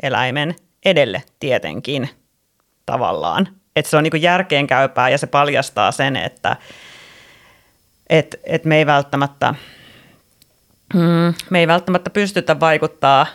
eläimen 0.02 0.54
edelle 0.84 1.22
tietenkin 1.40 2.08
tavallaan. 2.86 3.48
Että 3.76 3.90
se 3.90 3.96
on 3.96 4.02
niin 4.04 4.22
järkeenkäypää 4.22 5.08
ja 5.08 5.18
se 5.18 5.26
paljastaa 5.26 5.92
sen, 5.92 6.16
että 6.16 6.56
et, 8.10 8.40
et 8.44 8.64
me, 8.64 8.76
ei 8.76 8.86
välttämättä, 8.86 9.54
mm, 10.94 11.34
me 11.50 11.60
ei 11.60 11.66
välttämättä 11.66 12.10
pystytä 12.10 12.60
vaikuttaa 12.60 13.26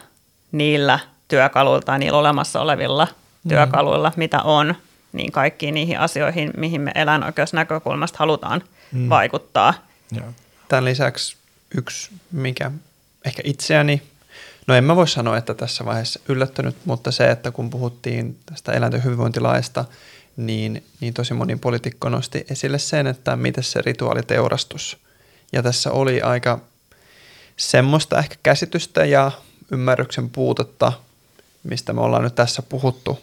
niillä 0.51 0.99
työkaluilla 1.27 1.81
tai 1.81 1.99
niillä 1.99 2.17
olemassa 2.17 2.61
olevilla 2.61 3.07
työkaluilla, 3.47 4.11
mitä 4.15 4.41
on, 4.41 4.75
niin 5.13 5.31
kaikkiin 5.31 5.73
niihin 5.73 5.99
asioihin, 5.99 6.51
mihin 6.57 6.81
me 6.81 6.91
eläinoikeusnäkökulmasta 6.95 8.17
halutaan 8.19 8.63
mm. 8.91 9.09
vaikuttaa. 9.09 9.73
Joo. 10.11 10.25
Tämän 10.67 10.85
lisäksi 10.85 11.37
yksi, 11.77 12.11
mikä 12.31 12.71
ehkä 13.25 13.41
itseäni, 13.45 14.01
no 14.67 14.75
en 14.75 14.83
mä 14.83 14.95
voi 14.95 15.07
sanoa, 15.07 15.37
että 15.37 15.53
tässä 15.53 15.85
vaiheessa 15.85 16.19
yllättänyt, 16.27 16.75
mutta 16.85 17.11
se, 17.11 17.31
että 17.31 17.51
kun 17.51 17.69
puhuttiin 17.69 18.39
tästä 18.45 18.71
eläinten 18.71 19.03
hyvinvointilaista, 19.03 19.85
niin, 20.37 20.83
niin 20.99 21.13
tosi 21.13 21.33
moni 21.33 21.55
poliitikko 21.55 22.09
nosti 22.09 22.45
esille 22.49 22.79
sen, 22.79 23.07
että 23.07 23.35
miten 23.35 23.63
se 23.63 23.81
rituaaliteurastus. 23.81 24.97
Ja 25.53 25.63
tässä 25.63 25.91
oli 25.91 26.21
aika 26.21 26.59
semmoista 27.57 28.19
ehkä 28.19 28.35
käsitystä 28.43 29.05
ja 29.05 29.31
ymmärryksen 29.71 30.29
puutetta, 30.29 30.93
mistä 31.63 31.93
me 31.93 32.01
ollaan 32.01 32.23
nyt 32.23 32.35
tässä 32.35 32.61
puhuttu. 32.61 33.19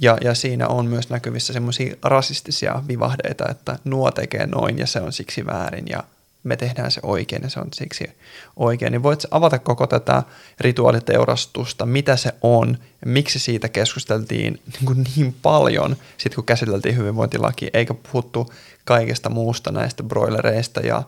Ja, 0.00 0.18
ja 0.20 0.34
siinä 0.34 0.68
on 0.68 0.86
myös 0.86 1.10
näkyvissä 1.10 1.52
semmoisia 1.52 1.96
rasistisia 2.02 2.82
vivahdeita, 2.88 3.48
että 3.50 3.78
nuo 3.84 4.10
tekee 4.10 4.46
noin 4.46 4.78
ja 4.78 4.86
se 4.86 5.00
on 5.00 5.12
siksi 5.12 5.46
väärin 5.46 5.84
ja 5.88 6.04
me 6.44 6.56
tehdään 6.56 6.90
se 6.90 7.00
oikein 7.02 7.42
ja 7.42 7.50
se 7.50 7.60
on 7.60 7.68
siksi 7.74 8.10
oikein, 8.56 8.92
niin 8.92 9.02
voit 9.02 9.26
avata 9.30 9.58
koko 9.58 9.86
tätä 9.86 10.22
rituaaliteurastusta, 10.60 11.86
mitä 11.86 12.16
se 12.16 12.32
on 12.42 12.78
miksi 13.04 13.38
siitä 13.38 13.68
keskusteltiin 13.68 14.52
niin, 14.72 14.86
kuin 14.86 15.06
niin 15.16 15.34
paljon, 15.42 15.96
sit 16.18 16.34
kun 16.34 16.44
käsiteltiin 16.44 16.96
hyvinvointilaki, 16.96 17.70
eikä 17.72 17.94
puhuttu 17.94 18.52
kaikesta 18.84 19.30
muusta 19.30 19.72
näistä 19.72 20.02
broilereista 20.02 20.80
ja, 20.80 21.02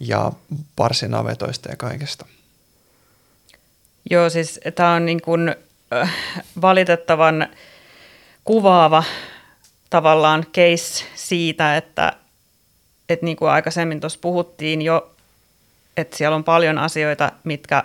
ja 0.00 0.32
parsinavetoista 0.76 1.68
ja 1.68 1.76
kaikesta. 1.76 2.26
Joo, 4.10 4.30
siis 4.30 4.60
tämä 4.74 4.94
on 4.94 5.06
niin 5.06 5.22
kuin, 5.22 5.56
äh, 5.92 6.14
valitettavan 6.60 7.48
kuvaava 8.44 9.04
tavallaan 9.90 10.46
case 10.46 11.04
siitä, 11.14 11.76
että, 11.76 12.12
että 13.08 13.26
niin 13.26 13.36
kuin 13.36 13.50
aikaisemmin 13.50 14.00
tuossa 14.00 14.18
puhuttiin 14.22 14.82
jo, 14.82 15.10
että 15.96 16.16
siellä 16.16 16.36
on 16.36 16.44
paljon 16.44 16.78
asioita, 16.78 17.32
mitkä 17.44 17.84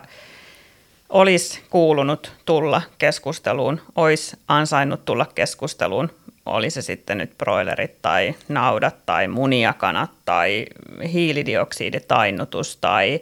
olisi 1.10 1.62
kuulunut 1.70 2.32
tulla 2.45 2.82
keskusteluun, 2.97 3.82
olisi 3.95 4.38
ansainnut 4.47 5.05
tulla 5.05 5.26
keskusteluun, 5.36 6.12
oli 6.45 6.70
se 6.70 6.82
sitten 6.82 7.18
nyt 7.18 7.38
broilerit 7.38 8.01
tai 8.01 8.36
naudat 8.47 8.95
tai 9.05 9.28
muniakanat 9.28 10.12
tai 10.26 10.66
hiilidioksiditainnutus 11.14 12.78
tai 12.78 13.20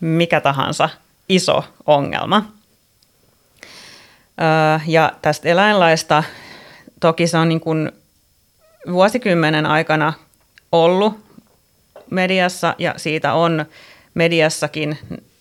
mikä 0.00 0.40
tahansa 0.40 0.88
iso 1.28 1.64
ongelma. 1.86 2.55
Ja 4.86 5.12
tästä 5.22 5.48
eläinlaista 5.48 6.22
toki 7.00 7.26
se 7.26 7.38
on 7.38 7.48
niin 7.48 7.60
kuin 7.60 7.92
vuosikymmenen 8.92 9.66
aikana 9.66 10.12
ollut 10.72 11.26
mediassa 12.10 12.74
ja 12.78 12.94
siitä 12.96 13.32
on 13.32 13.66
mediassakin 14.14 14.98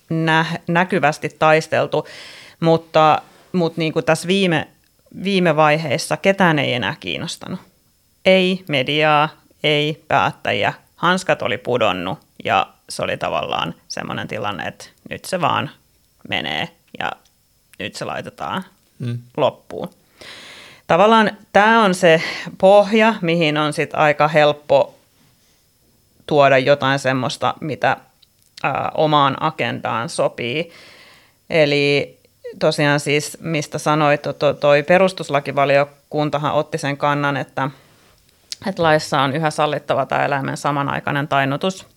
nä- 0.09 0.59
näkyvästi 0.67 1.29
taisteltu, 1.29 2.07
mutta, 2.59 3.21
mutta 3.51 3.81
niin 3.81 3.93
kuin 3.93 4.05
tässä 4.05 4.27
viime, 4.27 4.67
viime 5.23 5.55
vaiheessa 5.55 6.17
ketään 6.17 6.59
ei 6.59 6.73
enää 6.73 6.95
kiinnostanut. 6.99 7.59
Ei 8.25 8.63
mediaa, 8.67 9.29
ei 9.63 10.03
päättäjiä. 10.07 10.73
Hanskat 10.95 11.41
oli 11.41 11.57
pudonnut 11.57 12.19
ja 12.45 12.67
se 12.89 13.01
oli 13.01 13.17
tavallaan 13.17 13.75
semmoinen 13.87 14.27
tilanne, 14.27 14.67
että 14.67 14.85
nyt 15.09 15.25
se 15.25 15.41
vaan 15.41 15.69
menee 16.29 16.69
ja 16.99 17.11
nyt 17.79 17.95
se 17.95 18.05
laitetaan 18.05 18.65
mm. 18.99 19.17
loppuun. 19.37 19.89
Tavallaan 20.87 21.31
tämä 21.53 21.83
on 21.83 21.95
se 21.95 22.21
pohja, 22.57 23.15
mihin 23.21 23.57
on 23.57 23.73
sit 23.73 23.89
aika 23.93 24.27
helppo 24.27 24.95
tuoda 26.27 26.57
jotain 26.57 26.99
semmoista, 26.99 27.53
mitä 27.61 27.97
ää, 28.63 28.91
omaan 28.93 29.43
agendaan 29.43 30.09
sopii. 30.09 30.71
Eli 31.49 32.17
tosiaan 32.59 32.99
siis, 32.99 33.37
mistä 33.41 33.77
sanoit, 33.77 34.21
to, 34.39 34.53
toi 34.53 34.83
perustuslakivaliokuntahan 34.83 36.53
otti 36.53 36.77
sen 36.77 36.97
kannan, 36.97 37.37
että, 37.37 37.69
että 38.67 38.83
laissa 38.83 39.21
on 39.21 39.33
yhä 39.33 39.51
sallittava 39.51 40.05
tämä 40.05 40.25
eläimen 40.25 40.57
samanaikainen 40.57 41.27
tainnutus 41.27 41.87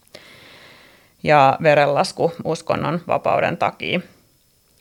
ja 1.22 1.58
verenlasku 1.62 2.32
uskonnon 2.44 3.00
vapauden 3.06 3.56
takia. 3.56 4.00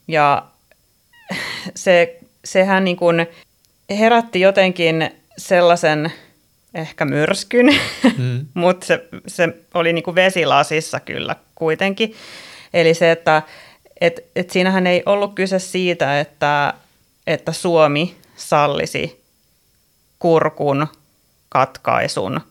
Ja 0.07 0.43
se, 1.75 2.19
sehän 2.45 2.83
niin 2.83 2.97
kuin 2.97 3.27
herätti 3.89 4.39
jotenkin 4.39 5.09
sellaisen 5.37 6.11
ehkä 6.73 7.05
myrskyn, 7.05 7.65
mm. 8.17 8.45
mutta 8.53 8.85
se, 8.85 9.07
se 9.27 9.49
oli 9.73 9.93
niin 9.93 10.03
kuin 10.03 10.15
vesilasissa 10.15 10.99
kyllä 10.99 11.35
kuitenkin. 11.55 12.15
Eli 12.73 12.93
se, 12.93 13.11
että 13.11 13.41
et, 14.01 14.25
et 14.35 14.49
siinähän 14.49 14.87
ei 14.87 15.03
ollut 15.05 15.35
kyse 15.35 15.59
siitä, 15.59 16.19
että, 16.19 16.73
että 17.27 17.51
Suomi 17.51 18.15
sallisi 18.35 19.23
kurkun 20.19 20.87
katkaisun 21.49 22.41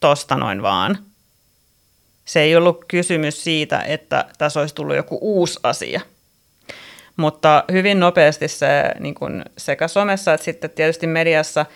tosta 0.00 0.36
noin 0.36 0.62
vaan. 0.62 0.98
Se 2.24 2.40
ei 2.40 2.56
ollut 2.56 2.84
kysymys 2.88 3.44
siitä, 3.44 3.80
että 3.80 4.24
tässä 4.38 4.60
olisi 4.60 4.74
tullut 4.74 4.96
joku 4.96 5.18
uusi 5.20 5.60
asia– 5.62 6.00
mutta 7.16 7.64
hyvin 7.72 8.00
nopeasti 8.00 8.48
se 8.48 8.94
niin 9.00 9.14
kuin 9.14 9.44
sekä 9.56 9.88
somessa 9.88 10.34
että 10.34 10.44
sitten 10.44 10.70
tietysti 10.70 11.06
mediassa, 11.06 11.66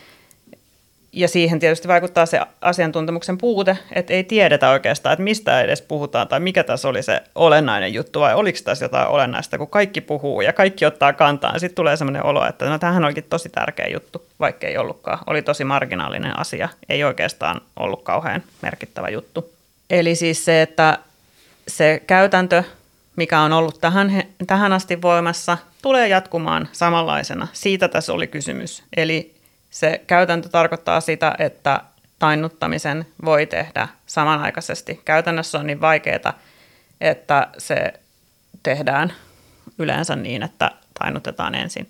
ja 1.13 1.29
siihen 1.29 1.59
tietysti 1.59 1.89
vaikuttaa 1.89 2.27
se 2.27 2.41
asiantuntemuksen 2.61 3.39
puute, 3.39 3.79
että 3.93 4.13
ei 4.13 4.25
tiedetä 4.25 4.71
oikeastaan, 4.71 5.13
että 5.13 5.23
mistä 5.23 5.61
edes 5.61 5.83
puhutaan 5.83 6.29
tai 6.29 6.41
mikä 6.41 6.65
tässä 6.65 6.89
oli 6.89 7.03
se 7.03 7.23
olennainen 7.35 7.95
juttu 7.95 8.21
vai 8.21 8.35
oliko 8.35 8.59
tässä 8.65 8.85
jotain 8.85 9.09
olennaista, 9.09 9.59
kun 9.59 9.71
kaikki 9.71 10.01
puhuu 10.01 10.41
ja 10.41 10.53
kaikki 10.53 10.87
ottaa 10.87 11.13
kantaa. 11.13 11.59
Sitten 11.59 11.75
tulee 11.75 11.97
sellainen 11.97 12.25
olo, 12.25 12.47
että 12.47 12.65
no 12.65 12.79
tämähän 12.79 13.05
olikin 13.05 13.25
tosi 13.31 13.49
tärkeä 13.49 13.87
juttu, 13.87 14.27
vaikka 14.41 14.67
ei 14.67 14.79
ollutkaan. 14.79 15.19
Oli 15.27 15.43
tosi 15.43 15.65
marginaalinen 15.65 16.39
asia, 16.39 16.69
ei 16.89 17.05
oikeastaan 17.05 17.61
ollut 17.77 18.03
kauhean 18.03 18.43
merkittävä 18.63 19.09
juttu. 19.09 19.53
Eli 19.91 20.15
siis 20.15 20.45
se, 20.45 20.63
että 20.63 20.99
se 21.69 22.03
käytäntö 22.07 22.63
mikä 23.19 23.41
on 23.41 23.53
ollut 23.53 23.81
tähän, 23.81 24.23
tähän 24.47 24.73
asti 24.73 25.03
voimassa, 25.03 25.59
tulee 25.83 26.09
jatkumaan 26.09 26.69
samanlaisena. 26.73 27.49
Siitä 27.53 27.89
tässä 27.89 28.13
oli 28.13 28.27
kysymys. 28.27 28.83
Eli 28.97 29.35
se 29.71 30.01
käytäntö 30.07 30.49
tarkoittaa 30.49 31.01
sitä, 31.01 31.35
että 31.39 31.81
tainnuttamisen 32.19 33.07
voi 33.25 33.47
tehdä 33.47 33.89
samanaikaisesti. 34.07 35.01
Käytännössä 35.05 35.59
on 35.59 35.67
niin 35.67 35.81
vaikeaa, 35.81 36.39
että 37.01 37.49
se 37.59 37.93
tehdään 38.63 39.13
yleensä 39.79 40.17
niin, 40.17 40.43
että 40.43 40.71
tainnutetaan 40.99 41.55
ensin. 41.55 41.89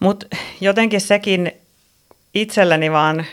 Mutta 0.00 0.26
jotenkin 0.60 1.00
sekin 1.00 1.52
itselleni 2.34 2.92
vaan, 2.92 3.24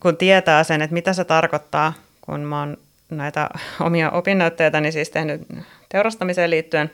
kun 0.00 0.16
tietää 0.16 0.64
sen, 0.64 0.82
että 0.82 0.94
mitä 0.94 1.12
se 1.12 1.24
tarkoittaa, 1.24 1.92
kun 2.20 2.40
mä 2.40 2.58
oon 2.58 2.76
näitä 3.10 3.48
omia 3.80 4.10
opinnäytteitäni 4.10 4.92
siis 4.92 5.10
tehnyt 5.10 5.42
teurastamiseen 5.88 6.50
liittyen. 6.50 6.90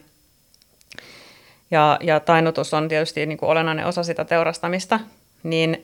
Ja, 1.70 1.98
ja 2.02 2.20
tainnutus 2.20 2.74
on 2.74 2.88
tietysti 2.88 3.26
niin 3.26 3.38
kuin 3.38 3.50
olennainen 3.50 3.86
osa 3.86 4.02
sitä 4.02 4.24
teurastamista, 4.24 5.00
niin, 5.42 5.82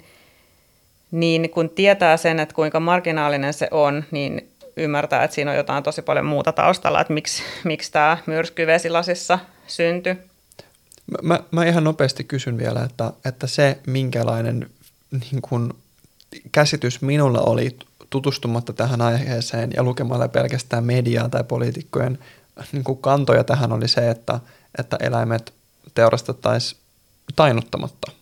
niin 1.11 1.51
kun 1.51 1.71
tietää 1.71 2.17
sen, 2.17 2.41
että 2.41 2.55
kuinka 2.55 2.81
marginaalinen 2.81 3.55
se 3.55 3.69
on, 3.71 4.05
niin 4.11 4.51
ymmärtää, 4.77 5.25
että 5.25 5.35
siinä 5.35 5.51
on 5.51 5.57
jotain 5.57 5.83
tosi 5.83 6.03
paljon 6.03 6.27
muuta 6.27 6.53
taustalla, 6.53 7.01
että 7.01 7.13
miksi, 7.13 7.43
miksi 7.65 7.93
tämä 7.93 8.19
myrsky 8.27 8.67
vesilasissa 8.67 9.39
syntyi. 9.67 10.17
Mä, 11.23 11.41
mä 11.51 11.65
ihan 11.65 11.85
nopeasti 11.85 12.25
kysyn 12.25 12.59
vielä, 12.59 12.83
että, 12.85 13.13
että 13.25 13.47
se 13.47 13.79
minkälainen 13.87 14.71
niin 15.11 15.43
kun, 15.43 15.75
käsitys 16.53 17.03
minulla 17.03 17.41
oli 17.41 17.77
tutustumatta 18.11 18.73
tähän 18.73 19.01
aiheeseen 19.01 19.71
ja 19.77 19.83
lukemalla 19.83 20.29
pelkästään 20.29 20.85
mediaa 20.85 21.29
tai 21.29 21.45
poliitikkojen 21.45 22.19
niin 22.73 22.85
kuin 22.85 22.99
kantoja 22.99 23.45
tähän 23.45 23.73
oli 23.73 23.89
se, 23.89 24.11
että, 24.11 24.41
että 24.79 24.97
eläimet 25.01 25.53
teurastettaisiin 25.95 26.81
tainnuttamatta. 27.37 28.13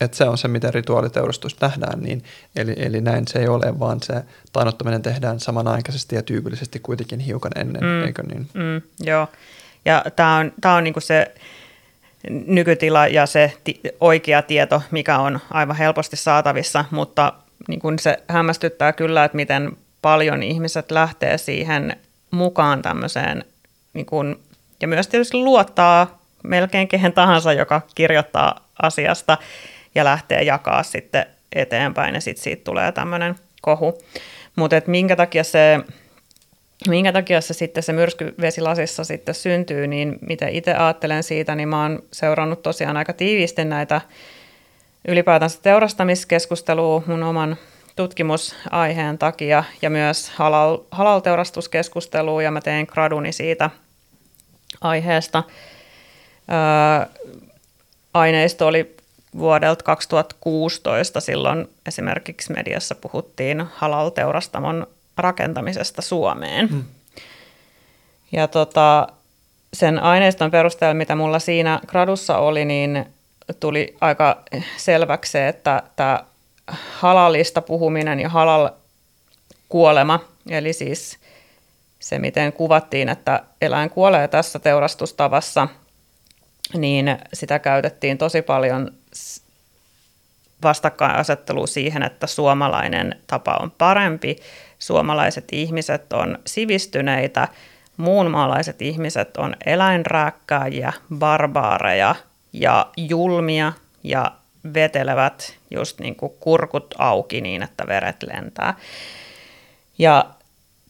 Että 0.00 0.16
se 0.16 0.24
on 0.24 0.38
se, 0.38 0.48
miten 0.48 0.74
rituaaliteurastus 0.74 1.60
nähdään, 1.60 2.00
niin, 2.00 2.24
eli, 2.56 2.74
eli 2.76 3.00
näin 3.00 3.28
se 3.28 3.38
ei 3.38 3.48
ole, 3.48 3.80
vaan 3.80 4.02
se 4.02 4.14
tainnuttaminen 4.52 5.02
tehdään 5.02 5.40
samanaikaisesti 5.40 6.16
ja 6.16 6.22
tyypillisesti 6.22 6.80
kuitenkin 6.80 7.20
hiukan 7.20 7.52
ennen, 7.56 7.82
mm, 7.82 8.06
eikö 8.06 8.22
niin? 8.22 8.48
Mm, 8.54 8.82
joo, 9.00 9.28
ja 9.84 10.04
tämä 10.16 10.36
on, 10.36 10.52
tää 10.60 10.74
on 10.74 10.84
niinku 10.84 11.00
se 11.00 11.34
nykytila 12.30 13.06
ja 13.06 13.26
se 13.26 13.52
ti- 13.64 13.80
oikea 14.00 14.42
tieto, 14.42 14.82
mikä 14.90 15.18
on 15.18 15.40
aivan 15.50 15.76
helposti 15.76 16.16
saatavissa, 16.16 16.84
mutta 16.90 17.32
niin 17.68 17.80
kuin 17.80 17.98
se 17.98 18.18
hämmästyttää 18.28 18.92
kyllä, 18.92 19.24
että 19.24 19.36
miten 19.36 19.72
paljon 20.02 20.42
ihmiset 20.42 20.90
lähtee 20.90 21.38
siihen 21.38 21.96
mukaan 22.30 22.82
tämmöiseen, 22.82 23.44
niin 23.94 24.06
kuin, 24.06 24.36
ja 24.80 24.88
myös 24.88 25.08
tietysti 25.08 25.36
luottaa 25.36 26.18
melkein 26.42 26.88
kehen 26.88 27.12
tahansa, 27.12 27.52
joka 27.52 27.80
kirjoittaa 27.94 28.68
asiasta 28.82 29.38
ja 29.94 30.04
lähtee 30.04 30.42
jakaa 30.42 30.82
sitten 30.82 31.26
eteenpäin, 31.52 32.14
ja 32.14 32.20
sitten 32.20 32.44
siitä 32.44 32.64
tulee 32.64 32.92
tämmöinen 32.92 33.34
kohu. 33.60 34.02
Mutta 34.56 34.76
minkä 34.86 35.16
takia 35.16 35.44
se 35.44 35.80
minkä 36.88 37.12
takia 37.12 37.40
se 37.40 37.54
sitten 37.54 37.82
se 37.82 37.92
myrsky 37.92 38.34
vesilasissa 38.40 39.04
sitten 39.04 39.34
syntyy, 39.34 39.86
niin 39.86 40.18
mitä 40.20 40.48
itse 40.48 40.74
ajattelen 40.74 41.22
siitä, 41.22 41.54
niin 41.54 41.68
mä 41.68 41.82
oon 41.82 42.02
seurannut 42.12 42.62
tosiaan 42.62 42.96
aika 42.96 43.12
tiiviisti 43.12 43.64
näitä 43.64 44.00
ylipäätänsä 45.08 45.58
teurastamiskeskustelua 45.62 47.02
mun 47.06 47.22
oman 47.22 47.56
tutkimusaiheen 47.96 49.18
takia 49.18 49.64
ja 49.82 49.90
myös 49.90 50.30
halal, 50.30 50.78
halalteurastuskeskustelua 50.90 52.42
ja 52.42 52.50
mä 52.50 52.60
teen 52.60 52.86
graduni 52.90 53.32
siitä 53.32 53.70
aiheesta. 54.80 55.42
Ää, 56.48 57.06
aineisto 58.14 58.66
oli 58.66 58.96
vuodelta 59.38 59.84
2016, 59.84 61.20
silloin 61.20 61.68
esimerkiksi 61.86 62.52
mediassa 62.52 62.94
puhuttiin 62.94 63.64
halalteurastamon 63.74 64.86
rakentamisesta 65.16 66.02
Suomeen. 66.02 66.68
Hmm. 66.68 66.84
Ja 68.32 68.48
tota, 68.48 69.08
sen 69.72 69.98
aineiston 69.98 70.50
perusteella, 70.50 70.94
mitä 70.94 71.14
mulla 71.14 71.38
siinä 71.38 71.80
gradussa 71.86 72.38
oli, 72.38 72.64
niin 72.64 73.06
tuli 73.60 73.96
aika 74.00 74.42
selväksi 74.76 75.32
se, 75.32 75.48
että 75.48 75.82
tämä 75.96 76.24
halalista 76.92 77.62
puhuminen 77.62 78.20
ja 78.20 78.28
halal 78.28 78.70
kuolema, 79.68 80.20
eli 80.50 80.72
siis 80.72 81.18
se, 82.00 82.18
miten 82.18 82.52
kuvattiin, 82.52 83.08
että 83.08 83.42
eläin 83.60 83.90
kuolee 83.90 84.28
tässä 84.28 84.58
teurastustavassa, 84.58 85.68
niin 86.74 87.18
sitä 87.32 87.58
käytettiin 87.58 88.18
tosi 88.18 88.42
paljon 88.42 88.90
vastakkainasettelua 90.62 91.66
siihen, 91.66 92.02
että 92.02 92.26
suomalainen 92.26 93.20
tapa 93.26 93.56
on 93.60 93.70
parempi, 93.70 94.36
suomalaiset 94.78 95.44
ihmiset 95.52 96.12
on 96.12 96.38
sivistyneitä, 96.46 97.48
muunmaalaiset 97.96 98.82
ihmiset 98.82 99.36
on 99.36 99.56
eläinrääkkääjiä, 99.66 100.92
barbaareja 101.18 102.14
ja 102.60 102.86
julmia 102.96 103.72
ja 104.04 104.32
vetelevät 104.74 105.56
just 105.70 106.00
niin 106.00 106.16
kuin 106.16 106.32
kurkut 106.40 106.94
auki 106.98 107.40
niin, 107.40 107.62
että 107.62 107.86
veret 107.86 108.22
lentää. 108.22 108.74
Ja 109.98 110.26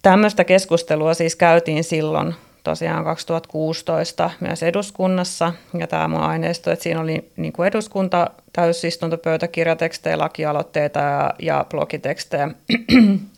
tämmöistä 0.02 0.44
keskustelua 0.44 1.14
siis 1.14 1.36
käytiin 1.36 1.84
silloin 1.84 2.34
tosiaan 2.64 3.04
2016 3.04 4.30
myös 4.40 4.62
eduskunnassa. 4.62 5.52
Ja 5.78 5.86
tämä 5.86 6.08
mun 6.08 6.20
aineisto, 6.20 6.70
että 6.70 6.82
siinä 6.82 7.00
oli 7.00 7.30
niin 7.36 7.52
kuin 7.52 7.66
eduskunta, 7.66 8.30
täysistuntopöytäkirjatekstejä, 8.52 10.18
lakialoitteita 10.18 10.98
ja, 10.98 11.34
ja 11.38 11.66
blogitekstejä. 11.70 12.48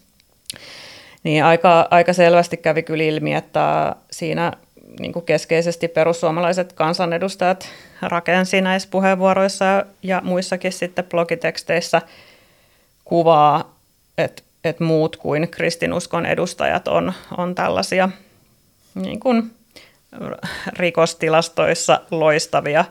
niin 1.24 1.44
aika, 1.44 1.88
aika 1.90 2.12
selvästi 2.12 2.56
kävi 2.56 2.82
kyllä 2.82 3.04
ilmi, 3.04 3.34
että 3.34 3.96
siinä 4.10 4.52
niin 4.99 5.12
kuin 5.12 5.24
keskeisesti 5.24 5.88
perussuomalaiset 5.88 6.72
kansanedustajat 6.72 7.68
rakensi 8.03 8.61
näissä 8.61 8.88
puheenvuoroissa 8.90 9.84
ja 10.03 10.20
muissakin 10.24 10.72
sitten 10.72 11.05
blogiteksteissä 11.05 12.03
kuvaa, 13.05 13.74
että, 14.18 14.42
että 14.64 14.84
muut 14.84 15.16
kuin 15.16 15.49
kristinuskon 15.49 16.26
edustajat 16.26 16.88
on, 16.88 17.12
on 17.36 17.55
tällaisia 17.55 18.09
niin 18.94 19.20
kuin 19.20 19.51
rikostilastoissa 20.72 22.01
loistavia 22.11 22.84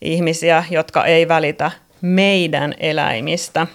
ihmisiä, 0.00 0.64
jotka 0.70 1.04
ei 1.04 1.28
välitä 1.28 1.70
meidän 2.00 2.74
eläimistä. 2.80 3.66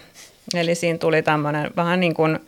Eli 0.54 0.74
siinä 0.74 0.98
tuli 0.98 1.22
tämmöinen 1.22 1.70
vähän 1.76 2.00
niin 2.00 2.14
kuin 2.14 2.38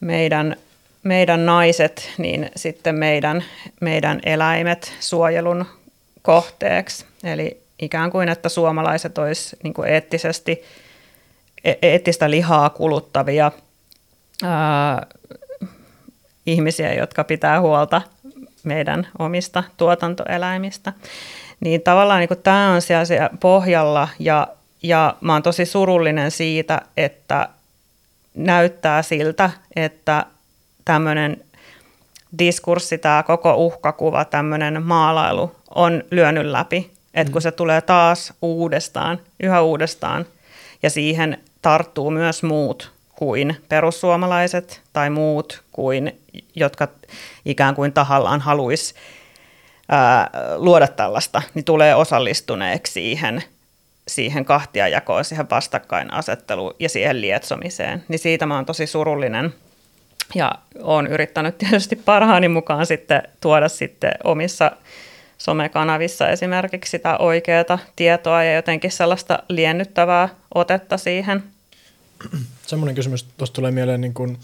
meidän, 0.00 0.56
meidän 1.02 1.46
naiset, 1.46 2.10
niin 2.18 2.50
sitten 2.56 2.94
meidän, 2.94 3.44
meidän 3.80 4.20
eläimet 4.24 4.92
suojelun 5.00 5.66
kohteeksi. 6.22 7.04
Eli 7.24 7.60
ikään 7.78 8.10
kuin, 8.10 8.28
että 8.28 8.48
suomalaiset 8.48 9.18
olisi 9.18 9.56
niin 9.62 9.74
eettisesti, 9.86 10.64
e-, 11.64 11.74
eettistä 11.82 12.30
lihaa 12.30 12.70
kuluttavia 12.70 13.52
ää, 14.44 15.06
ihmisiä, 16.46 16.94
jotka 16.94 17.24
pitää 17.24 17.60
huolta 17.60 18.02
meidän 18.64 19.08
omista 19.18 19.64
tuotantoeläimistä. 19.76 20.92
Niin 21.60 21.82
tavallaan 21.82 22.20
niin 22.20 22.42
tämä 22.42 22.72
on 22.72 22.82
siellä 22.82 23.30
pohjalla 23.40 24.08
ja, 24.18 24.48
ja 24.82 25.16
mä 25.20 25.32
oon 25.32 25.42
tosi 25.42 25.64
surullinen 25.64 26.30
siitä, 26.30 26.82
että 26.96 27.48
näyttää 28.34 29.02
siltä, 29.02 29.50
että 29.76 30.26
tämmöinen 30.88 31.44
diskurssi, 32.38 32.98
tämä 32.98 33.22
koko 33.22 33.54
uhkakuva, 33.54 34.24
tämmöinen 34.24 34.82
maalailu 34.82 35.56
on 35.74 36.04
lyönyt 36.10 36.46
läpi. 36.46 36.90
Että 37.14 37.32
kun 37.32 37.40
mm. 37.40 37.42
se 37.42 37.52
tulee 37.52 37.80
taas 37.80 38.32
uudestaan, 38.42 39.20
yhä 39.40 39.60
uudestaan, 39.60 40.26
ja 40.82 40.90
siihen 40.90 41.38
tarttuu 41.62 42.10
myös 42.10 42.42
muut 42.42 42.92
kuin 43.16 43.56
perussuomalaiset 43.68 44.80
tai 44.92 45.10
muut 45.10 45.62
kuin, 45.72 46.20
jotka 46.54 46.88
ikään 47.44 47.74
kuin 47.74 47.92
tahallaan 47.92 48.40
haluaisi 48.40 48.94
luoda 50.56 50.88
tällaista, 50.88 51.42
niin 51.54 51.64
tulee 51.64 51.94
osallistuneeksi 51.94 52.92
siihen, 52.92 53.42
siihen 54.08 54.44
kahtiajakoon, 54.44 55.24
siihen 55.24 55.50
vastakkainasetteluun 55.50 56.74
ja 56.78 56.88
siihen 56.88 57.20
lietsomiseen. 57.20 58.04
Niin 58.08 58.18
siitä 58.18 58.46
mä 58.46 58.54
oon 58.54 58.66
tosi 58.66 58.86
surullinen 58.86 59.54
ja 60.34 60.52
oon 60.82 61.06
yrittänyt 61.06 61.58
tietysti 61.58 61.96
parhaani 61.96 62.48
mukaan 62.48 62.86
sitten 62.86 63.22
tuoda 63.40 63.68
sitten 63.68 64.12
omissa 64.24 64.70
somekanavissa 65.38 66.28
esimerkiksi 66.28 66.90
sitä 66.90 67.18
oikeaa 67.18 67.78
tietoa 67.96 68.44
ja 68.44 68.54
jotenkin 68.54 68.92
sellaista 68.92 69.38
liennyttävää 69.48 70.28
otetta 70.54 70.96
siihen– 70.96 71.42
Semmoinen 72.66 72.94
kysymys 72.94 73.26
tuosta 73.36 73.54
tulee 73.54 73.70
mieleen, 73.70 74.00
niin 74.00 74.14
kun, 74.14 74.38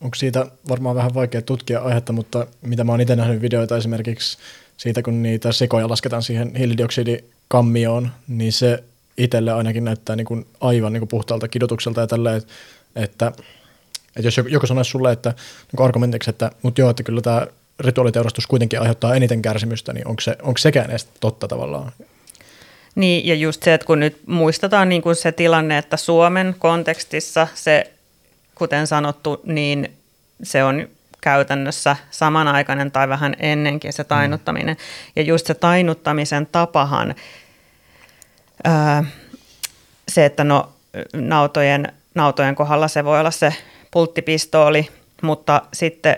onko 0.00 0.14
siitä 0.14 0.46
varmaan 0.68 0.96
vähän 0.96 1.14
vaikea 1.14 1.42
tutkia 1.42 1.80
aihetta, 1.80 2.12
mutta 2.12 2.46
mitä 2.62 2.84
mä 2.84 2.92
oon 2.92 3.00
itse 3.00 3.16
nähnyt 3.16 3.42
videoita 3.42 3.76
esimerkiksi 3.76 4.38
siitä, 4.76 5.02
kun 5.02 5.22
niitä 5.22 5.52
sekoja 5.52 5.88
lasketaan 5.88 6.22
siihen 6.22 6.56
hiilidioksidikammioon, 6.56 8.10
niin 8.28 8.52
se 8.52 8.84
itselle 9.16 9.52
ainakin 9.52 9.84
näyttää 9.84 10.16
niin 10.16 10.26
kuin 10.26 10.46
aivan 10.60 10.92
niin 10.92 11.00
kuin 11.00 11.08
puhtaalta 11.08 11.48
kidotukselta 11.48 12.00
ja 12.00 12.06
tällä, 12.06 12.40
että, 12.96 13.32
että, 14.16 14.26
jos 14.26 14.40
joku 14.48 14.66
sanoisi 14.66 14.90
sulle, 14.90 15.12
että 15.12 15.34
niin 15.72 15.84
argumentiksi, 15.84 16.30
että 16.30 16.50
mutta 16.62 16.80
joo, 16.80 16.90
että 16.90 17.02
kyllä 17.02 17.20
tämä 17.20 17.46
rituaaliteurastus 17.80 18.46
kuitenkin 18.46 18.80
aiheuttaa 18.80 19.14
eniten 19.14 19.42
kärsimystä, 19.42 19.92
niin 19.92 20.08
onko, 20.08 20.20
se, 20.20 20.36
onko 20.42 20.58
sekään 20.58 20.90
edes 20.90 21.08
totta 21.20 21.48
tavallaan? 21.48 21.92
Niin, 22.94 23.26
ja 23.26 23.34
just 23.34 23.62
se, 23.62 23.74
että 23.74 23.86
kun 23.86 24.00
nyt 24.00 24.20
muistetaan 24.26 24.88
niin 24.88 25.02
kuin 25.02 25.16
se 25.16 25.32
tilanne, 25.32 25.78
että 25.78 25.96
Suomen 25.96 26.54
kontekstissa 26.58 27.48
se, 27.54 27.92
kuten 28.54 28.86
sanottu, 28.86 29.40
niin 29.44 29.92
se 30.42 30.64
on 30.64 30.88
käytännössä 31.20 31.96
samanaikainen 32.10 32.90
tai 32.90 33.08
vähän 33.08 33.36
ennenkin 33.38 33.92
se 33.92 34.04
tainuttaminen. 34.04 34.76
Ja 35.16 35.22
just 35.22 35.46
se 35.46 35.54
tainuttamisen 35.54 36.46
tapahan, 36.46 37.14
ää, 38.64 39.04
se, 40.08 40.24
että 40.24 40.44
no 40.44 40.72
nautojen, 41.12 41.92
nautojen 42.14 42.54
kohdalla 42.54 42.88
se 42.88 43.04
voi 43.04 43.20
olla 43.20 43.30
se 43.30 43.54
pulttipistooli, 43.96 44.88
mutta 45.22 45.62
sitten 45.72 46.16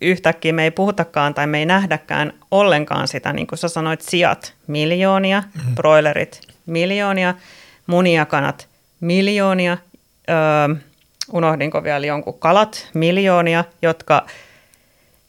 yhtäkkiä 0.00 0.52
me 0.52 0.64
ei 0.64 0.70
puhutakaan 0.70 1.34
tai 1.34 1.46
me 1.46 1.58
ei 1.58 1.66
nähdäkään 1.66 2.32
ollenkaan 2.50 3.08
sitä, 3.08 3.32
niin 3.32 3.46
kuin 3.46 3.58
sä 3.58 3.68
sanoit, 3.68 4.00
sijat 4.00 4.54
miljoonia, 4.66 5.42
mm-hmm. 5.54 5.74
broilerit 5.74 6.40
miljoonia, 6.66 7.34
muniakanat 7.86 8.68
miljoonia, 9.00 9.78
öö, 10.30 10.76
unohdinko 11.32 11.82
vielä 11.82 12.06
jonkun 12.06 12.38
kalat 12.38 12.88
miljoonia, 12.94 13.64
jotka 13.82 14.26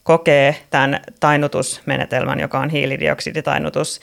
kokee 0.04 0.56
tämän 0.70 1.00
tainutusmenetelmän, 1.20 2.40
joka 2.40 2.60
on 2.60 2.70
hiilidioksiditainutus, 2.70 4.02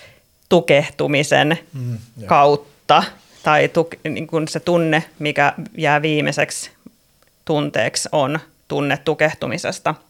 tukehtumisen 0.49 1.59
mm, 1.73 1.99
kautta, 2.27 3.03
tai 3.43 3.69
tuk, 3.69 3.89
niin 4.09 4.27
kuin 4.27 4.49
se 4.49 4.61
tunne, 4.61 5.05
mikä 5.19 5.53
jää 5.77 6.03
viimeiseksi 6.03 6.76
tunteeksi, 7.47 8.09
on 8.13 8.39
tunne 8.69 8.97
tukehtumisesta– 8.97 9.95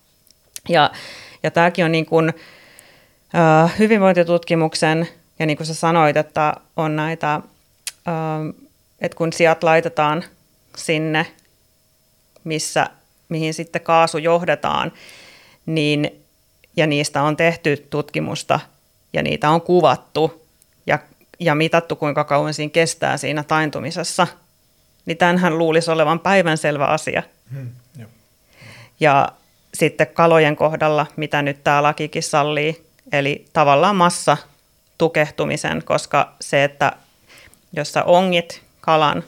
ja, 0.68 0.91
ja 1.43 1.51
tämäkin 1.51 1.84
on 1.84 1.93
niin 1.93 2.07
kuin, 2.07 2.32
äh, 3.34 3.78
hyvinvointitutkimuksen, 3.78 5.09
ja 5.39 5.47
niin 5.47 5.57
kuin 5.57 5.66
sä 5.66 5.74
sanoit, 5.74 6.16
että 6.16 6.55
on 6.76 6.97
näitä, 6.97 7.34
äh, 7.34 7.43
että 9.01 9.16
kun 9.16 9.32
sijat 9.32 9.62
laitetaan 9.62 10.24
sinne, 10.76 11.26
missä, 12.45 12.87
mihin 13.28 13.55
sitten 13.55 13.82
kaasu 13.82 14.18
johdetaan, 14.18 14.93
niin, 15.66 16.24
ja 16.76 16.87
niistä 16.87 17.22
on 17.22 17.37
tehty 17.37 17.87
tutkimusta, 17.91 18.61
ja 19.12 19.22
niitä 19.22 19.51
on 19.51 19.61
kuvattu, 19.61 20.47
ja, 20.87 20.99
ja 21.41 21.55
mitattu, 21.55 21.97
kuinka 21.97 22.24
kauan 22.24 22.55
siinä 22.55 22.70
kestää 22.70 23.16
siinä 23.16 23.43
taintumisessa, 23.43 24.26
niin 25.07 25.18
tämähän 25.18 25.59
luulisi 25.59 25.90
olevan 25.90 26.20
päivänselvä 26.20 26.86
asia. 26.86 27.22
Hmm, 27.52 27.68
jo. 27.98 28.07
Ja 29.00 29.28
sitten 29.74 30.07
kalojen 30.07 30.57
kohdalla, 30.57 31.07
mitä 31.16 31.42
nyt 31.42 31.64
tämä 31.64 31.82
lakikin 31.82 32.22
sallii, 32.22 32.86
eli 33.12 33.44
tavallaan 33.52 33.96
massa 33.96 34.36
tukehtumisen, 34.98 35.82
koska 35.84 36.32
se, 36.40 36.64
että 36.64 36.92
jos 37.72 37.92
sä 37.92 38.04
ongit 38.04 38.62
kalan, 38.80 39.24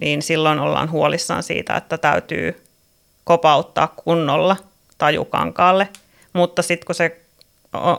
niin 0.00 0.22
silloin 0.22 0.58
ollaan 0.58 0.90
huolissaan 0.90 1.42
siitä, 1.42 1.76
että 1.76 1.98
täytyy 1.98 2.62
kopauttaa 3.24 3.86
kunnolla 3.86 4.56
tajukankaalle. 4.98 5.88
Mutta 6.32 6.62
sitten 6.62 6.86
kun 6.86 6.94
se 6.94 7.20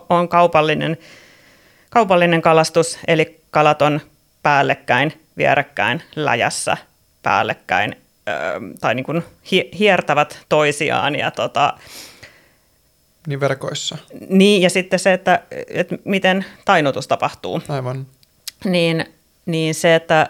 on 0.10 0.30
kaupallinen, 0.30 0.98
kaupallinen 1.90 2.42
kalastus, 2.42 3.00
eli 3.08 3.42
kalat 3.52 3.82
on 3.82 4.02
päällekkäin, 4.44 5.22
vierekkäin, 5.38 6.04
läjässä, 6.16 6.78
päällekkäin, 7.24 7.96
tai 8.82 8.96
niin 8.96 9.06
kuin 9.06 9.24
hiertävät 9.80 10.40
toisiaan 10.50 11.16
ja 11.16 11.32
tota, 11.32 11.74
niin 13.28 13.40
verkoissa. 13.40 13.98
Niin, 14.30 14.62
ja 14.62 14.70
sitten 14.70 15.00
se, 15.00 15.14
että, 15.14 15.40
että 15.68 15.98
miten 16.06 16.46
tainnutus 16.66 17.08
tapahtuu. 17.08 17.62
Aivan. 17.70 18.06
Niin, 18.66 19.06
niin 19.46 19.76
se, 19.76 19.96
että, 19.96 20.30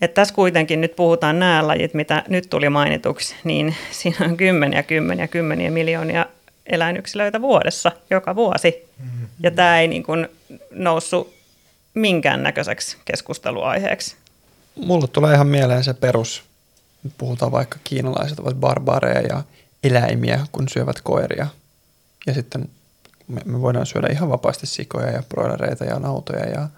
että 0.00 0.14
tässä 0.14 0.34
kuitenkin 0.34 0.80
nyt 0.80 0.96
puhutaan 0.96 1.38
nämä 1.38 1.66
lajit, 1.66 1.94
mitä 1.94 2.22
nyt 2.28 2.50
tuli 2.50 2.68
mainituksi, 2.68 3.34
niin 3.44 3.74
siinä 3.90 4.26
on 4.26 4.36
kymmeniä, 4.36 4.82
kymmeniä, 4.82 5.28
kymmeniä 5.28 5.70
miljoonia 5.70 6.26
eläinyksilöitä 6.66 7.40
vuodessa, 7.40 7.92
joka 8.10 8.36
vuosi. 8.36 8.88
Mm-hmm. 8.98 9.26
Ja 9.42 9.50
tämä 9.50 9.80
ei 9.80 9.88
niin 9.88 10.02
kuin 10.02 10.28
noussut 10.70 11.34
minkäännäköiseksi 11.94 12.96
keskusteluaiheeksi. 13.04 14.16
Mulle 14.76 15.08
tulee 15.08 15.34
ihan 15.34 15.46
mieleen 15.46 15.84
se 15.84 15.94
perus, 15.94 16.42
puhutaan 17.18 17.52
vaikka 17.52 17.78
kiinalaiset 17.84 18.38
ovat 18.38 18.56
barbaareja 18.56 19.20
ja 19.20 19.42
eläimiä, 19.84 20.46
kun 20.52 20.68
syövät 20.68 21.00
koiria. 21.00 21.46
Ja 22.26 22.34
sitten 22.34 22.68
me, 23.28 23.40
me 23.44 23.60
voidaan 23.60 23.86
syödä 23.86 24.08
ihan 24.10 24.28
vapaasti 24.28 24.66
sikoja 24.66 25.10
ja 25.10 25.22
broilereita 25.28 25.84
ja 25.84 25.98
nautoja 25.98 26.48
ja 26.48 26.68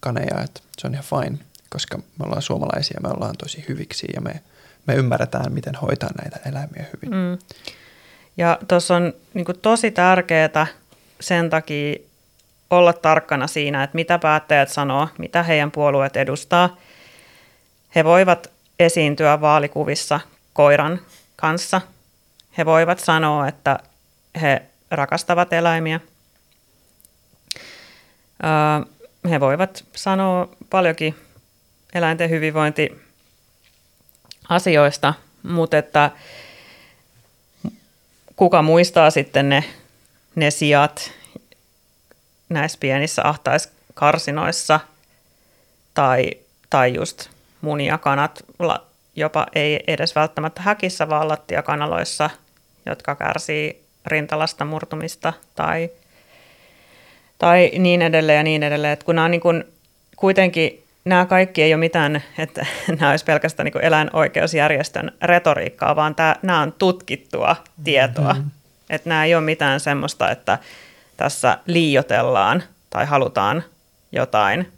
kaneja, 0.00 0.42
että 0.44 0.60
se 0.78 0.86
on 0.86 0.94
ihan 0.94 1.04
fine, 1.04 1.38
koska 1.70 1.98
me 1.98 2.24
ollaan 2.24 2.42
suomalaisia, 2.42 3.00
me 3.02 3.08
ollaan 3.08 3.36
tosi 3.38 3.64
hyviksi 3.68 4.06
ja 4.14 4.20
me, 4.20 4.40
me 4.86 4.94
ymmärretään, 4.94 5.52
miten 5.52 5.74
hoitaa 5.74 6.10
näitä 6.22 6.48
eläimiä 6.48 6.86
hyvin. 6.92 7.18
Mm. 7.18 7.38
Ja 8.36 8.58
tuossa 8.68 8.96
on 8.96 9.12
niin 9.34 9.46
tosi 9.62 9.90
tärkeää 9.90 10.66
sen 11.20 11.50
takia 11.50 11.96
olla 12.70 12.92
tarkkana 12.92 13.46
siinä, 13.46 13.82
että 13.82 13.94
mitä 13.94 14.18
päättäjät 14.18 14.68
sanoo, 14.68 15.08
mitä 15.18 15.42
heidän 15.42 15.70
puolueet 15.70 16.16
edustaa. 16.16 16.76
He 17.94 18.04
voivat 18.04 18.50
esiintyä 18.78 19.40
vaalikuvissa 19.40 20.20
koiran 20.52 21.00
kanssa. 21.36 21.80
He 22.58 22.64
voivat 22.64 23.00
sanoa, 23.00 23.48
että 23.48 23.78
he 24.40 24.62
rakastavat 24.90 25.52
eläimiä. 25.52 26.00
He 29.30 29.40
voivat 29.40 29.84
sanoa 29.94 30.48
paljonkin 30.70 31.14
eläinten 31.94 32.30
hyvinvointiasioista, 32.30 35.14
mutta 35.42 35.78
että 35.78 36.10
kuka 38.36 38.62
muistaa 38.62 39.10
sitten 39.10 39.48
ne, 39.48 39.64
ne 40.34 40.50
sijat 40.50 41.12
näissä 42.48 42.78
pienissä 42.80 43.22
ahtaiskarsinoissa 43.24 44.80
tai, 45.94 46.30
tai 46.70 46.94
just 46.94 47.33
muniakanat, 47.64 48.44
jopa 49.16 49.46
ei 49.54 49.84
edes 49.86 50.14
välttämättä 50.14 50.62
häkissä, 50.62 51.08
vaan 51.08 51.28
lattiakanaloissa, 51.28 52.30
jotka 52.86 53.14
kärsii 53.14 53.84
rintalasta 54.06 54.64
murtumista 54.64 55.32
tai, 55.54 55.90
tai 57.38 57.70
niin 57.78 58.02
edelleen 58.02 58.36
ja 58.36 58.42
niin 58.42 58.62
edelleen. 58.62 58.92
Et 58.92 59.04
kun 59.04 59.14
nämä 59.14 59.24
on 59.24 59.30
niin 59.30 59.40
kuin, 59.40 59.64
kuitenkin 60.16 60.84
nämä 61.04 61.26
kaikki 61.26 61.62
ei 61.62 61.74
ole 61.74 61.80
mitään, 61.80 62.22
että 62.38 62.66
nämä 63.00 63.10
olisi 63.10 63.24
pelkästään 63.24 63.64
niin 63.64 63.84
eläinoikeusjärjestön 63.84 65.12
retoriikkaa, 65.22 65.96
vaan 65.96 66.14
tämä, 66.14 66.36
nämä 66.42 66.60
on 66.60 66.72
tutkittua 66.72 67.56
tietoa. 67.84 68.34
Mm-hmm. 68.34 68.50
Että 68.90 69.08
nämä 69.08 69.24
ei 69.24 69.34
ole 69.34 69.44
mitään 69.44 69.80
semmoista, 69.80 70.30
että 70.30 70.58
tässä 71.16 71.58
liiotellaan 71.66 72.62
tai 72.90 73.06
halutaan 73.06 73.64
jotain 74.12 74.72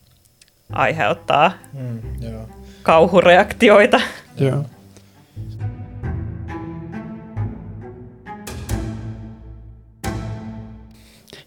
aiheuttaa 0.72 1.52
mm, 1.72 2.00
joo. 2.20 2.48
Kauhureaktioita. 2.86 4.00
Joo. 4.38 4.64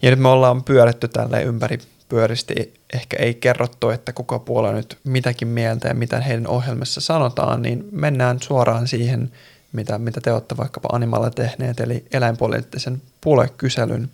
Ja 0.02 0.10
nyt 0.10 0.20
me 0.20 0.28
ollaan 0.28 0.64
pyöritty 0.64 1.08
tälle 1.08 1.44
ympäri 1.44 1.78
pyöristi, 2.10 2.74
ehkä 2.94 3.18
ei 3.18 3.34
kerrottu, 3.34 3.90
että 3.90 4.14
kuka 4.14 4.40
puolue 4.40 4.74
nyt 4.74 4.98
mitäkin 5.04 5.48
mieltä 5.48 5.88
ja 5.88 5.94
mitä 5.94 6.20
heidän 6.20 6.48
ohjelmassa 6.48 7.02
sanotaan, 7.02 7.62
niin 7.62 7.88
mennään 7.92 8.42
suoraan 8.42 8.88
siihen, 8.88 9.32
mitä, 9.72 9.98
mitä 9.98 10.22
te 10.22 10.32
olette 10.32 10.58
vaikkapa 10.58 10.90
Animalla 10.92 11.30
tehneet, 11.30 11.80
eli 11.80 12.06
eläinpoliittisen 12.14 13.02
puoluekyselyn. 13.22 14.10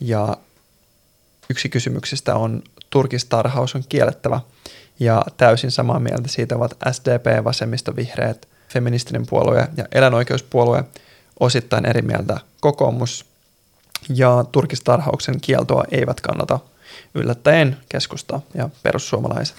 Ja 0.00 0.36
yksi 1.50 1.68
kysymyksistä 1.68 2.34
on 2.36 2.62
turkistarhaus 2.90 3.74
on 3.74 3.84
kiellettävä, 3.88 4.40
ja 5.00 5.24
täysin 5.36 5.70
samaa 5.70 6.00
mieltä 6.00 6.28
siitä 6.28 6.56
ovat 6.56 6.76
SDP, 6.90 7.44
vasemmisto, 7.44 7.96
vihreät, 7.96 8.48
feministinen 8.68 9.26
puolue 9.26 9.68
ja 9.76 9.84
eläinoikeuspuolue, 9.92 10.84
osittain 11.40 11.86
eri 11.86 12.02
mieltä 12.02 12.40
kokoomus, 12.60 13.30
ja 14.08 14.44
turkistarhauksen 14.52 15.40
kieltoa 15.40 15.84
eivät 15.90 16.20
kannata 16.20 16.58
yllättäen 17.14 17.76
keskusta 17.88 18.40
ja 18.54 18.70
perussuomalaiset. 18.82 19.56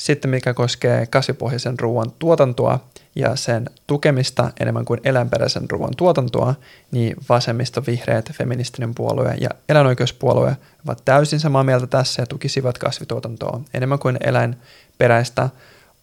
Sitten 0.00 0.30
mikä 0.30 0.54
koskee 0.54 1.06
kasvipohjaisen 1.06 1.78
ruoan 1.78 2.12
tuotantoa 2.18 2.80
ja 3.14 3.36
sen 3.36 3.70
tukemista 3.86 4.50
enemmän 4.60 4.84
kuin 4.84 5.00
eläinperäisen 5.04 5.70
ruoan 5.70 5.96
tuotantoa, 5.96 6.54
niin 6.90 7.16
vasemmisto, 7.28 7.82
vihreät, 7.86 8.32
feministinen 8.32 8.94
puolue 8.94 9.34
ja 9.40 9.48
eläinoikeuspuolue 9.68 10.56
ovat 10.86 11.02
täysin 11.04 11.40
samaa 11.40 11.64
mieltä 11.64 11.86
tässä 11.86 12.22
ja 12.22 12.26
tukisivat 12.26 12.78
kasvituotantoa 12.78 13.60
enemmän 13.74 13.98
kuin 13.98 14.16
eläinperäistä, 14.20 15.48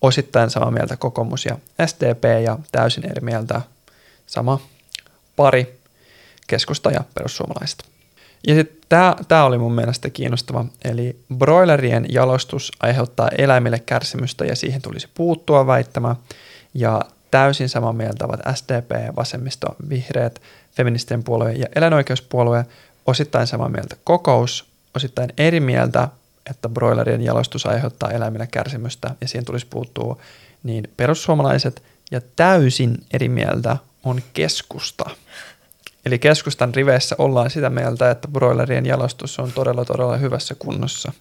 osittain 0.02 0.50
samaa 0.50 0.72
mieltä 0.72 0.98
kokoomus 0.98 1.46
ja 1.46 1.58
SDP 1.86 2.44
ja 2.44 2.60
täysin 2.72 3.06
eri 3.06 3.22
mieltä 3.22 3.62
sama 4.28 4.60
pari 5.36 5.80
keskusta 6.48 6.92
ja 6.92 7.04
perussuomalaiset. 7.14 7.97
Ja 8.48 8.56
sitten 8.56 9.00
tämä 9.28 9.44
oli 9.44 9.58
mun 9.58 9.76
mielestä 9.76 10.10
kiinnostava, 10.10 10.66
eli 10.84 11.20
broilerien 11.38 12.06
jalostus 12.10 12.72
aiheuttaa 12.80 13.30
eläimille 13.38 13.80
kärsimystä 13.80 14.46
ja 14.46 14.56
siihen 14.56 14.82
tulisi 14.82 15.08
puuttua 15.14 15.68
väittämä, 15.68 16.16
ja 16.74 17.02
täysin 17.32 17.70
samaa 17.70 17.94
mieltä 17.94 18.26
ovat 18.26 18.40
SDP, 18.56 19.16
vasemmisto, 19.16 19.76
vihreät, 19.90 20.42
feministinen 20.72 21.24
puolue 21.24 21.54
ja 21.54 21.66
eläinoikeuspuolue, 21.76 22.66
osittain 23.06 23.48
samaa 23.48 23.70
mieltä 23.70 23.96
kokous, 24.04 24.66
osittain 24.96 25.30
eri 25.38 25.60
mieltä, 25.60 26.08
että 26.50 26.70
broilerien 26.70 27.22
jalostus 27.22 27.66
aiheuttaa 27.66 28.12
eläimille 28.12 28.48
kärsimystä 28.48 29.16
ja 29.22 29.28
siihen 29.28 29.46
tulisi 29.46 29.68
puuttua, 29.70 30.18
niin 30.64 30.90
perussuomalaiset 30.98 31.84
ja 32.12 32.22
täysin 32.36 32.98
eri 33.14 33.30
mieltä 33.30 33.78
on 34.04 34.22
keskusta. 34.34 35.10
Eli 36.08 36.20
keskustan 36.20 36.76
riveissä 36.76 37.16
ollaan 37.18 37.50
sitä 37.50 37.70
mieltä, 37.70 38.12
että 38.12 38.28
broilerien 38.28 38.86
jalostus 38.86 39.40
on 39.40 39.52
todella 39.52 39.86
todella 39.86 40.18
hyvässä 40.18 40.56
kunnossa. 40.60 41.12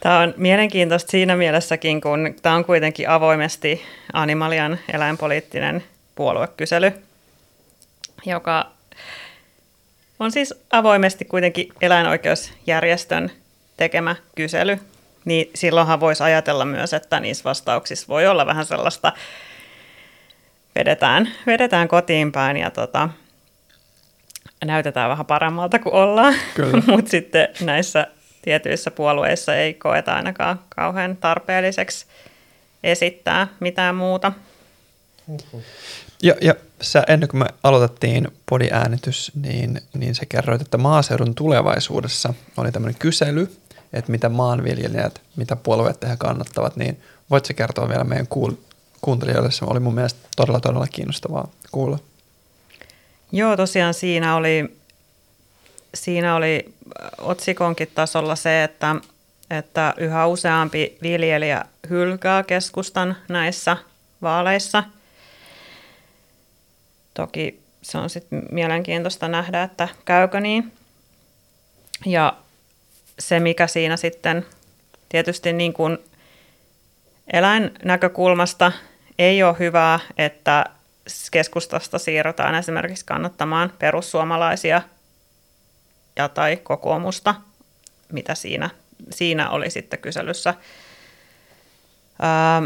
Tämä 0.00 0.18
on 0.18 0.34
mielenkiintoista 0.36 1.10
siinä 1.10 1.36
mielessäkin, 1.36 2.00
kun 2.00 2.34
tämä 2.42 2.54
on 2.54 2.64
kuitenkin 2.64 3.08
avoimesti 3.08 3.82
Animalian 4.12 4.78
eläinpoliittinen 4.92 5.84
puoluekysely, 6.14 6.92
joka 8.26 8.70
on 10.18 10.32
siis 10.32 10.54
avoimesti 10.70 11.24
kuitenkin 11.24 11.68
eläinoikeusjärjestön 11.80 13.30
tekemä 13.76 14.16
kysely. 14.34 14.78
Niin 15.24 15.50
silloinhan 15.54 16.00
voisi 16.00 16.22
ajatella 16.22 16.64
myös, 16.64 16.94
että 16.94 17.20
niissä 17.20 17.44
vastauksissa 17.44 18.08
voi 18.08 18.26
olla 18.26 18.46
vähän 18.46 18.66
sellaista 18.66 19.12
vedetään, 20.78 21.28
vedetään 21.46 21.88
kotiin 21.88 22.32
päin 22.32 22.56
ja 22.56 22.70
tota, 22.70 23.08
näytetään 24.64 25.10
vähän 25.10 25.26
paremmalta 25.26 25.78
kuin 25.78 25.94
ollaan. 25.94 26.34
Mutta 26.86 27.10
sitten 27.10 27.48
näissä 27.60 28.06
tietyissä 28.42 28.90
puolueissa 28.90 29.56
ei 29.56 29.74
koeta 29.74 30.14
ainakaan 30.14 30.60
kauhean 30.68 31.16
tarpeelliseksi 31.16 32.06
esittää 32.82 33.48
mitään 33.60 33.94
muuta. 33.94 34.32
Ja, 36.22 36.34
ja 36.40 36.54
sä, 36.80 37.04
ennen 37.08 37.28
kuin 37.28 37.38
me 37.38 37.46
aloitettiin 37.62 38.28
podiäänitys, 38.48 39.32
niin, 39.42 39.80
niin 39.94 40.14
sä 40.14 40.26
kerroit, 40.28 40.60
että 40.60 40.78
maaseudun 40.78 41.34
tulevaisuudessa 41.34 42.34
oli 42.56 42.72
tämmöinen 42.72 42.98
kysely, 42.98 43.52
että 43.92 44.10
mitä 44.10 44.28
maanviljelijät, 44.28 45.20
mitä 45.36 45.56
puolueet 45.56 46.08
he 46.08 46.16
kannattavat, 46.18 46.76
niin 46.76 47.00
voit 47.30 47.44
sä 47.44 47.54
kertoa 47.54 47.88
vielä 47.88 48.04
meidän 48.04 48.26
kuul- 48.26 48.67
kuuntelijoille, 49.00 49.50
se 49.50 49.64
oli 49.64 49.80
mun 49.80 49.94
mielestä 49.94 50.20
todella 50.36 50.60
todella 50.60 50.86
kiinnostavaa 50.86 51.48
kuulla. 51.72 51.98
Joo, 53.32 53.56
tosiaan 53.56 53.94
siinä 53.94 54.36
oli, 54.36 54.76
siinä 55.94 56.34
oli 56.36 56.74
otsikonkin 57.18 57.88
tasolla 57.94 58.36
se, 58.36 58.64
että, 58.64 58.96
että 59.50 59.94
yhä 59.96 60.26
useampi 60.26 60.98
viljelijä 61.02 61.64
hylkää 61.90 62.42
keskustan 62.42 63.16
näissä 63.28 63.76
vaaleissa. 64.22 64.84
Toki 67.14 67.60
se 67.82 67.98
on 67.98 68.10
sitten 68.10 68.42
mielenkiintoista 68.50 69.28
nähdä, 69.28 69.62
että 69.62 69.88
käykö 70.04 70.40
niin. 70.40 70.72
Ja 72.06 72.36
se, 73.18 73.40
mikä 73.40 73.66
siinä 73.66 73.96
sitten 73.96 74.46
tietysti 75.08 75.52
niin 75.52 75.72
kuin 75.72 75.98
eläinnäkökulmasta 77.32 78.72
ei 79.18 79.42
ole 79.42 79.56
hyvä, 79.58 80.00
että 80.18 80.64
keskustasta 81.30 81.98
siirrytään 81.98 82.54
esimerkiksi 82.54 83.04
kannattamaan 83.04 83.72
perussuomalaisia 83.78 84.82
ja 86.16 86.28
tai 86.28 86.56
kokoomusta, 86.56 87.34
mitä 88.12 88.34
siinä, 88.34 88.70
siinä 89.10 89.50
oli 89.50 89.70
sitten 89.70 89.98
kyselyssä 89.98 90.54
ää, 92.22 92.62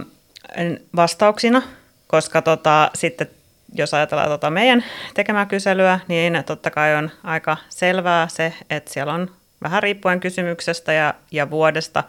vastauksina, 0.96 1.62
koska 2.06 2.42
tota, 2.42 2.90
sitten 2.94 3.30
jos 3.74 3.94
ajatellaan 3.94 4.28
tota 4.28 4.50
meidän 4.50 4.84
tekemää 5.14 5.46
kyselyä, 5.46 6.00
niin 6.08 6.44
totta 6.46 6.70
kai 6.70 6.94
on 6.94 7.10
aika 7.24 7.56
selvää 7.68 8.28
se, 8.28 8.52
että 8.70 8.92
siellä 8.92 9.12
on 9.12 9.30
vähän 9.62 9.82
riippuen 9.82 10.20
kysymyksestä 10.20 10.92
ja, 10.92 11.14
ja 11.30 11.50
vuodesta. 11.50 12.04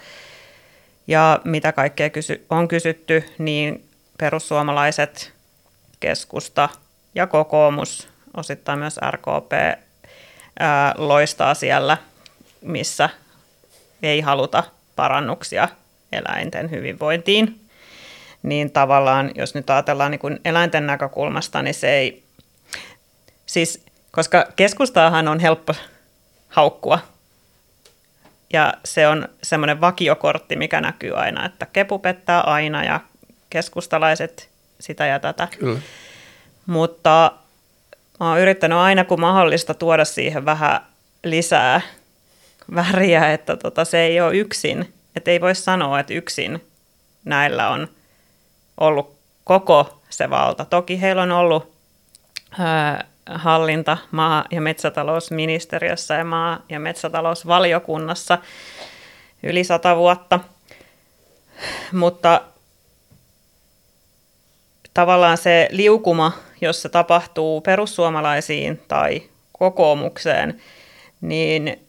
Ja 1.08 1.42
mitä 1.44 1.72
kaikkea 1.72 2.10
kysy, 2.10 2.46
on 2.50 2.68
kysytty, 2.68 3.24
niin 3.38 3.86
perussuomalaiset, 4.24 5.34
keskusta 6.00 6.70
ja 7.16 7.28
kokoomus, 7.28 8.08
osittain 8.38 8.80
myös 8.80 9.00
RKP, 9.12 9.52
loistaa 10.98 11.54
siellä, 11.54 11.98
missä 12.62 13.10
ei 14.04 14.22
haluta 14.22 14.64
parannuksia 14.96 15.70
eläinten 16.12 16.72
hyvinvointiin. 16.72 17.62
Niin 18.44 18.72
tavallaan, 18.72 19.32
jos 19.36 19.56
nyt 19.56 19.70
ajatellaan 19.70 20.12
niin 20.12 20.20
kuin 20.20 20.40
eläinten 20.46 20.88
näkökulmasta, 20.88 21.62
niin 21.62 21.74
se 21.74 21.90
ei, 21.90 22.24
siis 23.46 23.86
koska 24.12 24.48
keskustaahan 24.56 25.28
on 25.28 25.40
helppo 25.40 25.74
haukkua 26.50 27.00
ja 28.54 28.74
se 28.86 29.08
on 29.08 29.30
semmoinen 29.44 29.82
vakiokortti, 29.82 30.56
mikä 30.56 30.82
näkyy 30.82 31.18
aina, 31.18 31.46
että 31.46 31.68
kepu 31.74 32.00
pettää 32.00 32.42
aina 32.42 32.84
ja 32.84 33.00
keskustalaiset 33.54 34.50
sitä 34.80 35.06
ja 35.06 35.20
tätä. 35.20 35.48
Kyllä. 35.60 35.80
Mutta 36.66 37.32
mä 38.20 38.30
oon 38.30 38.40
yrittänyt 38.40 38.78
aina 38.78 39.04
kun 39.06 39.20
mahdollista 39.22 39.74
tuoda 39.74 40.06
siihen 40.06 40.46
vähän 40.46 40.86
lisää 41.24 41.82
väriä, 42.76 43.34
että 43.34 43.58
tota, 43.58 43.86
se 43.86 44.00
ei 44.00 44.22
ole 44.22 44.36
yksin. 44.36 44.94
Että 45.16 45.32
ei 45.32 45.42
voi 45.42 45.56
sanoa, 45.56 46.00
että 46.00 46.14
yksin 46.14 46.68
näillä 47.26 47.70
on 47.70 47.88
ollut 48.78 49.16
koko 49.44 50.02
se 50.10 50.30
valta. 50.30 50.66
Toki 50.66 51.02
heillä 51.02 51.22
on 51.22 51.32
ollut 51.32 51.74
ää, 52.60 53.06
hallinta 53.26 53.98
maa- 54.12 54.46
ja 54.52 54.62
metsätalousministeriössä 54.62 56.14
ja 56.14 56.26
maa- 56.26 56.62
ja 56.70 56.80
metsätalousvaliokunnassa 56.80 58.38
yli 59.44 59.64
sata 59.64 59.96
vuotta. 59.96 60.40
Mutta 61.92 62.42
tavallaan 64.94 65.38
se 65.38 65.68
liukuma, 65.72 66.32
jos 66.62 66.82
se 66.82 66.90
tapahtuu 66.90 67.62
perussuomalaisiin 67.62 68.82
tai 68.88 69.22
kokoomukseen, 69.52 70.62
niin 71.22 71.80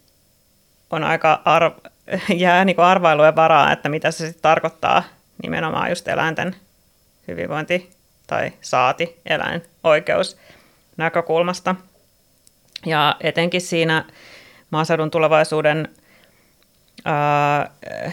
on 0.90 1.04
aika 1.04 1.42
arv- 1.44 1.90
jää 2.36 2.64
niin 2.64 2.80
arvailujen 2.80 3.36
varaa, 3.36 3.72
että 3.72 3.88
mitä 3.88 4.10
se 4.10 4.26
sitten 4.26 4.42
tarkoittaa 4.42 5.02
nimenomaan 5.42 5.88
just 5.88 6.08
eläinten 6.08 6.56
hyvinvointi 7.28 7.90
tai 8.26 8.52
saati 8.60 9.20
eläinoikeus 9.26 10.36
näkökulmasta. 10.96 11.74
Ja 12.86 13.16
etenkin 13.20 13.60
siinä 13.60 14.04
maaseudun 14.70 15.10
tulevaisuuden 15.10 15.88
ää, 17.04 17.70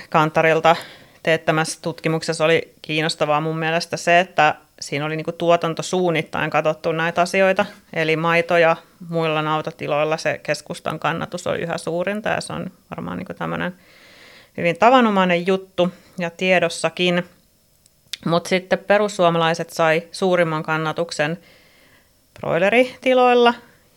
kantarilta 0.10 0.76
teettämässä 1.24 1.80
tutkimuksessa 1.82 2.46
oli 2.46 2.74
kiinnostavaa 2.82 3.42
mun 3.42 3.58
mielestä 3.58 3.98
se, 3.98 4.20
että 4.20 4.56
siinä 4.82 5.06
oli 5.06 5.16
niinku 5.16 5.32
tuotantosuunnittain 5.32 6.50
katsottu 6.50 6.92
näitä 6.92 7.22
asioita. 7.22 7.66
Eli 7.94 8.16
maito 8.16 8.58
ja 8.58 8.76
muilla 9.10 9.42
nautatiloilla 9.42 10.18
se 10.18 10.38
keskustan 10.44 11.00
kannatus 11.00 11.48
oli 11.48 11.60
yhä 11.60 11.78
suurinta 11.78 12.30
ja 12.30 12.42
se 12.42 12.54
on 12.54 12.72
varmaan 12.90 13.18
niinku 13.18 13.34
tämmöinen 13.34 13.76
hyvin 14.58 14.78
tavanomainen 14.78 15.48
juttu 15.48 15.92
ja 16.18 16.30
tiedossakin. 16.30 17.24
Mutta 18.26 18.50
sitten 18.50 18.80
perussuomalaiset 18.80 19.70
sai 19.70 20.04
suurimman 20.12 20.64
kannatuksen 20.64 21.38
broileritiloilla 22.40 23.54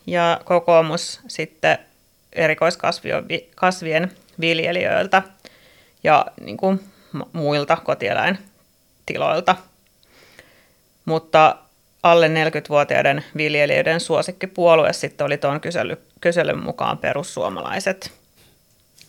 ja 0.07 0.41
kokoomus 0.45 1.21
sitten 1.29 1.79
erikoiskasvien 2.33 4.13
viljelijöiltä 4.41 5.23
ja 6.05 6.27
niin 6.41 6.57
kuin 6.57 6.81
muilta 7.33 7.77
kotieläintiloilta. 7.77 9.57
Mutta 11.05 11.57
alle 12.03 12.29
40-vuotiaiden 12.29 13.25
viljelijöiden 13.37 14.01
suosikkipuolue 14.01 14.93
sitten 14.93 15.25
oli 15.25 15.39
tuon 15.39 15.61
kysely, 15.61 15.97
kyselyn 16.21 16.59
mukaan 16.59 16.99
perussuomalaiset. 16.99 18.13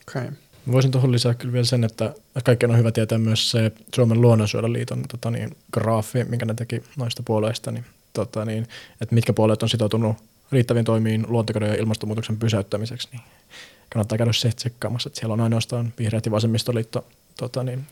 Okay. 0.10 0.28
Voisin 0.72 0.92
tuohon 0.92 1.12
lisää 1.12 1.34
kyllä 1.34 1.54
vielä 1.54 1.66
sen, 1.66 1.84
että 1.84 2.14
kaikkien 2.44 2.72
on 2.72 2.78
hyvä 2.78 2.92
tietää 2.92 3.18
myös 3.18 3.52
se 3.52 3.72
Suomen 3.96 4.22
luonnonsuojeluliiton 4.22 5.04
tota 5.12 5.32
niin, 5.32 5.58
graafi, 5.74 6.24
minkä 6.24 6.46
ne 6.46 6.54
teki 6.54 6.84
noista 6.98 7.24
puolueista, 7.24 7.72
niin, 7.72 7.86
tota 8.14 8.46
niin, 8.46 8.68
että 9.02 9.16
mitkä 9.16 9.34
puolueet 9.34 9.64
on 9.64 9.70
sitoutunut 9.70 10.16
riittäviin 10.52 10.86
toimiin 10.86 11.26
luontokadon 11.28 11.70
ja 11.70 11.76
ilmastonmuutoksen 11.76 12.38
pysäyttämiseksi, 12.38 13.08
niin 13.12 13.22
kannattaa 13.90 14.18
käydä 14.18 14.34
se 14.34 14.50
tsekkaamassa, 14.50 15.10
että 15.10 15.20
siellä 15.20 15.34
on 15.34 15.42
ainoastaan 15.42 15.94
vihreät 16.00 16.26
ja 16.26 16.32
vasemmistoliitto 16.32 17.06
tota 17.38 17.64
niin, 17.64 17.86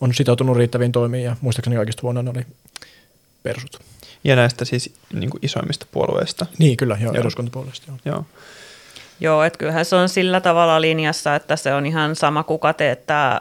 on 0.00 0.14
sitoutunut 0.14 0.56
riittäviin 0.56 0.92
toimiin 0.92 1.24
ja 1.24 1.36
muistaakseni 1.40 1.76
kaikista 1.76 2.02
huonoin 2.02 2.28
oli 2.28 2.46
persut. 3.44 3.78
Ja 4.24 4.36
näistä 4.36 4.64
siis 4.64 4.94
niin 5.12 5.30
kuin 5.30 5.44
isoimmista 5.44 5.86
puolueista. 5.92 6.46
Niin, 6.58 6.76
kyllä, 6.76 6.96
joo, 7.00 7.12
joo. 7.12 7.20
eduskuntapuolueista. 7.20 7.86
Joo. 7.88 7.98
joo. 8.04 8.26
Joo, 9.20 9.42
että 9.42 9.58
kyllähän 9.58 9.84
se 9.84 9.96
on 9.96 10.08
sillä 10.08 10.40
tavalla 10.40 10.80
linjassa, 10.80 11.34
että 11.34 11.56
se 11.56 11.74
on 11.74 11.86
ihan 11.86 12.16
sama 12.16 12.42
kuka 12.42 12.72
teettää 12.72 13.40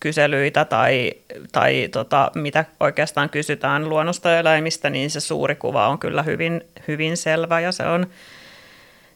kyselyitä 0.00 0.64
tai, 0.64 1.12
tai 1.52 1.88
tota, 1.92 2.30
mitä 2.34 2.64
oikeastaan 2.80 3.30
kysytään 3.30 3.88
luonnosta 3.88 4.30
ja 4.30 4.38
eläimistä, 4.38 4.90
niin 4.90 5.10
se 5.10 5.20
suuri 5.20 5.54
kuva 5.54 5.88
on 5.88 5.98
kyllä 5.98 6.22
hyvin, 6.22 6.60
hyvin 6.88 7.16
selvä 7.16 7.60
ja 7.60 7.72
se 7.72 7.82
on, 7.82 8.06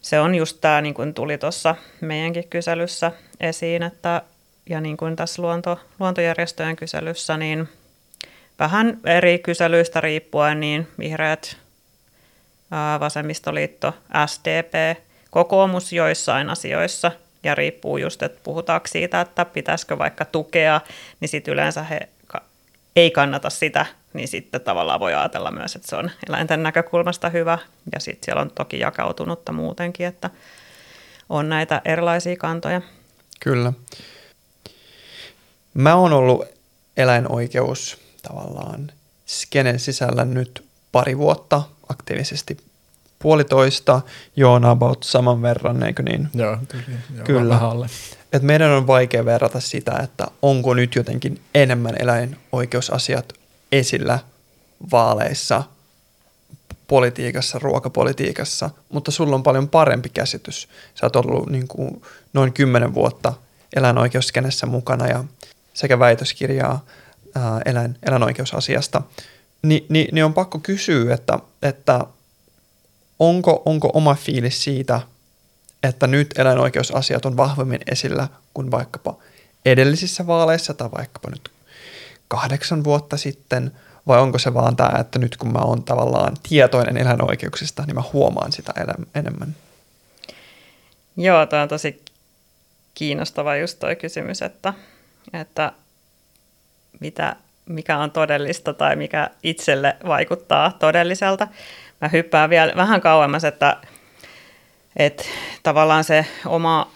se 0.00 0.20
on 0.20 0.34
just 0.34 0.58
tämä, 0.60 0.80
niin 0.80 0.94
kuin 0.94 1.14
tuli 1.14 1.38
tuossa 1.38 1.74
meidänkin 2.00 2.48
kyselyssä 2.50 3.12
esiin, 3.40 3.82
että 3.82 4.22
ja 4.68 4.80
niin 4.80 4.96
kuin 4.96 5.16
tässä 5.16 5.42
luonto, 5.42 5.80
luontojärjestöjen 6.00 6.76
kyselyssä, 6.76 7.36
niin 7.36 7.68
vähän 8.58 8.98
eri 9.04 9.38
kyselyistä 9.38 10.00
riippuen, 10.00 10.60
niin 10.60 10.88
vihreät, 10.98 11.56
vasemmistoliitto, 13.00 13.94
SDP, 14.26 14.98
kokoomus 15.30 15.92
joissain 15.92 16.50
asioissa 16.50 17.12
ja 17.42 17.54
riippuu 17.54 17.96
just, 17.96 18.22
että 18.22 18.40
puhutaanko 18.44 18.86
siitä, 18.86 19.20
että 19.20 19.44
pitäisikö 19.44 19.98
vaikka 19.98 20.24
tukea, 20.24 20.80
niin 21.20 21.28
sitten 21.28 21.54
yleensä 21.54 21.82
he 21.82 22.08
ei 22.96 23.10
kannata 23.10 23.50
sitä, 23.50 23.86
niin 24.12 24.28
sitten 24.28 24.60
tavallaan 24.60 25.00
voi 25.00 25.14
ajatella 25.14 25.50
myös, 25.50 25.76
että 25.76 25.88
se 25.88 25.96
on 25.96 26.10
eläinten 26.28 26.62
näkökulmasta 26.62 27.28
hyvä. 27.28 27.58
Ja 27.92 28.00
sitten 28.00 28.24
siellä 28.24 28.42
on 28.42 28.50
toki 28.50 28.78
jakautunutta 28.78 29.52
muutenkin, 29.52 30.06
että 30.06 30.30
on 31.28 31.48
näitä 31.48 31.82
erilaisia 31.84 32.36
kantoja. 32.36 32.80
Kyllä. 33.40 33.72
Mä 35.74 35.94
oon 35.94 36.12
ollut 36.12 36.44
eläinoikeus 36.96 38.07
tavallaan 38.28 38.92
skenen 39.26 39.78
sisällä 39.78 40.24
nyt 40.24 40.64
pari 40.92 41.18
vuotta 41.18 41.62
aktiivisesti 41.88 42.56
puolitoista, 43.18 44.00
joo, 44.36 44.60
about 44.64 45.02
saman 45.02 45.42
verran, 45.42 45.82
eikö 45.82 46.02
niin? 46.02 46.28
Joo, 46.34 46.56
kyllä. 46.68 46.98
Joo, 47.16 47.24
kyllä. 47.24 47.60
Et 48.32 48.42
meidän 48.42 48.70
on 48.70 48.86
vaikea 48.86 49.24
verrata 49.24 49.60
sitä, 49.60 49.92
että 50.02 50.26
onko 50.42 50.74
nyt 50.74 50.94
jotenkin 50.94 51.40
enemmän 51.54 51.94
eläinoikeusasiat 51.98 53.32
esillä 53.72 54.18
vaaleissa, 54.90 55.62
politiikassa, 56.86 57.58
ruokapolitiikassa, 57.58 58.70
mutta 58.88 59.10
sulla 59.10 59.34
on 59.34 59.42
paljon 59.42 59.68
parempi 59.68 60.08
käsitys. 60.08 60.68
Sä 60.94 61.06
oot 61.06 61.16
ollut 61.16 61.50
niin 61.50 61.68
kuin 61.68 62.02
noin 62.32 62.52
kymmenen 62.52 62.94
vuotta 62.94 63.32
eläinoikeuskenessä 63.76 64.66
mukana 64.66 65.06
ja 65.06 65.24
sekä 65.74 65.98
väitöskirjaa 65.98 66.84
eläin, 67.64 67.98
eläinoikeusasiasta, 68.02 69.02
Ni, 69.62 69.86
niin, 69.88 70.08
niin 70.12 70.24
on 70.24 70.34
pakko 70.34 70.58
kysyä, 70.58 71.14
että, 71.14 71.38
että 71.62 72.00
onko, 73.18 73.62
onko 73.64 73.90
oma 73.94 74.14
fiilis 74.14 74.64
siitä, 74.64 75.00
että 75.82 76.06
nyt 76.06 76.38
eläinoikeusasiat 76.38 77.24
on 77.24 77.36
vahvemmin 77.36 77.80
esillä 77.90 78.28
kuin 78.54 78.70
vaikkapa 78.70 79.16
edellisissä 79.64 80.26
vaaleissa 80.26 80.74
tai 80.74 80.90
vaikkapa 80.96 81.30
nyt 81.30 81.50
kahdeksan 82.28 82.84
vuotta 82.84 83.16
sitten, 83.16 83.72
vai 84.06 84.20
onko 84.20 84.38
se 84.38 84.54
vaan 84.54 84.76
tämä, 84.76 84.98
että 85.00 85.18
nyt 85.18 85.36
kun 85.36 85.52
mä 85.52 85.58
oon 85.58 85.82
tavallaan 85.82 86.36
tietoinen 86.48 86.96
eläinoikeuksista, 86.96 87.82
niin 87.86 87.94
mä 87.94 88.02
huomaan 88.12 88.52
sitä 88.52 88.74
enemmän? 89.14 89.56
Joo, 91.16 91.46
tämä 91.46 91.62
on 91.62 91.68
tosi 91.68 92.02
kiinnostava 92.94 93.56
just 93.56 93.78
toi 93.78 93.96
kysymys, 93.96 94.42
että, 94.42 94.74
että 95.32 95.72
mitä, 97.00 97.36
mikä 97.66 97.98
on 97.98 98.10
todellista 98.10 98.74
tai 98.74 98.96
mikä 98.96 99.30
itselle 99.42 99.96
vaikuttaa 100.06 100.72
todelliselta. 100.78 101.48
Mä 102.00 102.08
hyppään 102.08 102.50
vielä 102.50 102.72
vähän 102.76 103.00
kauemmas, 103.00 103.44
että, 103.44 103.76
että 104.96 105.24
tavallaan 105.62 106.04
se 106.04 106.26
oma, 106.46 106.90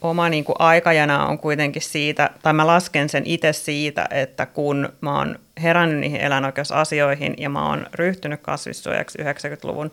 oma 0.00 0.28
niin 0.28 0.44
kuin 0.44 0.56
aikajana 0.58 1.26
on 1.26 1.38
kuitenkin 1.38 1.82
siitä, 1.82 2.30
tai 2.42 2.52
mä 2.52 2.66
lasken 2.66 3.08
sen 3.08 3.22
itse 3.26 3.52
siitä, 3.52 4.08
että 4.10 4.46
kun 4.46 4.92
mä 5.00 5.18
oon 5.18 5.38
herännyt 5.62 6.00
niihin 6.00 6.20
eläinoikeusasioihin 6.20 7.34
ja 7.38 7.48
mä 7.48 7.68
oon 7.68 7.86
ryhtynyt 7.94 8.40
kasvissuojaksi 8.40 9.18
90-luvun 9.18 9.92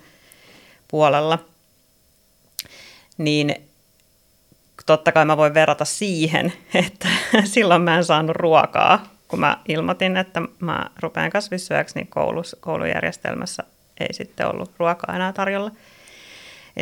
puolella, 0.88 1.39
niin 3.17 3.70
totta 4.86 5.12
kai 5.12 5.26
mä 5.26 5.38
voin 5.38 5.54
verrata 5.54 5.86
siihen, 5.86 6.54
että 6.88 7.08
silloin 7.44 7.82
mä 7.82 7.98
en 7.98 8.06
saanut 8.06 8.36
ruokaa, 8.36 9.04
kun 9.28 9.40
mä 9.40 9.58
ilmoitin, 9.68 10.18
että 10.18 10.42
mä 10.60 10.86
rupean 11.00 11.32
kasvissyöjäksi, 11.32 11.96
niin 11.96 12.08
koulus, 12.08 12.56
koulujärjestelmässä 12.60 13.64
ei 14.00 14.14
sitten 14.14 14.48
ollut 14.48 14.72
ruokaa 14.78 15.16
enää 15.16 15.34
tarjolla. 15.34 15.72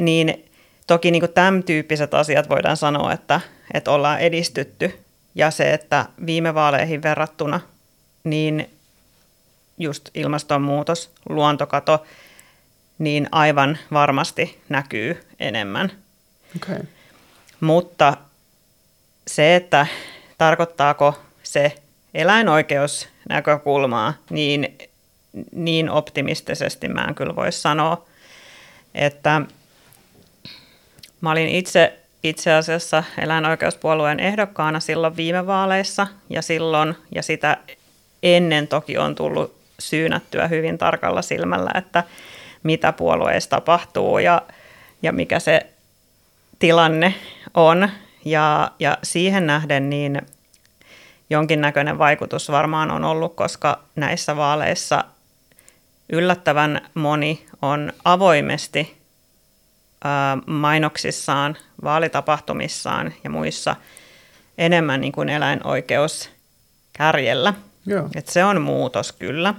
Niin 0.02 0.46
toki 0.88 1.12
niin 1.12 1.20
kuin 1.20 1.34
tämän 1.34 1.64
tyyppiset 1.64 2.14
asiat 2.14 2.50
voidaan 2.50 2.78
sanoa, 2.78 3.14
että, 3.14 3.42
että 3.74 3.92
ollaan 3.92 4.20
edistytty. 4.20 5.00
Ja 5.36 5.52
se, 5.52 5.74
että 5.74 6.06
viime 6.26 6.54
vaaleihin 6.54 7.04
verrattuna, 7.04 7.60
niin 8.24 8.70
just 9.78 10.10
ilmastonmuutos, 10.14 11.12
luontokato, 11.30 12.06
niin 13.00 13.28
aivan 13.32 13.78
varmasti 13.92 14.62
näkyy 14.70 15.24
enemmän. 15.40 15.92
Okay. 16.56 16.80
Mutta 17.60 18.18
se, 19.28 19.56
että 19.56 19.88
tarkoittaako 20.38 21.20
se 21.44 21.76
eläinoikeusnäkökulmaa, 22.14 24.14
niin, 24.30 24.78
niin 25.52 25.90
optimistisesti 25.90 26.88
mä 26.88 27.06
en 27.08 27.16
kyllä 27.16 27.36
voi 27.36 27.52
sanoa, 27.52 28.06
että 28.96 29.42
mä 31.22 31.32
olin 31.32 31.50
itse 31.50 32.00
itse 32.24 32.54
asiassa 32.54 33.04
eläinoikeuspuolueen 33.18 34.20
ehdokkaana 34.20 34.80
silloin 34.80 35.18
viime 35.18 35.48
vaaleissa 35.48 36.08
ja 36.30 36.42
silloin 36.42 36.96
ja 37.16 37.24
sitä 37.24 37.58
ennen 38.24 38.68
toki 38.68 38.98
on 38.98 39.16
tullut 39.16 39.56
syynättyä 39.80 40.48
hyvin 40.48 40.78
tarkalla 40.78 41.22
silmällä, 41.22 41.72
että 41.76 42.04
mitä 42.64 42.92
puolueessa 42.92 43.50
tapahtuu 43.50 44.20
ja, 44.20 44.42
ja 45.02 45.12
mikä 45.12 45.40
se 45.40 45.66
tilanne 46.60 47.16
on. 47.54 47.90
Ja, 48.26 48.72
ja 48.80 48.98
siihen 49.04 49.48
nähden 49.48 49.90
niin 49.90 50.22
jonkinnäköinen 51.30 51.98
vaikutus 51.98 52.52
varmaan 52.52 52.92
on 52.92 53.06
ollut, 53.06 53.36
koska 53.36 53.80
näissä 53.96 54.36
vaaleissa 54.36 55.04
yllättävän 56.12 56.82
moni 56.94 57.46
on 57.62 57.94
avoimesti 58.06 58.98
ää, 60.04 60.38
mainoksissaan, 60.46 61.58
vaalitapahtumissaan 61.84 63.14
ja 63.24 63.30
muissa 63.30 63.76
enemmän 64.58 65.02
niin 65.02 65.12
kuin 65.12 65.30
eläinoikeus 65.30 66.30
kärjellä. 66.94 67.54
Joo. 67.86 68.10
Et 68.16 68.28
se 68.28 68.44
on 68.44 68.62
muutos 68.62 69.12
kyllä. 69.12 69.54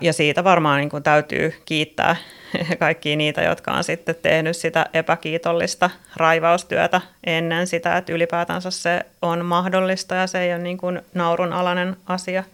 Ja 0.00 0.12
siitä 0.12 0.44
varmaan 0.44 0.80
niin 0.80 0.90
kuin 0.90 1.02
täytyy 1.02 1.54
kiittää 1.64 2.16
kaikkia 2.78 3.16
niitä, 3.16 3.42
jotka 3.42 3.72
on 3.72 3.84
sitten 3.84 4.14
tehnyt 4.22 4.56
sitä 4.56 4.86
epäkiitollista 4.94 5.90
raivaustyötä 6.16 7.00
ennen 7.24 7.66
sitä, 7.66 7.96
että 7.96 8.12
ylipäätänsä 8.12 8.70
se 8.70 9.00
on 9.22 9.44
mahdollista 9.44 10.14
ja 10.14 10.26
se 10.26 10.40
ei 10.40 10.52
ole 10.52 10.62
niin 10.62 10.78
kuin 10.78 11.02
naurunalainen 11.14 11.96
asia. 12.06 12.44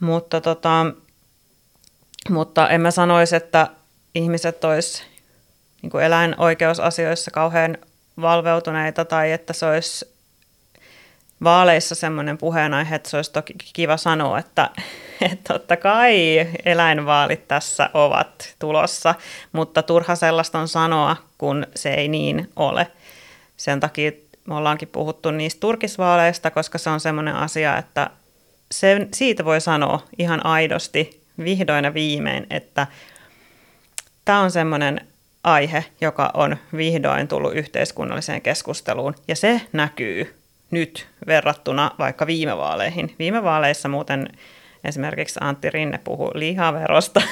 Mutta, 0.00 0.40
tota, 0.40 0.86
mutta 2.30 2.68
en 2.68 2.80
mä 2.80 2.90
sanoisi, 2.90 3.36
että 3.36 3.66
ihmiset 4.14 4.64
olisi 4.64 5.02
niin 5.82 5.90
kuin 5.90 6.04
eläinoikeusasioissa 6.04 7.30
kauhean 7.30 7.78
valveutuneita 8.20 9.04
tai 9.04 9.32
että 9.32 9.52
se 9.52 9.66
olisi 9.66 10.13
vaaleissa 11.44 11.94
semmoinen 11.94 12.38
puheenaihe, 12.38 12.94
että 12.94 13.10
se 13.10 13.16
olisi 13.16 13.32
toki 13.32 13.54
kiva 13.72 13.96
sanoa, 13.96 14.38
että, 14.38 14.70
että 15.22 15.52
totta 15.52 15.76
kai 15.76 16.46
eläinvaalit 16.64 17.48
tässä 17.48 17.90
ovat 17.94 18.54
tulossa, 18.58 19.14
mutta 19.52 19.82
turha 19.82 20.14
sellaista 20.14 20.58
on 20.58 20.68
sanoa, 20.68 21.16
kun 21.38 21.66
se 21.74 21.94
ei 21.94 22.08
niin 22.08 22.50
ole. 22.56 22.86
Sen 23.56 23.80
takia 23.80 24.12
me 24.46 24.54
ollaankin 24.54 24.88
puhuttu 24.88 25.30
niistä 25.30 25.60
turkisvaaleista, 25.60 26.50
koska 26.50 26.78
se 26.78 26.90
on 26.90 27.00
semmoinen 27.00 27.34
asia, 27.34 27.78
että 27.78 28.10
se, 28.70 29.08
siitä 29.14 29.44
voi 29.44 29.60
sanoa 29.60 30.02
ihan 30.18 30.46
aidosti 30.46 31.20
vihdoin 31.44 31.84
ja 31.84 31.94
viimein, 31.94 32.46
että 32.50 32.86
tämä 34.24 34.40
on 34.40 34.50
semmoinen 34.50 35.06
aihe, 35.44 35.84
joka 36.00 36.30
on 36.34 36.56
vihdoin 36.76 37.28
tullut 37.28 37.54
yhteiskunnalliseen 37.54 38.42
keskusteluun, 38.42 39.14
ja 39.28 39.36
se 39.36 39.60
näkyy 39.72 40.43
nyt 40.74 41.06
verrattuna 41.26 41.90
vaikka 41.98 42.26
viime 42.26 42.56
vaaleihin. 42.56 43.14
Viime 43.18 43.42
vaaleissa 43.42 43.88
muuten 43.88 44.28
esimerkiksi 44.84 45.40
Antti 45.42 45.70
Rinne 45.70 46.00
puhui 46.04 46.30
lihaverosta 46.34 47.22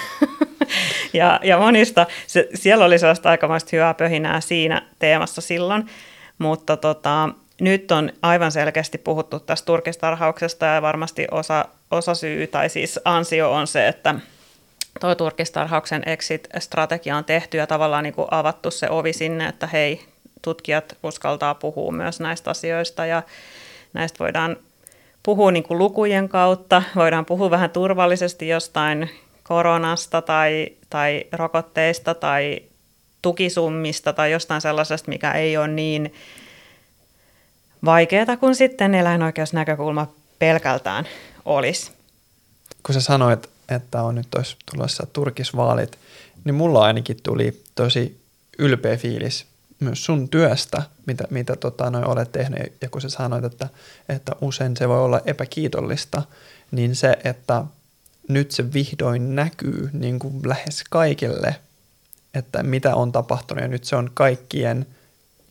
ja, 1.12 1.40
ja 1.42 1.58
monista. 1.58 2.06
Se, 2.26 2.48
siellä 2.54 2.84
oli 2.84 2.98
sellaista 2.98 3.30
aikamoista 3.30 3.70
hyvää 3.72 3.94
pöhinää 3.94 4.40
siinä 4.40 4.82
teemassa 4.98 5.40
silloin, 5.40 5.86
mutta 6.38 6.76
tota, 6.76 7.28
nyt 7.60 7.92
on 7.92 8.12
aivan 8.22 8.52
selkeästi 8.52 8.98
puhuttu 8.98 9.40
tästä 9.40 9.66
turkistarhauksesta 9.66 10.66
ja 10.66 10.82
varmasti 10.82 11.26
osa, 11.30 11.64
osa 11.90 12.14
syy 12.14 12.46
tai 12.46 12.68
siis 12.68 13.00
ansio 13.04 13.52
on 13.52 13.66
se, 13.66 13.88
että 13.88 14.14
tuo 15.00 15.14
turkistarhauksen 15.14 16.02
exit-strategia 16.06 17.16
on 17.16 17.24
tehty 17.24 17.56
ja 17.56 17.66
tavallaan 17.66 18.04
niin 18.04 18.14
kuin 18.14 18.28
avattu 18.30 18.70
se 18.70 18.90
ovi 18.90 19.12
sinne, 19.12 19.46
että 19.46 19.66
hei, 19.66 20.00
tutkijat 20.42 20.96
uskaltaa 21.02 21.54
puhua 21.54 21.92
myös 21.92 22.20
näistä 22.20 22.50
asioista 22.50 23.06
ja 23.06 23.22
näistä 23.92 24.18
voidaan 24.18 24.56
puhua 25.22 25.50
niin 25.50 25.62
kuin 25.62 25.78
lukujen 25.78 26.28
kautta, 26.28 26.82
voidaan 26.96 27.24
puhua 27.24 27.50
vähän 27.50 27.70
turvallisesti 27.70 28.48
jostain 28.48 29.10
koronasta 29.42 30.22
tai, 30.22 30.68
tai 30.90 31.24
rokotteista 31.32 32.14
tai 32.14 32.62
tukisummista 33.22 34.12
tai 34.12 34.32
jostain 34.32 34.60
sellaisesta, 34.60 35.08
mikä 35.08 35.32
ei 35.32 35.56
ole 35.56 35.68
niin 35.68 36.14
vaikeaa 37.84 38.36
kuin 38.36 38.54
sitten 38.54 38.94
eläinoikeusnäkökulma 38.94 40.06
pelkältään 40.38 41.08
olisi. 41.44 41.92
Kun 42.82 42.94
sä 42.94 43.00
sanoit, 43.00 43.50
että 43.68 44.02
on 44.02 44.14
nyt 44.14 44.26
tulossa 44.72 45.06
turkisvaalit, 45.12 45.98
niin 46.44 46.54
mulla 46.54 46.82
ainakin 46.84 47.16
tuli 47.22 47.62
tosi 47.74 48.20
ylpeä 48.58 48.96
fiilis 48.96 49.46
myös 49.82 50.04
sun 50.04 50.28
työstä, 50.28 50.82
mitä, 51.06 51.24
mitä 51.30 51.56
tota, 51.56 51.90
noi 51.90 52.02
olet 52.04 52.32
tehnyt, 52.32 52.72
ja 52.80 52.88
kun 52.88 53.00
sä 53.00 53.08
sanoit, 53.08 53.44
että, 53.44 53.68
että 54.08 54.32
usein 54.40 54.76
se 54.76 54.88
voi 54.88 55.04
olla 55.04 55.20
epäkiitollista, 55.24 56.22
niin 56.70 56.96
se, 56.96 57.16
että 57.24 57.64
nyt 58.28 58.50
se 58.50 58.72
vihdoin 58.72 59.36
näkyy 59.36 59.90
niin 59.92 60.18
kuin 60.18 60.40
lähes 60.48 60.84
kaikille, 60.90 61.56
että 62.34 62.62
mitä 62.62 62.94
on 62.94 63.12
tapahtunut, 63.12 63.62
ja 63.62 63.68
nyt 63.68 63.84
se 63.84 63.96
on 63.96 64.10
kaikkien 64.14 64.86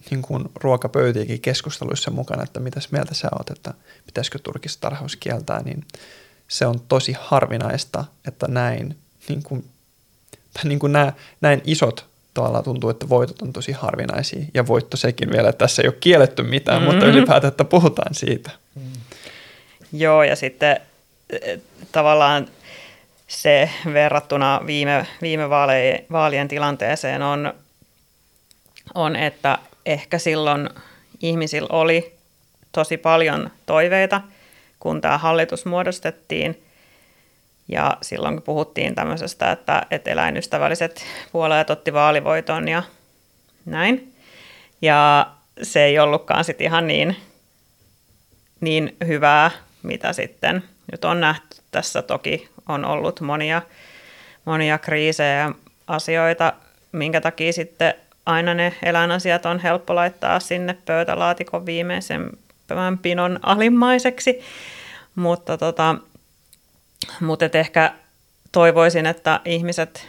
niin 0.10 0.22
kuin 0.22 0.50
ruokapöytiäkin 0.56 1.42
keskusteluissa 1.42 2.12
mukana, 2.12 2.44
että 2.44 2.60
mitäs 2.60 2.92
mieltä 2.92 3.14
sä 3.14 3.30
oot, 3.32 3.50
että 3.50 3.74
pitäisikö 4.06 4.40
turkistarhaus 4.40 5.16
kieltää, 5.16 5.64
niin 5.64 5.86
se 6.48 6.66
on 6.66 6.80
tosi 6.88 7.16
harvinaista, 7.20 8.06
että 8.28 8.48
näin, 8.48 8.98
niin 9.30 9.44
kuin, 9.44 9.66
niin 10.64 10.80
kuin 10.80 10.94
nämä, 10.94 11.14
näin 11.42 11.62
isot 11.64 12.11
tavallaan 12.34 12.64
tuntuu, 12.64 12.90
että 12.90 13.10
voitot 13.10 13.42
on 13.42 13.54
tosi 13.54 13.72
harvinaisia. 13.72 14.46
Ja 14.54 14.68
voitto 14.68 14.98
sekin 14.98 15.32
vielä, 15.32 15.50
että 15.50 15.66
tässä 15.66 15.82
ei 15.82 15.88
ole 15.88 15.98
kielletty 16.00 16.44
mitään, 16.44 16.82
mm-hmm. 16.82 16.94
mutta 16.94 17.06
ylipäätään, 17.06 17.52
että 17.52 17.64
puhutaan 17.64 18.16
siitä. 18.16 18.52
Mm. 18.76 18.82
Joo, 19.94 20.24
ja 20.24 20.36
sitten 20.36 20.78
e, 21.30 21.58
tavallaan 21.92 22.48
se 23.28 23.70
verrattuna 23.94 24.62
viime, 24.66 25.08
viime 25.22 25.50
vaalien, 25.50 26.06
vaalien 26.12 26.48
tilanteeseen 26.48 27.22
on, 27.22 27.54
on, 28.96 29.16
että 29.16 29.58
ehkä 29.86 30.18
silloin 30.18 30.70
ihmisillä 31.22 31.70
oli 31.72 32.16
tosi 32.72 32.98
paljon 32.98 33.52
toiveita, 33.66 34.22
kun 34.80 35.02
tämä 35.02 35.18
hallitus 35.18 35.66
muodostettiin– 35.66 36.58
ja 37.72 37.98
silloin 38.02 38.36
kun 38.36 38.44
puhuttiin 38.44 38.96
tämmöisestä, 38.96 39.52
että, 39.52 39.86
että 39.92 40.12
eläinystävälliset 40.12 41.06
puolueet 41.32 41.70
otti 41.70 41.94
vaalivoiton 41.94 42.68
ja 42.68 42.84
näin. 43.66 44.14
Ja 44.82 45.28
se 45.62 45.84
ei 45.84 46.00
ollutkaan 46.00 46.44
sitten 46.44 46.66
ihan 46.68 46.88
niin, 46.88 47.16
niin 48.62 48.96
hyvää, 49.08 49.52
mitä 49.84 50.14
sitten 50.14 50.64
nyt 50.92 51.06
on 51.06 51.22
nähty. 51.22 51.48
Tässä 51.72 52.02
toki 52.02 52.50
on 52.70 52.86
ollut 52.86 53.22
monia, 53.22 53.62
monia 54.46 54.78
kriisejä 54.78 55.36
ja 55.36 55.52
asioita, 55.88 56.54
minkä 56.92 57.22
takia 57.22 57.54
sitten 57.54 57.94
aina 58.26 58.54
ne 58.54 58.74
eläinasiat 58.84 59.46
on 59.46 59.60
helppo 59.60 59.96
laittaa 59.96 60.40
sinne 60.40 60.78
pöytälaatikon 60.86 61.66
viimeisen 61.66 62.30
pinon 63.02 63.40
alimmaiseksi. 63.42 64.42
Mutta, 65.16 65.58
tota, 65.58 65.96
mutta 67.20 67.46
et 67.46 67.56
ehkä 67.56 67.94
toivoisin, 68.52 69.06
että 69.06 69.40
ihmiset 69.46 70.08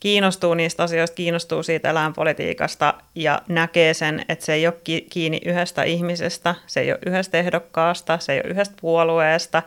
kiinnostuu 0.00 0.54
niistä 0.54 0.82
asioista, 0.82 1.14
kiinnostuu 1.14 1.62
siitä 1.62 1.90
eläinpolitiikasta 1.90 2.94
ja 3.14 3.42
näkee 3.48 3.94
sen, 3.94 4.24
että 4.28 4.44
se 4.44 4.52
ei 4.52 4.66
ole 4.66 4.74
kiinni 5.10 5.40
yhdestä 5.44 5.82
ihmisestä, 5.82 6.54
se 6.66 6.80
ei 6.80 6.92
ole 6.92 6.98
yhdestä 7.06 7.38
ehdokkaasta, 7.38 8.18
se 8.18 8.32
ei 8.32 8.40
ole 8.44 8.50
yhdestä 8.50 8.74
puolueesta, 8.80 9.62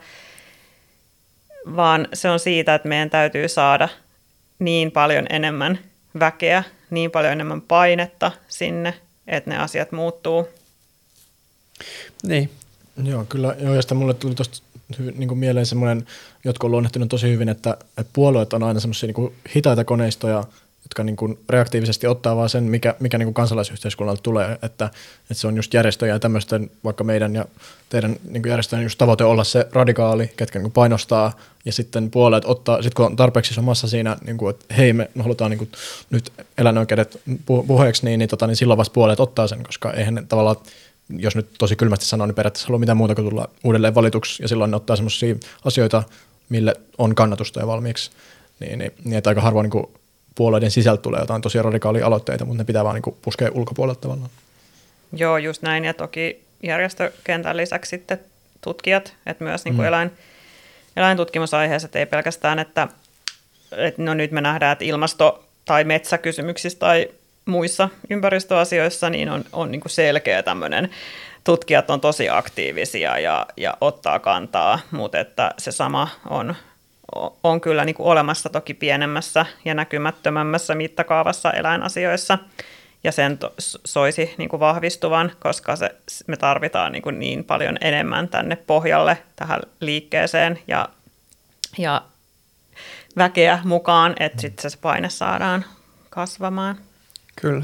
vaan 1.75 2.07
se 2.13 2.29
on 2.29 2.39
siitä, 2.39 2.75
että 2.75 2.87
meidän 2.87 3.09
täytyy 3.09 3.47
saada 3.47 3.89
niin 4.59 4.91
paljon 4.91 5.25
enemmän 5.29 5.79
väkeä, 6.19 6.63
niin 6.89 7.11
paljon 7.11 7.33
enemmän 7.33 7.61
painetta 7.61 8.31
sinne, 8.47 8.93
että 9.27 9.49
ne 9.49 9.57
asiat 9.57 9.91
muuttuu. 9.91 10.47
Niin. 12.23 12.49
Joo, 13.03 13.25
kyllä. 13.29 13.55
Joo, 13.59 13.75
ja 13.75 13.81
sitten 13.81 13.97
mulle 13.97 14.13
tuli 14.13 14.35
tuosta 14.35 14.63
niin 15.15 15.37
mieleen 15.37 15.65
semmoinen, 15.65 16.05
jotka 16.43 16.67
on 16.67 16.71
luonnehtinut 16.71 17.09
tosi 17.09 17.29
hyvin, 17.29 17.49
että, 17.49 17.77
että 17.97 18.11
puolueet 18.13 18.53
on 18.53 18.63
aina 18.63 18.79
semmoisia 18.79 19.13
niin 19.17 19.33
hitaita 19.55 19.83
koneistoja, 19.83 20.43
jotka 20.91 21.03
niin 21.03 21.15
kuin 21.15 21.39
reaktiivisesti 21.49 22.07
ottaa 22.07 22.35
vaan 22.35 22.49
sen, 22.49 22.63
mikä, 22.63 22.95
mikä 22.99 23.17
niin 23.17 23.25
kuin 23.25 23.33
kansalaisyhteiskunnalta 23.33 24.21
tulee, 24.21 24.51
että, 24.51 24.85
että 25.21 25.33
se 25.33 25.47
on 25.47 25.55
just 25.55 25.73
järjestöjä 25.73 26.13
ja 26.13 26.19
tämmöisten, 26.19 26.71
vaikka 26.83 27.03
meidän 27.03 27.35
ja 27.35 27.45
teidän 27.89 28.15
niin 28.29 28.41
kuin 28.41 28.49
järjestöjen 28.49 28.83
just 28.83 28.97
tavoite 28.97 29.23
olla 29.23 29.43
se 29.43 29.67
radikaali, 29.71 30.31
ketkä 30.37 30.59
niin 30.59 30.63
kuin 30.63 30.71
painostaa, 30.71 31.33
ja 31.65 31.73
sitten 31.73 32.11
puolet 32.11 32.45
ottaa, 32.45 32.81
sitten 32.81 32.95
kun 32.95 33.05
on 33.05 33.15
tarpeeksi 33.15 33.53
samassa 33.53 33.87
siinä, 33.87 34.17
niin 34.25 34.37
kuin, 34.37 34.49
että 34.49 34.75
hei, 34.75 34.93
me 34.93 35.09
halutaan 35.19 35.51
niin 35.51 35.57
kuin, 35.57 35.71
nyt 36.09 36.31
eläinoikeudet 36.57 37.21
puheeksi, 37.45 38.05
niin, 38.05 38.19
niin, 38.19 38.29
tota, 38.29 38.47
niin 38.47 38.55
silloin 38.55 38.77
vasta 38.77 38.93
puolet 38.93 39.19
ottaa 39.19 39.47
sen, 39.47 39.63
koska 39.63 39.93
eihän 39.93 40.15
ne 40.15 40.23
tavallaan 40.29 40.57
jos 41.17 41.35
nyt 41.35 41.49
tosi 41.57 41.75
kylmästi 41.75 42.05
sanoo, 42.05 42.27
niin 42.27 42.35
periaatteessa 42.35 42.67
haluaa 42.67 42.79
mitään 42.79 42.97
muuta 42.97 43.15
kuin 43.15 43.29
tulla 43.29 43.49
uudelleen 43.63 43.95
valituksi, 43.95 44.43
ja 44.43 44.47
silloin 44.47 44.71
ne 44.71 44.77
ottaa 44.77 44.95
sellaisia 44.95 45.35
asioita, 45.65 46.03
mille 46.49 46.75
on 46.97 47.15
kannatusta 47.15 47.59
jo 47.59 47.67
valmiiksi. 47.67 48.11
Niin, 48.59 48.79
niin, 48.79 48.91
niin 49.03 49.17
että 49.17 49.29
aika 49.29 49.41
harvoin 49.41 49.69
niin 49.69 49.87
puolueiden 50.35 50.71
sisältä 50.71 51.01
tulee 51.01 51.19
jotain 51.19 51.41
tosi 51.41 51.61
radikaalia 51.61 52.05
aloitteita, 52.05 52.45
mutta 52.45 52.63
ne 52.63 52.65
pitää 52.65 52.83
vaan 52.83 53.01
niin 53.01 53.15
puskea 53.21 53.51
ulkopuolelta 53.53 54.01
tavallaan. 54.01 54.29
Joo, 55.13 55.37
just 55.37 55.61
näin, 55.61 55.85
ja 55.85 55.93
toki 55.93 56.43
järjestökentän 56.63 57.57
lisäksi 57.57 57.89
sitten 57.89 58.19
tutkijat, 58.61 59.13
että 59.25 59.43
myös 59.43 59.65
niin 59.65 59.75
kuin 59.75 59.83
mm. 59.83 59.87
eläin, 59.87 60.11
eläintutkimusaiheessa, 60.95 61.89
ei 61.93 62.05
pelkästään, 62.05 62.59
että, 62.59 62.87
että 63.71 64.01
no 64.01 64.13
nyt 64.13 64.31
me 64.31 64.41
nähdään, 64.41 64.71
että 64.71 64.85
ilmasto- 64.85 65.43
tai 65.65 65.83
metsäkysymyksissä 65.83 66.79
tai 66.79 67.07
muissa 67.51 67.89
ympäristöasioissa 68.09 69.09
niin 69.09 69.29
on, 69.29 69.43
on 69.53 69.71
niin 69.71 69.81
kuin 69.81 69.91
selkeä 69.91 70.43
tämmöinen, 70.43 70.89
tutkijat 71.43 71.89
on 71.89 72.01
tosi 72.01 72.29
aktiivisia 72.29 73.19
ja, 73.19 73.45
ja 73.57 73.77
ottaa 73.81 74.19
kantaa, 74.19 74.79
mutta 74.91 75.19
että 75.19 75.51
se 75.57 75.71
sama 75.71 76.07
on, 76.29 76.55
on 77.43 77.61
kyllä 77.61 77.85
niin 77.85 77.95
kuin 77.95 78.07
olemassa 78.07 78.49
toki 78.49 78.73
pienemmässä 78.73 79.45
ja 79.65 79.73
näkymättömämmässä 79.73 80.75
mittakaavassa 80.75 81.51
eläinasioissa, 81.51 82.37
ja 83.03 83.11
sen 83.11 83.37
to, 83.37 83.53
soisi 83.85 84.35
niin 84.37 84.49
kuin 84.49 84.59
vahvistuvan, 84.59 85.31
koska 85.39 85.75
se, 85.75 85.95
me 86.27 86.37
tarvitaan 86.37 86.91
niin, 86.91 87.01
kuin 87.01 87.19
niin 87.19 87.43
paljon 87.43 87.77
enemmän 87.81 88.27
tänne 88.27 88.55
pohjalle 88.55 89.17
tähän 89.35 89.59
liikkeeseen 89.79 90.59
ja, 90.67 90.89
ja 91.77 92.01
väkeä 93.17 93.59
mukaan, 93.63 94.15
että 94.19 94.41
sitten 94.41 94.71
se 94.71 94.77
paine 94.77 95.09
saadaan 95.09 95.65
kasvamaan. 96.09 96.77
Kyllä. 97.35 97.63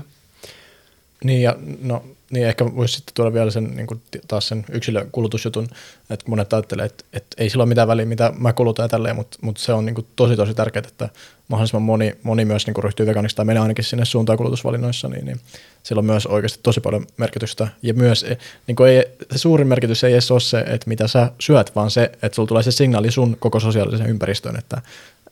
Niin, 1.23 1.41
ja 1.41 1.55
no, 1.81 2.03
niin 2.31 2.47
ehkä 2.47 2.65
voisi 2.75 2.93
sitten 2.93 3.13
tuoda 3.13 3.33
vielä 3.33 3.51
sen, 3.51 3.75
niin 3.75 3.87
kuin 3.87 4.01
taas 4.27 4.47
sen 4.47 4.65
yksilökulutusjutun, 4.71 5.67
että 6.09 6.25
monet 6.29 6.53
ajattelee, 6.53 6.85
että, 6.85 7.03
että 7.13 7.35
ei 7.37 7.49
sillä 7.49 7.61
ole 7.61 7.69
mitään 7.69 7.87
väliä, 7.87 8.05
mitä 8.05 8.33
mä 8.37 8.53
kulutan 8.53 8.83
ja 8.83 8.89
tälleen, 8.89 9.15
mutta, 9.15 9.37
mutta 9.41 9.61
se 9.61 9.73
on 9.73 9.85
niin 9.85 9.95
kuin 9.95 10.07
tosi 10.15 10.35
tosi 10.35 10.53
tärkeää, 10.53 10.87
että 10.87 11.09
mahdollisimman 11.47 11.81
moni, 11.83 12.15
moni 12.23 12.45
myös 12.45 12.65
niin 12.65 12.73
kuin 12.73 12.83
ryhtyy 12.83 13.05
veganiksi 13.05 13.35
tai 13.35 13.45
menee 13.45 13.61
ainakin 13.61 13.83
sinne 13.83 14.05
suuntaan 14.05 14.37
kulutusvalinnoissa, 14.37 15.07
niin, 15.07 15.25
niin 15.25 15.39
sillä 15.83 15.99
on 15.99 16.05
myös 16.05 16.25
oikeasti 16.25 16.59
tosi 16.63 16.81
paljon 16.81 17.07
merkitystä. 17.17 17.67
Ja 17.81 17.93
myös 17.93 18.25
niin 18.67 18.75
kuin 18.75 18.89
ei, 18.89 19.05
se 19.31 19.37
suurin 19.37 19.67
merkitys 19.67 20.03
ei 20.03 20.13
edes 20.13 20.31
ole 20.31 20.39
se, 20.39 20.59
että 20.59 20.87
mitä 20.89 21.07
sä 21.07 21.31
syöt, 21.39 21.75
vaan 21.75 21.91
se, 21.91 22.03
että 22.03 22.35
sulla 22.35 22.47
tulee 22.47 22.63
se 22.63 22.71
signaali 22.71 23.11
sun 23.11 23.37
koko 23.39 23.59
sosiaalisen 23.59 24.09
ympäristöön, 24.09 24.59
että 24.59 24.81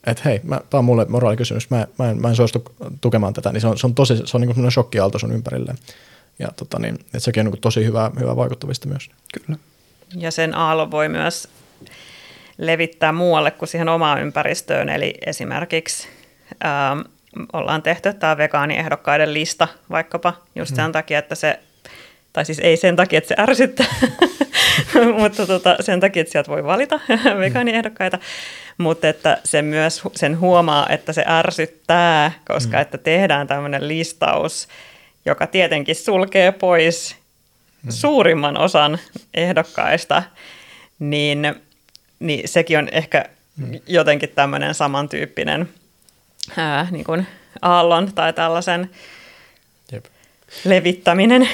että 0.05 0.23
hei, 0.25 0.39
tämä 0.39 0.61
on 0.79 0.85
mulle 0.85 1.05
moraalikysymys, 1.09 1.69
mä, 1.69 1.87
mä, 1.99 2.09
en, 2.09 2.21
mä 2.21 2.29
en 2.29 2.35
suostu 2.35 2.63
tukemaan 3.01 3.33
tätä, 3.33 3.51
niin 3.51 3.61
se 3.61 3.67
on, 3.67 3.77
se 3.77 3.87
on 3.87 3.95
tosi, 3.95 4.17
se 4.25 4.37
on 4.37 4.41
niin 4.41 4.55
kuin 4.55 4.71
shokkiaalto 4.71 5.19
sun 5.19 5.31
ympärille. 5.31 5.75
Ja 6.39 6.47
tota 6.55 6.79
niin, 6.79 6.95
että 6.95 7.19
sekin 7.19 7.47
on 7.47 7.51
niin 7.51 7.61
tosi 7.61 7.85
hyvää, 7.85 8.11
hyvää 8.19 8.35
vaikuttavista 8.35 8.87
myös. 8.87 9.09
Kyllä. 9.33 9.59
Ja 10.15 10.31
sen 10.31 10.55
aallon 10.55 10.91
voi 10.91 11.09
myös 11.09 11.47
levittää 12.57 13.11
muualle 13.11 13.51
kuin 13.51 13.69
siihen 13.69 13.89
omaan 13.89 14.21
ympäristöön, 14.21 14.89
eli 14.89 15.13
esimerkiksi 15.25 16.07
ähm, 16.65 16.99
ollaan 17.53 17.81
tehty 17.81 18.13
tämä 18.13 18.37
vegaaniehdokkaiden 18.37 19.33
lista 19.33 19.67
vaikkapa 19.89 20.33
just 20.55 20.71
mm. 20.71 20.75
sen 20.75 20.91
takia, 20.91 21.19
että 21.19 21.35
se, 21.35 21.59
tai 22.33 22.45
siis 22.45 22.59
ei 22.59 22.77
sen 22.77 22.95
takia, 22.95 23.17
että 23.17 23.27
se 23.27 23.41
ärsyttää, 23.41 23.87
mutta 25.19 25.47
tota, 25.47 25.75
sen 25.79 25.99
takia, 25.99 26.21
että 26.21 26.31
sieltä 26.31 26.51
voi 26.51 26.63
valita 26.63 26.99
vegaaniehdokkaita, 27.39 28.19
mutta 28.77 29.09
että 29.09 29.37
se 29.43 29.61
myös 29.61 30.01
sen 30.15 30.39
huomaa, 30.39 30.89
että 30.89 31.13
se 31.13 31.23
ärsyttää, 31.27 32.31
koska 32.47 32.77
mm. 32.77 32.81
että 32.81 32.97
tehdään 32.97 33.47
tämmöinen 33.47 33.87
listaus, 33.87 34.67
joka 35.25 35.47
tietenkin 35.47 35.95
sulkee 35.95 36.51
pois 36.51 37.15
mm. 37.83 37.91
suurimman 37.91 38.57
osan 38.57 38.99
ehdokkaista, 39.33 40.23
niin, 40.99 41.55
niin 42.19 42.47
sekin 42.47 42.77
on 42.77 42.89
ehkä 42.91 43.25
mm. 43.57 43.79
jotenkin 43.87 44.29
tämmöinen 44.29 44.75
samantyyppinen 44.75 45.69
ää, 46.57 46.87
niin 46.91 47.03
kuin 47.03 47.27
aallon 47.61 48.13
tai 48.13 48.33
tällaisen 48.33 48.89
Jep. 49.91 50.05
levittäminen. 50.65 51.49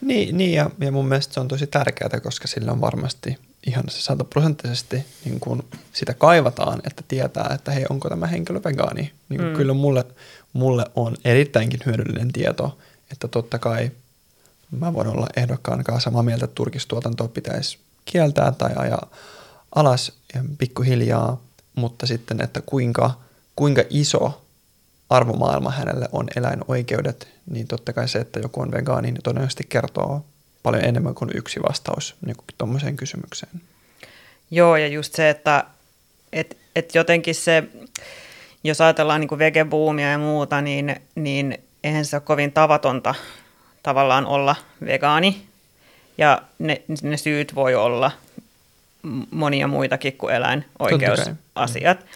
Niin, 0.00 0.38
niin 0.38 0.54
ja, 0.54 0.70
ja 0.80 0.92
mun 0.92 1.08
mielestä 1.08 1.34
se 1.34 1.40
on 1.40 1.48
tosi 1.48 1.66
tärkeää, 1.66 2.20
koska 2.22 2.48
sillä 2.48 2.72
on 2.72 2.80
varmasti 2.80 3.38
ihan 3.66 3.84
se 3.88 4.02
sataprosenttisesti 4.02 5.06
niin 5.24 5.40
kuin 5.40 5.62
sitä 5.92 6.14
kaivataan, 6.14 6.80
että 6.86 7.02
tietää, 7.08 7.50
että 7.54 7.70
hei, 7.70 7.84
onko 7.90 8.08
tämä 8.08 8.26
henkilö 8.26 8.60
vegaani. 8.64 9.12
Niin 9.28 9.44
mm. 9.44 9.52
Kyllä 9.52 9.74
mulle, 9.74 10.04
mulle 10.52 10.84
on 10.94 11.16
erittäinkin 11.24 11.80
hyödyllinen 11.86 12.32
tieto, 12.32 12.78
että 13.12 13.28
totta 13.28 13.58
kai 13.58 13.90
mä 14.70 14.94
voin 14.94 15.08
olla 15.08 15.26
ehdokkaan 15.36 15.84
kanssa 15.84 16.04
samaa 16.04 16.22
mieltä, 16.22 16.44
että 16.44 16.54
turkistuotantoa 16.54 17.28
pitäisi 17.28 17.78
kieltää 18.04 18.52
tai 18.52 18.70
ajaa 18.76 19.10
alas 19.74 20.12
ja 20.34 20.44
pikkuhiljaa, 20.58 21.40
mutta 21.74 22.06
sitten, 22.06 22.40
että 22.40 22.62
kuinka, 22.66 23.10
kuinka 23.56 23.82
iso 23.90 24.44
arvomaailma 25.10 25.70
hänelle 25.70 26.08
on 26.12 26.26
eläinoikeudet, 26.36 27.28
niin 27.50 27.66
totta 27.68 27.92
kai 27.92 28.08
se, 28.08 28.18
että 28.18 28.40
joku 28.40 28.60
on 28.60 28.72
vegaani, 28.72 29.12
niin 29.12 29.22
todennäköisesti 29.22 29.64
kertoo 29.68 30.24
paljon 30.64 30.84
enemmän 30.84 31.14
kuin 31.14 31.30
yksi 31.34 31.60
vastaus 31.68 32.16
niin 32.26 32.36
tuommoiseen 32.58 32.96
kysymykseen. 32.96 33.60
Joo, 34.50 34.76
ja 34.76 34.86
just 34.86 35.14
se, 35.14 35.30
että 35.30 35.64
et, 36.32 36.56
et 36.76 36.94
jotenkin 36.94 37.34
se, 37.34 37.64
jos 38.64 38.80
ajatellaan 38.80 39.20
niin 39.20 39.38
vegebuumia 39.38 40.10
ja 40.10 40.18
muuta, 40.18 40.60
niin, 40.60 40.96
niin 41.14 41.58
eihän 41.84 42.04
se 42.04 42.16
ole 42.16 42.22
kovin 42.26 42.52
tavatonta 42.52 43.14
tavallaan 43.82 44.26
olla 44.26 44.56
vegaani. 44.84 45.42
Ja 46.18 46.42
ne, 46.58 46.82
ne 47.02 47.16
syyt 47.16 47.54
voi 47.54 47.74
olla 47.74 48.10
monia 49.30 49.68
muitakin 49.68 50.12
kuin 50.12 50.34
eläinoikeusasiat. 50.34 52.00
Mm. 52.00 52.06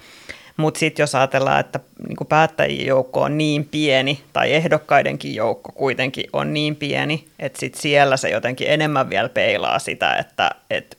Mutta 0.58 0.80
sitten 0.80 1.02
jos 1.02 1.14
ajatellaan, 1.14 1.60
että 1.60 1.80
niinku 2.08 2.24
päättäjien 2.24 2.86
joukko 2.86 3.20
on 3.20 3.38
niin 3.38 3.64
pieni, 3.64 4.22
tai 4.32 4.52
ehdokkaidenkin 4.52 5.34
joukko 5.34 5.72
kuitenkin 5.72 6.24
on 6.32 6.54
niin 6.54 6.76
pieni, 6.76 7.28
että 7.38 7.60
sit 7.60 7.74
siellä 7.74 8.16
se 8.16 8.28
jotenkin 8.30 8.70
enemmän 8.70 9.10
vielä 9.10 9.28
peilaa 9.28 9.78
sitä, 9.78 10.16
että 10.16 10.50
et, 10.70 10.96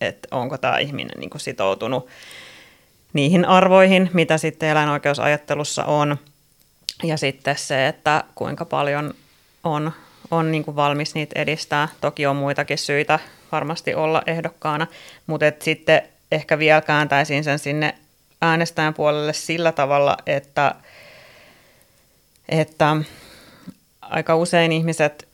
et 0.00 0.18
onko 0.30 0.58
tämä 0.58 0.78
ihminen 0.78 1.20
niinku 1.20 1.38
sitoutunut 1.38 2.08
niihin 3.12 3.44
arvoihin, 3.44 4.10
mitä 4.12 4.38
sitten 4.38 4.68
eläinoikeusajattelussa 4.68 5.84
on. 5.84 6.16
Ja 7.02 7.16
sitten 7.16 7.58
se, 7.58 7.88
että 7.88 8.24
kuinka 8.34 8.64
paljon 8.64 9.14
on, 9.64 9.92
on 10.30 10.52
niin 10.52 10.64
kuin 10.64 10.76
valmis 10.76 11.14
niitä 11.14 11.40
edistää. 11.40 11.88
Toki 12.00 12.26
on 12.26 12.36
muitakin 12.36 12.78
syitä 12.78 13.18
varmasti 13.52 13.94
olla 13.94 14.22
ehdokkaana, 14.26 14.86
mutta 15.26 15.46
sitten 15.60 16.02
ehkä 16.32 16.58
vielä 16.58 16.80
kääntäisin 16.80 17.44
sen 17.44 17.58
sinne 17.58 17.94
äänestäjän 18.40 18.94
puolelle 18.94 19.32
sillä 19.32 19.72
tavalla, 19.72 20.16
että, 20.26 20.74
että 22.48 22.96
aika 24.00 24.36
usein 24.36 24.72
ihmiset 24.72 25.28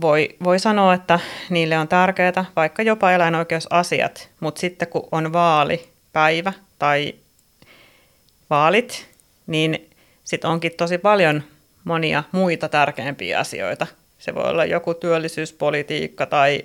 voi, 0.00 0.36
voi 0.44 0.58
sanoa, 0.58 0.94
että 0.94 1.20
niille 1.50 1.78
on 1.78 1.88
tärkeää 1.88 2.44
vaikka 2.56 2.82
jopa 2.82 3.12
eläinoikeusasiat, 3.12 4.28
mutta 4.40 4.60
sitten 4.60 4.88
kun 4.88 5.08
on 5.12 5.32
vaalipäivä 5.32 6.52
tai 6.78 7.14
vaalit, 8.50 9.08
niin 9.46 9.90
sitten 10.24 10.50
onkin 10.50 10.72
tosi 10.76 10.98
paljon 10.98 11.42
monia 11.84 12.24
muita 12.32 12.68
tärkeämpiä 12.68 13.38
asioita. 13.38 13.86
Se 14.18 14.34
voi 14.34 14.50
olla 14.50 14.64
joku 14.64 14.94
työllisyyspolitiikka 14.94 16.26
tai 16.26 16.64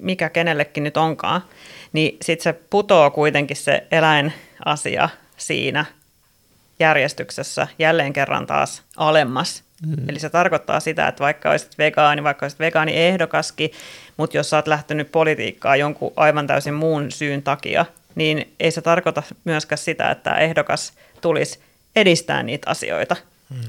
mikä 0.00 0.28
kenellekin 0.28 0.84
nyt 0.84 0.96
onkaan, 0.96 1.44
niin 1.92 2.16
sitten 2.22 2.42
se 2.42 2.60
putoo 2.70 3.10
kuitenkin 3.10 3.56
se 3.56 3.86
eläinasia 3.90 5.08
siinä 5.36 5.84
järjestyksessä 6.80 7.66
jälleen 7.78 8.12
kerran 8.12 8.46
taas 8.46 8.82
alemmas. 8.96 9.62
Mm. 9.86 10.08
Eli 10.08 10.18
se 10.18 10.30
tarkoittaa 10.30 10.80
sitä, 10.80 11.08
että 11.08 11.24
vaikka 11.24 11.50
olisit 11.50 11.78
vegaani, 11.78 12.22
vaikka 12.22 12.44
olisit 12.44 12.60
vegaani 12.60 12.96
ehdokaskin, 12.96 13.70
mutta 14.16 14.36
jos 14.36 14.50
sä 14.50 14.56
oot 14.56 14.68
lähtenyt 14.68 15.12
politiikkaa 15.12 15.76
jonkun 15.76 16.12
aivan 16.16 16.46
täysin 16.46 16.74
muun 16.74 17.10
syyn 17.10 17.42
takia, 17.42 17.86
niin 18.14 18.54
ei 18.60 18.70
se 18.70 18.82
tarkoita 18.82 19.22
myöskään 19.44 19.78
sitä, 19.78 20.10
että 20.10 20.34
ehdokas 20.34 20.92
tulisi 21.20 21.58
edistää 21.96 22.42
niitä 22.42 22.70
asioita. 22.70 23.16
Mm. 23.50 23.60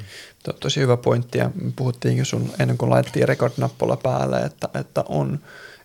To, 0.43 0.53
tosi 0.53 0.79
hyvä 0.79 0.97
pointti 0.97 1.37
ja 1.37 1.51
puhuttiinkin 1.75 2.25
sun 2.25 2.51
ennen 2.59 2.77
kuin 2.77 2.89
laitettiin 2.89 3.27
rekordnappulla 3.27 3.97
päälle, 3.97 4.39
että, 4.39 4.69
että 4.79 5.03
on 5.09 5.39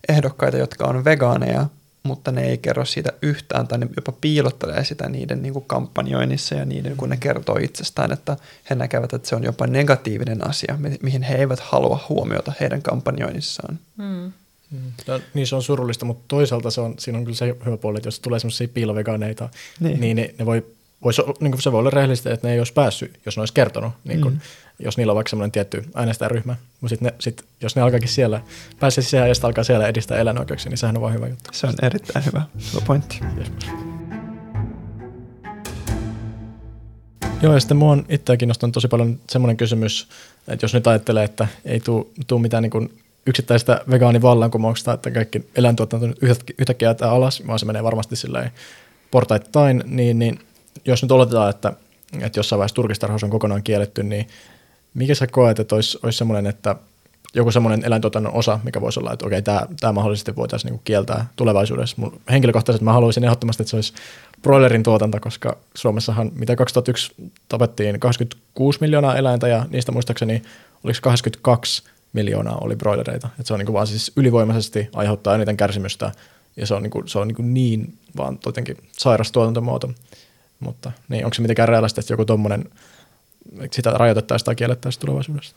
ehdokkaita, 0.09 0.57
jotka 0.57 0.85
on 0.85 1.05
vegaaneja, 1.05 1.67
mutta 2.07 2.33
ne 2.33 2.45
ei 2.47 2.59
kerro 2.59 2.85
siitä 2.85 3.13
yhtään 3.23 3.69
tai 3.69 3.79
ne 3.79 3.89
jopa 3.97 4.13
piilottelee 4.21 4.85
sitä 4.85 5.09
niiden 5.09 5.43
niin 5.43 5.53
kuin 5.53 5.65
kampanjoinnissa 5.67 6.55
ja 6.55 6.65
niiden, 6.65 6.97
kun 6.97 7.09
ne 7.09 7.17
kertoo 7.17 7.57
itsestään, 7.57 8.13
että 8.13 8.37
he 8.71 8.75
näkevät, 8.75 9.13
että 9.13 9.29
se 9.29 9.37
on 9.37 9.45
jopa 9.45 9.67
negatiivinen 9.67 10.47
asia, 10.47 10.79
mihin 11.03 11.23
he 11.23 11.35
eivät 11.35 11.61
halua 11.61 12.05
huomiota 12.09 12.53
heidän 12.61 12.83
kampanjoinnissaan. 12.83 13.79
Mm. 13.97 14.33
Mm. 14.71 14.93
Niin 15.35 15.47
se 15.47 15.57
on 15.57 15.63
surullista, 15.63 16.05
mutta 16.05 16.25
toisaalta 16.29 16.71
se 16.71 16.81
on, 16.81 16.95
siinä 16.99 17.19
on 17.19 17.25
kyllä 17.25 17.37
se 17.37 17.57
hyvä 17.67 17.77
puoli, 17.77 17.97
että 17.97 18.07
jos 18.07 18.21
tulee 18.21 18.41
semmoisia 18.41 18.69
piilovegaaneita, 18.69 19.49
niin, 19.81 20.01
niin 20.01 20.17
ne, 20.17 20.35
ne 20.39 20.47
voi, 20.47 20.67
voisi, 21.05 21.23
niin 21.41 21.51
kuin 21.51 21.63
se 21.63 21.73
voi 21.73 21.79
olla 21.79 21.91
rehellistä, 21.91 22.33
että 22.33 22.49
ne 22.49 22.53
ei 22.53 22.61
olisi 22.61 22.73
päässyt, 22.73 23.21
jos 23.27 23.37
ne 23.37 23.41
olisi 23.41 23.55
kertonut, 23.55 23.93
niin 24.05 24.21
kuin, 24.21 24.35
mm. 24.35 24.41
Jos 24.79 24.97
niillä 24.97 25.11
on 25.11 25.15
vaikka 25.15 25.31
semmoinen 25.31 25.53
tietty 25.53 25.85
äänestäjäryhmä. 25.95 26.57
Mutta 26.81 26.89
sit 26.89 27.01
ne, 27.01 27.15
sit, 27.19 27.45
jos 27.61 27.77
ne 27.77 27.83
alkaakin 27.83 28.09
siellä, 28.09 28.41
pääsee 28.81 29.05
sisään 29.05 29.29
ja 29.29 29.35
sitten 29.35 29.49
alkaa 29.49 29.65
siellä 29.65 29.87
edistää 29.87 30.19
eläinoikeuksia, 30.19 30.71
niin 30.71 30.79
sehän 30.79 30.97
on 30.97 31.03
vaan 31.03 31.15
hyvä 31.15 31.29
juttu. 31.29 31.51
Se 31.53 31.67
on 31.67 31.75
erittäin 31.83 32.25
hyvä, 32.25 32.43
hyvä 32.73 32.85
pointti. 32.87 33.21
Yes. 33.39 33.51
Joo, 37.43 37.55
ja 37.55 37.61
sitten 37.61 37.77
mua 37.77 37.93
on 37.93 38.05
itseä 38.09 38.37
kiinnostunut 38.37 38.75
tosi 38.75 38.89
paljon 38.89 39.21
semmoinen 39.31 39.57
kysymys, 39.57 40.09
että 40.49 40.65
jos 40.65 40.75
nyt 40.75 40.87
ajattelee, 40.87 41.25
että 41.25 41.49
ei 41.65 41.81
tule 42.27 42.43
mitään 42.43 42.63
niin 42.63 42.71
kuin 42.71 42.99
yksittäistä 43.27 43.81
vegaanivallankumouksesta, 43.91 44.93
että 44.93 45.11
kaikki 45.11 45.51
eläintuotanto 45.57 46.07
yhtäkkiä 46.59 46.89
jätää 46.89 47.11
alas, 47.11 47.47
vaan 47.47 47.59
se 47.59 47.67
menee 47.67 47.85
varmasti 47.85 48.17
silleen 48.17 48.51
portaittain, 49.11 49.83
niin, 49.87 50.19
niin 50.19 50.39
jos 50.85 51.03
nyt 51.03 51.13
oletetaan, 51.13 51.51
että, 51.51 51.73
että 52.21 52.39
jossain 52.39 52.59
vaiheessa 52.59 52.75
turkistarhaus 52.75 53.25
on 53.25 53.31
kokonaan 53.31 53.63
kielletty, 53.63 54.03
niin 54.03 54.29
mikä 54.97 55.15
sä 55.15 55.27
koet, 55.27 55.59
että 55.59 55.75
olisi, 55.75 55.99
olisi 56.03 56.19
semmoinen, 56.19 56.47
että 56.47 56.77
joku 57.35 57.51
semmoinen 57.51 57.85
eläintuotannon 57.85 58.35
osa, 58.35 58.59
mikä 58.65 58.81
voisi 58.81 59.01
olla, 59.01 59.13
että 59.13 59.27
okei, 59.27 59.43
tämä, 59.43 59.67
tämä 59.81 59.93
mahdollisesti 59.93 60.37
voitaisiin 60.37 60.71
niin 60.71 60.81
kieltää 60.85 61.27
tulevaisuudessa. 61.37 61.97
Mun 61.99 62.21
henkilökohtaisesti 62.31 62.85
mä 62.85 62.93
haluaisin 62.93 63.25
ehdottomasti, 63.25 63.63
että 63.63 63.71
se 63.71 63.77
olisi 63.77 63.93
broilerin 64.43 64.83
tuotanto, 64.83 65.19
koska 65.21 65.57
Suomessahan, 65.75 66.31
mitä 66.35 66.57
2001 66.57 67.13
tapettiin 67.49 68.01
26 68.01 68.79
miljoonaa 68.81 69.17
eläintä 69.17 69.49
ja 69.49 69.67
niistä 69.71 69.93
muistaakseni 69.93 70.43
oliko 70.85 70.99
82 71.03 71.83
miljoonaa 72.13 72.59
oli 72.61 72.77
broilereita. 72.77 73.29
Et 73.41 73.47
se 73.47 73.55
on 73.55 73.59
niin 73.59 73.67
kuin 73.67 73.75
vaan 73.75 73.87
siis 73.87 74.13
ylivoimaisesti 74.17 74.89
aiheuttaa 74.93 75.35
eniten 75.35 75.57
kärsimystä 75.57 76.13
ja 76.57 76.67
se 76.67 76.75
on 76.75 76.83
niin, 76.83 76.91
kuin, 76.91 77.09
se 77.09 77.19
on 77.19 77.29
niin, 77.29 77.37
kuin 77.37 77.55
niin 77.55 77.95
vaan 78.17 78.39
jotenkin 78.47 78.77
sairas 78.93 79.33
tuotantomuoto. 79.33 79.91
Mutta 80.61 80.93
niin, 81.09 81.25
onko 81.25 81.35
se 81.35 81.43
mitenkään 81.43 81.69
realistista, 81.69 82.01
että 82.01 82.13
joku 82.13 82.25
tuommoinen, 82.25 82.65
sitä 83.73 83.91
rajoitettaisiin 83.91 84.45
tai 84.45 84.55
kiellettäisiin 84.55 85.01
tulevaisuudessa? 85.01 85.57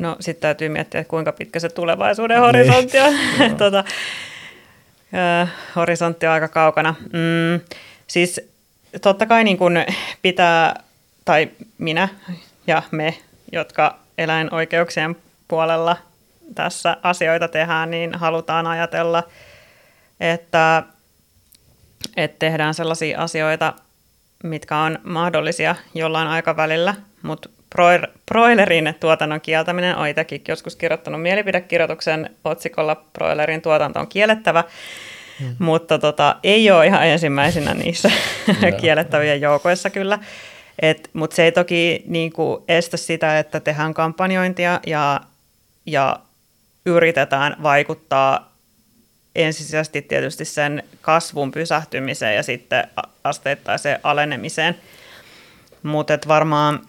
No 0.00 0.16
sitten 0.20 0.40
täytyy 0.40 0.68
miettiä, 0.68 1.00
että 1.00 1.10
kuinka 1.10 1.32
pitkä 1.32 1.60
se 1.60 1.68
tulevaisuuden 1.68 2.34
niin. 2.34 2.46
horisontti 2.46 2.98
on. 2.98 3.14
tuota, 3.58 3.84
äh, 5.14 5.52
horisontti 5.76 6.26
on 6.26 6.32
aika 6.32 6.48
kaukana. 6.48 6.94
Mm, 7.02 7.60
siis 8.06 8.40
totta 9.02 9.26
kai 9.26 9.44
niin 9.44 9.58
kun 9.58 9.78
pitää, 10.22 10.82
tai 11.24 11.50
minä 11.78 12.08
ja 12.66 12.82
me, 12.90 13.18
jotka 13.52 13.98
eläinoikeuksien 14.18 15.16
puolella 15.48 15.96
tässä 16.54 16.96
asioita 17.02 17.48
tehdään, 17.48 17.90
niin 17.90 18.14
halutaan 18.14 18.66
ajatella, 18.66 19.22
että, 20.20 20.82
että 22.16 22.38
tehdään 22.38 22.74
sellaisia 22.74 23.20
asioita, 23.20 23.72
mitkä 24.44 24.76
on 24.76 24.98
mahdollisia 25.04 25.76
jollain 25.94 26.28
aikavälillä, 26.28 26.94
mutta 27.22 27.48
broilerin 28.26 28.94
tuotannon 29.00 29.40
kieltäminen, 29.40 29.96
olen 29.96 30.10
itsekin 30.10 30.42
joskus 30.48 30.76
kirjoittanut 30.76 31.22
mielipidekirjoituksen 31.22 32.30
otsikolla 32.44 33.04
broilerin 33.12 33.62
tuotanto 33.62 34.00
on 34.00 34.08
kiellettävä, 34.08 34.64
hmm. 35.40 35.56
mutta 35.58 35.98
tota, 35.98 36.36
ei 36.42 36.70
ole 36.70 36.86
ihan 36.86 37.06
ensimmäisenä 37.06 37.74
niissä 37.74 38.10
kiellettävien 38.80 39.40
joukoissa 39.40 39.90
kyllä. 39.90 40.18
Mutta 41.12 41.36
se 41.36 41.44
ei 41.44 41.52
toki 41.52 42.04
niin 42.06 42.32
kuin, 42.32 42.64
estä 42.68 42.96
sitä, 42.96 43.38
että 43.38 43.60
tehdään 43.60 43.94
kampanjointia 43.94 44.80
ja, 44.86 45.20
ja 45.86 46.16
yritetään 46.86 47.56
vaikuttaa 47.62 48.52
ensisijaisesti 49.34 50.02
tietysti 50.02 50.44
sen 50.44 50.82
kasvun 51.04 51.50
pysähtymiseen 51.50 52.36
ja 52.36 52.42
sitten 52.42 52.88
asteittaiseen 53.24 54.00
alenemiseen. 54.02 54.76
Mutta 55.82 56.18
varmaan 56.28 56.80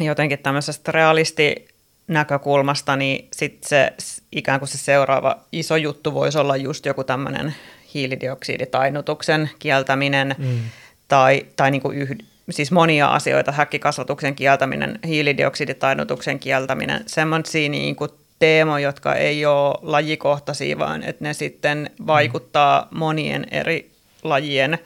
jotenkin 0.00 0.38
tämmöisestä 0.38 0.92
realisti 0.92 1.68
näkökulmasta, 2.08 2.96
niin 2.96 3.28
sitten 3.32 3.68
se 3.68 3.92
ikään 4.32 4.58
kuin 4.60 4.68
se 4.68 4.78
seuraava 4.78 5.38
iso 5.52 5.76
juttu 5.76 6.14
voisi 6.14 6.38
olla 6.38 6.56
just 6.56 6.86
joku 6.86 7.04
tämmöinen 7.04 7.54
hiilidioksiditainutuksen 7.94 9.50
kieltäminen 9.58 10.34
mm. 10.38 10.60
tai, 11.08 11.46
tai 11.56 11.70
niin 11.70 11.82
kuin 11.82 11.98
yh, 11.98 12.10
siis 12.50 12.72
monia 12.72 13.06
asioita, 13.08 13.52
häkkikasvatuksen 13.52 14.34
kieltäminen, 14.34 14.98
hiilidioksiditainutuksen 15.06 16.38
kieltäminen, 16.38 17.02
semmoisia 17.06 17.68
niin 17.68 17.96
kuin 17.96 18.10
teemoja, 18.40 18.88
jotka 18.88 19.14
ei 19.14 19.46
ole 19.46 19.78
lajikohtaisia, 19.82 20.78
vaan 20.78 21.02
että 21.02 21.24
ne 21.24 21.32
sitten 21.32 21.90
vaikuttaa 22.06 22.88
monien 22.90 23.46
eri 23.50 23.90
lajien 24.22 24.78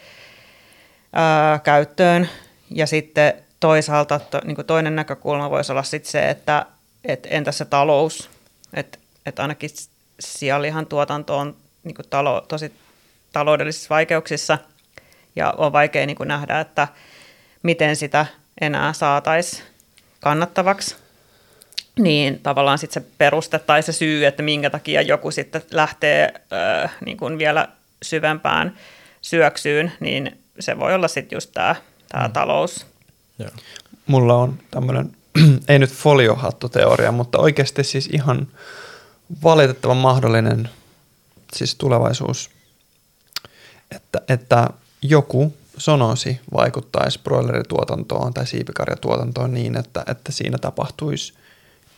ää, 1.12 1.58
käyttöön. 1.58 2.28
Ja 2.70 2.86
sitten 2.86 3.34
toisaalta 3.60 4.18
to, 4.18 4.40
niin 4.44 4.54
kuin 4.54 4.66
toinen 4.66 4.96
näkökulma 4.96 5.50
voisi 5.50 5.72
olla 5.72 5.82
sitten 5.82 6.10
se, 6.10 6.30
että 6.30 6.66
et 7.04 7.26
entä 7.30 7.52
se 7.52 7.64
talous, 7.64 8.30
että 8.74 8.98
et 9.26 9.38
ainakin 9.38 9.70
sianlihan 10.20 10.86
tuotanto 10.86 11.38
on 11.38 11.56
niin 11.84 11.94
kuin 11.94 12.08
talo, 12.10 12.40
tosi 12.40 12.72
taloudellisissa 13.32 13.94
vaikeuksissa. 13.94 14.58
Ja 15.36 15.54
on 15.58 15.72
vaikea 15.72 16.06
niin 16.06 16.16
kuin 16.16 16.28
nähdä, 16.28 16.60
että 16.60 16.88
miten 17.62 17.96
sitä 17.96 18.26
enää 18.60 18.92
saataisiin 18.92 19.62
kannattavaksi, 20.20 20.96
niin 21.98 22.40
tavallaan 22.42 22.78
sitten 22.78 23.02
se 23.02 23.08
peruste 23.18 23.58
tai 23.58 23.82
se 23.82 23.92
syy, 23.92 24.26
että 24.26 24.42
minkä 24.42 24.70
takia 24.70 25.02
joku 25.02 25.30
sitten 25.30 25.62
lähtee 25.70 26.34
äh, 26.84 26.94
niin 27.04 27.16
kuin 27.16 27.38
vielä 27.38 27.68
syvempään 28.02 28.78
syöksyyn, 29.20 29.92
niin 30.00 30.38
se 30.60 30.78
voi 30.78 30.94
olla 30.94 31.08
sitten 31.08 31.36
just 31.36 31.50
tämä 31.54 31.76
tää 32.08 32.28
mm. 32.28 32.32
talous. 32.32 32.86
Yeah. 33.40 33.52
Mulla 34.06 34.34
on 34.34 34.58
tämmöinen, 34.70 35.16
ei 35.68 35.78
nyt 35.78 35.90
foliohattuteoria, 35.90 37.12
mutta 37.12 37.38
oikeasti 37.38 37.84
siis 37.84 38.06
ihan 38.12 38.48
valitettavan 39.42 39.96
mahdollinen 39.96 40.68
siis 41.54 41.74
tulevaisuus, 41.74 42.50
että, 43.90 44.20
että 44.28 44.68
joku 45.02 45.54
sonosi 45.76 46.40
vaikuttaisi 46.52 47.20
broilerituotantoon 47.24 48.34
tai 48.34 48.46
siipikarjatuotantoon 48.46 49.54
niin, 49.54 49.76
että, 49.76 50.04
että 50.06 50.32
siinä 50.32 50.58
tapahtuisi 50.58 51.34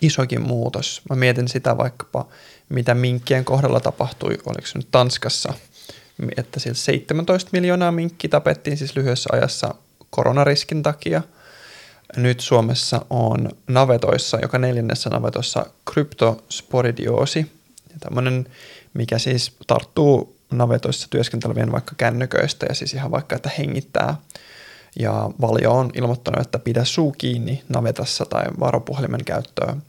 isokin 0.00 0.40
muutos. 0.40 1.02
Mä 1.10 1.16
mietin 1.16 1.48
sitä 1.48 1.76
vaikkapa, 1.76 2.26
mitä 2.68 2.94
minkkien 2.94 3.44
kohdalla 3.44 3.80
tapahtui, 3.80 4.38
oliko 4.46 4.66
se 4.66 4.78
nyt 4.78 4.88
Tanskassa, 4.90 5.52
että 6.36 6.60
siellä 6.60 6.76
17 6.76 7.50
miljoonaa 7.52 7.92
minkki 7.92 8.28
tapettiin 8.28 8.76
siis 8.76 8.96
lyhyessä 8.96 9.30
ajassa 9.32 9.74
koronariskin 10.10 10.82
takia. 10.82 11.22
Nyt 12.16 12.40
on 13.10 13.50
navetoissa, 13.66 14.38
joka 14.42 14.58
neljännessä 14.58 15.10
navetossa 15.10 15.66
kryptosporidioosi, 15.92 17.46
tämmöinen, 18.00 18.46
mikä 18.94 19.18
siis 19.18 19.52
tarttuu 19.66 20.36
navetoissa 20.50 21.06
työskentelevien 21.10 21.72
vaikka 21.72 21.94
kännyköistä 21.96 22.66
ja 22.68 22.74
siis 22.74 22.94
ihan 22.94 23.10
vaikka, 23.10 23.36
että 23.36 23.50
hengittää. 23.58 24.16
Ja 24.98 25.30
Valio 25.40 25.72
on 25.72 25.90
ilmoittanut, 25.94 26.40
että 26.40 26.58
pidä 26.58 26.84
suu 26.84 27.14
kiinni 27.18 27.62
navetassa 27.68 28.26
tai 28.26 28.44
varopuhelimen 28.60 29.24
käyttöön. 29.24 29.82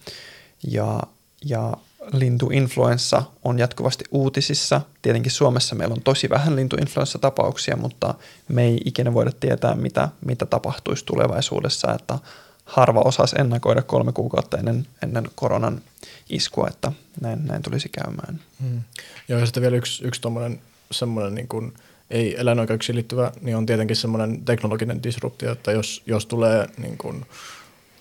Ja, 0.71 0.99
ja 1.45 1.73
lintuinfluenssa 2.13 3.23
on 3.43 3.59
jatkuvasti 3.59 4.05
uutisissa. 4.11 4.81
Tietenkin 5.01 5.31
Suomessa 5.31 5.75
meillä 5.75 5.93
on 5.93 6.01
tosi 6.01 6.29
vähän 6.29 6.55
lintuinfluenssa-tapauksia, 6.55 7.77
mutta 7.77 8.15
me 8.47 8.63
ei 8.63 8.81
ikinä 8.85 9.13
voida 9.13 9.31
tietää, 9.39 9.75
mitä, 9.75 10.09
mitä 10.25 10.45
tapahtuisi 10.45 11.05
tulevaisuudessa, 11.05 11.93
että 11.93 12.19
harva 12.65 13.01
osasi 13.01 13.35
ennakoida 13.39 13.81
kolme 13.81 14.11
kuukautta 14.11 14.57
ennen, 14.57 14.87
ennen 15.03 15.29
koronan 15.35 15.81
iskua, 16.29 16.67
että 16.67 16.91
näin, 17.21 17.45
näin 17.45 17.61
tulisi 17.61 17.89
käymään. 17.89 18.39
Hmm. 18.61 18.81
Joo, 19.27 19.39
ja 19.39 19.45
sitten 19.45 19.63
vielä 19.63 19.77
yksi, 19.77 20.03
yksi 20.05 20.21
tuommoinen 20.21 20.61
semmoinen 20.91 21.35
niin 21.35 21.47
kuin, 21.47 21.73
ei 22.09 22.39
eläinoikeuksiin 22.39 22.95
liittyvä, 22.95 23.31
niin 23.41 23.57
on 23.57 23.65
tietenkin 23.65 23.95
semmoinen 23.95 24.45
teknologinen 24.45 25.03
disruptio, 25.03 25.51
että 25.51 25.71
jos, 25.71 26.03
jos 26.05 26.25
tulee 26.25 26.67
niin 26.77 26.97
kuin, 26.97 27.25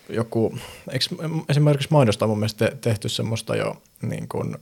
joku, 0.09 0.57
esimerkiksi 1.49 1.87
maidosta 1.91 2.25
on 2.25 2.29
mun 2.29 2.39
mielestä 2.39 2.71
tehty 2.81 3.09
semmoista 3.09 3.55
jo 3.55 3.81
niin 4.01 4.27
kuin, 4.27 4.55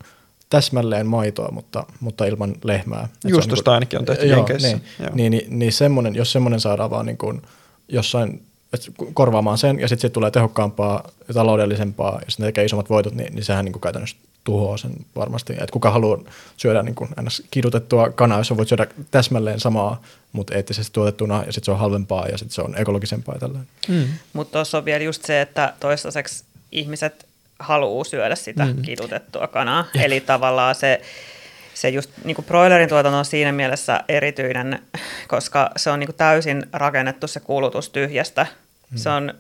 täsmälleen 0.50 1.08
maitoa, 1.08 1.52
mutta, 1.52 1.86
mutta 2.00 2.26
ilman 2.26 2.56
lehmää. 2.64 3.10
Juustosta 3.24 3.72
on, 3.72 3.76
ainakin 3.76 4.00
on 4.00 4.06
tehty 4.06 4.26
joo, 4.26 4.48
Niin, 4.62 4.82
niin, 5.14 5.32
niin, 5.32 5.60
niin 5.60 5.74
semmoinen, 5.74 6.16
jos 6.16 6.32
semmoinen 6.32 6.60
saadaan 6.60 6.90
vaan 6.90 7.06
niin 7.06 7.18
kuin 7.18 7.42
jossain 7.88 8.46
korvaamaan 9.14 9.58
sen 9.58 9.80
ja 9.80 9.88
sitten 9.88 10.02
siitä 10.02 10.14
tulee 10.14 10.32
tehokkaampaa 10.32 11.10
ja 11.28 11.34
taloudellisempaa 11.34 12.20
ja 12.26 12.32
sitten 12.32 12.46
tekee 12.46 12.66
isommat 12.66 12.90
voitot, 12.90 13.16
niin, 13.16 13.36
niin 13.36 13.46
sehän 13.46 13.66
niin 13.66 13.74
kuin 13.74 13.82
käytännössä 13.82 14.18
tuhoaa 14.44 14.78
sen 14.78 14.92
varmasti. 15.16 15.54
Et 15.62 15.72
kuka 15.72 15.92
haluaa 15.92 16.20
syödä 16.58 16.84
niin 16.84 16.96
kuin 16.96 17.10
kidutettua 17.52 18.10
kanaa, 18.10 18.38
jos 18.38 18.58
voit 18.58 18.68
syödä 18.68 18.88
täsmälleen 19.12 19.60
samaa, 19.60 20.02
mutta 20.32 20.56
eettisesti 20.56 20.94
tuotettuna 20.94 21.44
ja 21.46 21.54
sitten 21.54 21.66
se 21.66 21.72
on 21.72 21.80
halvempaa 21.80 22.28
ja 22.28 22.38
sitten 22.38 22.56
se 22.56 22.62
on 22.62 22.76
ekologisempaa 22.78 23.36
ja 23.36 23.40
tällainen. 23.40 23.68
Mm. 23.88 24.08
Mutta 24.34 24.52
tuossa 24.52 24.78
on 24.78 24.86
vielä 24.86 25.04
just 25.04 25.26
se, 25.26 25.42
että 25.42 25.74
toistaiseksi 25.80 26.44
ihmiset 26.72 27.26
haluaa 27.60 28.04
syödä 28.04 28.36
sitä 28.36 28.66
mm. 28.66 28.82
kidutettua 28.82 29.48
kanaa. 29.48 29.86
Jep. 29.94 30.06
Eli 30.06 30.22
tavallaan 30.22 30.76
se, 30.76 31.02
se 31.74 31.90
just 31.90 32.10
niin 32.24 32.36
kuin 32.36 32.46
broilerin 32.46 32.90
tuotanto 32.90 33.18
on 33.18 33.26
siinä 33.26 33.52
mielessä 33.52 34.04
erityinen, 34.08 34.80
koska 35.28 35.72
se 35.78 35.90
on 35.90 36.00
niin 36.00 36.08
kuin 36.08 36.18
täysin 36.18 36.64
rakennettu 36.74 37.28
se 37.28 37.40
kulutus 37.40 37.90
tyhjästä. 37.90 38.48
Mm. 38.92 38.98
Se, 38.98 39.10
on, 39.10 39.34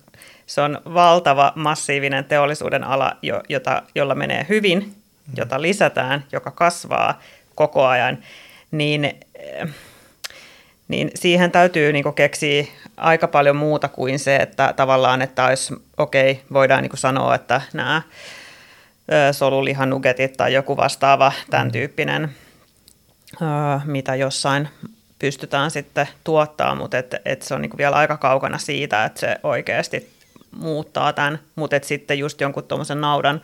se 0.45 0.61
on 0.61 0.81
valtava 0.93 1.53
massiivinen 1.55 2.25
teollisuuden 2.25 2.83
ala, 2.83 3.17
jota, 3.49 3.83
jolla 3.95 4.15
menee 4.15 4.45
hyvin, 4.49 4.79
mm. 4.79 5.33
jota 5.37 5.61
lisätään, 5.61 6.23
joka 6.31 6.51
kasvaa 6.51 7.21
koko 7.55 7.85
ajan. 7.85 8.17
Niin 8.71 9.19
niin 10.87 11.11
siihen 11.15 11.51
täytyy 11.51 11.93
niin 11.93 12.13
keksiä 12.15 12.65
aika 12.97 13.27
paljon 13.27 13.55
muuta 13.55 13.87
kuin 13.87 14.19
se, 14.19 14.35
että 14.35 14.73
tavallaan, 14.75 15.21
että 15.21 15.45
olisi, 15.45 15.73
okei, 15.97 16.31
okay, 16.31 16.43
voidaan 16.53 16.81
niin 16.81 16.97
sanoa, 16.97 17.35
että 17.35 17.61
nämä 17.73 18.01
solulihanugetit 19.31 20.33
tai 20.37 20.53
joku 20.53 20.77
vastaava 20.77 21.31
tämän 21.49 21.67
mm. 21.67 21.71
tyyppinen, 21.71 22.29
mitä 23.85 24.15
jossain 24.15 24.69
pystytään 25.19 25.71
sitten 25.71 26.07
tuottaa, 26.23 26.75
mutta 26.75 26.97
et, 26.97 27.15
et 27.25 27.41
se 27.41 27.53
on 27.53 27.61
niin 27.61 27.77
vielä 27.77 27.95
aika 27.95 28.17
kaukana 28.17 28.57
siitä, 28.57 29.05
että 29.05 29.19
se 29.19 29.35
oikeasti 29.43 30.09
muuttaa 30.51 31.13
tämän, 31.13 31.39
mutta 31.55 31.75
sitten 31.81 32.19
just 32.19 32.41
jonkun 32.41 32.63
tuommoisen 32.63 33.01
naudan 33.01 33.41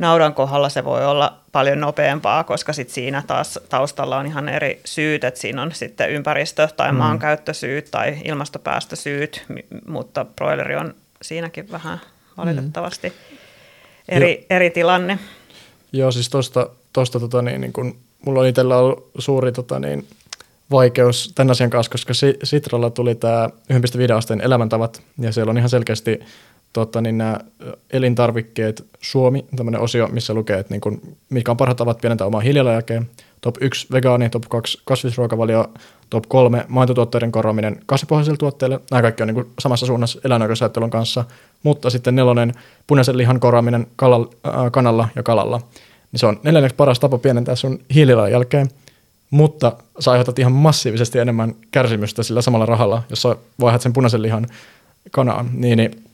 naudan 0.00 0.34
kohdalla 0.34 0.68
se 0.68 0.84
voi 0.84 1.06
olla 1.06 1.38
paljon 1.52 1.80
nopeampaa, 1.80 2.44
koska 2.44 2.72
sit 2.72 2.90
siinä 2.90 3.22
taas 3.26 3.58
taustalla 3.68 4.18
on 4.18 4.26
ihan 4.26 4.48
eri 4.48 4.80
syyt, 4.84 5.24
että 5.24 5.40
siinä 5.40 5.62
on 5.62 5.72
sitten 5.72 6.10
ympäristö- 6.10 6.68
tai 6.76 6.92
mm. 6.92 6.98
maankäyttösyyt 6.98 7.88
tai 7.90 8.18
ilmastopäästösyyt, 8.24 9.44
mutta 9.86 10.24
broileri 10.24 10.76
on 10.76 10.94
siinäkin 11.22 11.72
vähän 11.72 12.00
valitettavasti 12.36 13.08
mm. 13.08 13.36
eri, 14.08 14.46
eri 14.50 14.70
tilanne. 14.70 15.18
Joo, 15.92 16.12
siis 16.12 16.30
tuosta 16.30 16.70
tosta, 16.92 17.20
tota, 17.20 17.42
niin, 17.42 17.60
niin 17.60 17.72
kun, 17.72 17.96
mulla 18.24 18.40
on 18.40 18.46
itsellä 18.46 18.76
ollut 18.76 19.10
suuri 19.18 19.52
tota, 19.52 19.78
niin, 19.78 20.06
vaikeus 20.70 21.32
tämän 21.34 21.50
asian 21.50 21.70
kanssa, 21.70 21.92
koska 21.92 22.12
Sitralla 22.42 22.90
tuli 22.90 23.14
tämä 23.14 23.50
1,5 23.72 24.12
asteen 24.12 24.40
elämäntavat, 24.40 25.02
ja 25.18 25.32
siellä 25.32 25.50
on 25.50 25.58
ihan 25.58 25.70
selkeästi 25.70 26.20
tota, 26.72 27.00
niin 27.00 27.18
nämä 27.18 27.38
elintarvikkeet 27.90 28.84
Suomi, 29.00 29.44
tämmöinen 29.56 29.80
osio, 29.80 30.08
missä 30.08 30.34
lukee, 30.34 30.58
että 30.58 30.74
niin 30.74 30.80
kuin, 30.80 31.16
mitkä 31.30 31.50
on 31.50 31.56
parhaat 31.56 31.76
tavat 31.76 32.00
pienentää 32.00 32.26
omaa 32.26 32.40
hiilijalanjälkeä, 32.40 33.02
top 33.40 33.56
1 33.60 33.86
vegaani, 33.92 34.30
top 34.30 34.42
2 34.48 34.82
kasvisruokavalio, 34.84 35.70
top 36.10 36.24
3 36.28 36.64
maitotuotteiden 36.68 37.32
korvaaminen 37.32 37.80
kasvipohjaisille 37.86 38.36
tuotteille. 38.36 38.80
Nämä 38.90 39.02
kaikki 39.02 39.22
on 39.22 39.26
niin 39.26 39.34
kuin 39.34 39.46
samassa 39.58 39.86
suunnassa 39.86 40.20
eläinoikeusajattelun 40.24 40.90
kanssa, 40.90 41.24
mutta 41.62 41.90
sitten 41.90 42.14
nelonen 42.14 42.54
punaisen 42.86 43.18
lihan 43.18 43.40
korvaaminen 43.40 43.86
kalalla, 43.96 44.30
äh, 44.46 44.54
kanalla 44.72 45.08
ja 45.16 45.22
kalalla. 45.22 45.60
Niin 46.12 46.20
se 46.20 46.26
on 46.26 46.40
neljänneksi 46.42 46.76
paras 46.76 47.00
tapa 47.00 47.18
pienentää 47.18 47.54
sun 47.54 47.78
hiilijalanjälkeä, 47.94 48.66
mutta 49.30 49.72
sä 50.00 50.10
aiheutat 50.10 50.38
ihan 50.38 50.52
massiivisesti 50.52 51.18
enemmän 51.18 51.54
kärsimystä 51.70 52.22
sillä 52.22 52.42
samalla 52.42 52.66
rahalla, 52.66 53.02
jos 53.10 53.22
sä 53.22 53.36
vaihdat 53.60 53.82
sen 53.82 53.92
punaisen 53.92 54.22
lihan 54.22 54.46
kanaan. 55.10 55.50
Niin, 55.52 55.76
niin 55.76 56.04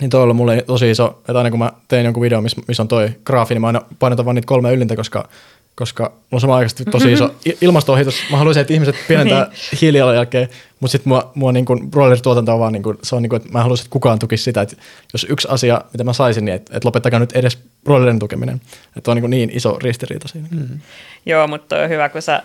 niin 0.00 0.10
toi 0.10 0.18
on 0.18 0.22
ollut 0.22 0.36
mulle 0.36 0.64
tosi 0.66 0.90
iso, 0.90 1.18
että 1.18 1.38
aina 1.38 1.50
kun 1.50 1.58
mä 1.58 1.72
tein 1.88 2.04
jonkun 2.04 2.22
videon, 2.22 2.42
missä, 2.42 2.62
missä 2.68 2.82
on 2.82 2.88
toi 2.88 3.10
graafi, 3.24 3.54
niin 3.54 3.60
mä 3.60 3.66
aina 3.66 3.82
painotan 3.98 4.24
vaan 4.24 4.34
niitä 4.34 4.46
kolme 4.46 4.72
ylintä, 4.72 4.96
koska, 4.96 5.28
koska 5.74 6.02
mulla 6.04 6.20
on 6.32 6.40
sama 6.40 6.56
aikaisesti 6.56 6.84
tosi 6.84 7.12
iso 7.12 7.34
ilmasto-ohitus. 7.60 8.14
Mä 8.30 8.36
haluaisin, 8.36 8.60
että 8.60 8.74
ihmiset 8.74 8.96
pienentää 9.08 9.44
niin. 9.44 9.78
hiilijalanjälkeen, 9.80 10.48
mutta 10.80 10.92
sitten 10.92 11.08
mua, 11.08 11.32
mua 11.34 11.52
niin 11.52 11.64
kuin 11.64 11.90
broiler-tuotanto 11.90 12.52
on 12.52 12.60
vaan, 12.60 12.72
niin 12.72 12.82
kuin, 12.82 12.98
se 13.02 13.16
on 13.16 13.22
niin 13.22 13.30
kuin, 13.30 13.36
että 13.36 13.52
mä 13.52 13.62
haluaisin, 13.62 13.84
että 13.84 13.92
kukaan 13.92 14.18
tukisi 14.18 14.44
sitä, 14.44 14.62
että 14.62 14.76
jos 15.12 15.26
yksi 15.30 15.48
asia, 15.50 15.80
mitä 15.92 16.04
mä 16.04 16.12
saisin, 16.12 16.44
niin 16.44 16.54
että, 16.54 16.76
että 16.76 16.86
lopettakaa 16.86 17.20
nyt 17.20 17.32
edes 17.32 17.58
broilerin 17.84 18.18
tukeminen. 18.18 18.60
Että 18.96 19.10
on 19.10 19.16
niin, 19.16 19.30
niin 19.30 19.50
iso 19.54 19.78
ristiriita 19.82 20.28
siinä. 20.28 20.48
Mm. 20.50 20.80
Joo, 21.26 21.46
mutta 21.46 21.76
on 21.76 21.88
hyvä, 21.88 22.08
kun 22.08 22.22
sä 22.22 22.42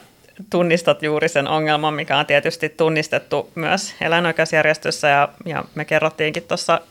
tunnistat 0.49 1.03
juuri 1.03 1.29
sen 1.29 1.47
ongelman, 1.47 1.93
mikä 1.93 2.17
on 2.17 2.25
tietysti 2.25 2.69
tunnistettu 2.69 3.51
myös 3.55 3.95
eläinoikeusjärjestössä 4.01 5.07
ja, 5.07 5.29
ja 5.45 5.63
me 5.75 5.85
kerrottiinkin 5.85 6.43
tuossa 6.43 6.81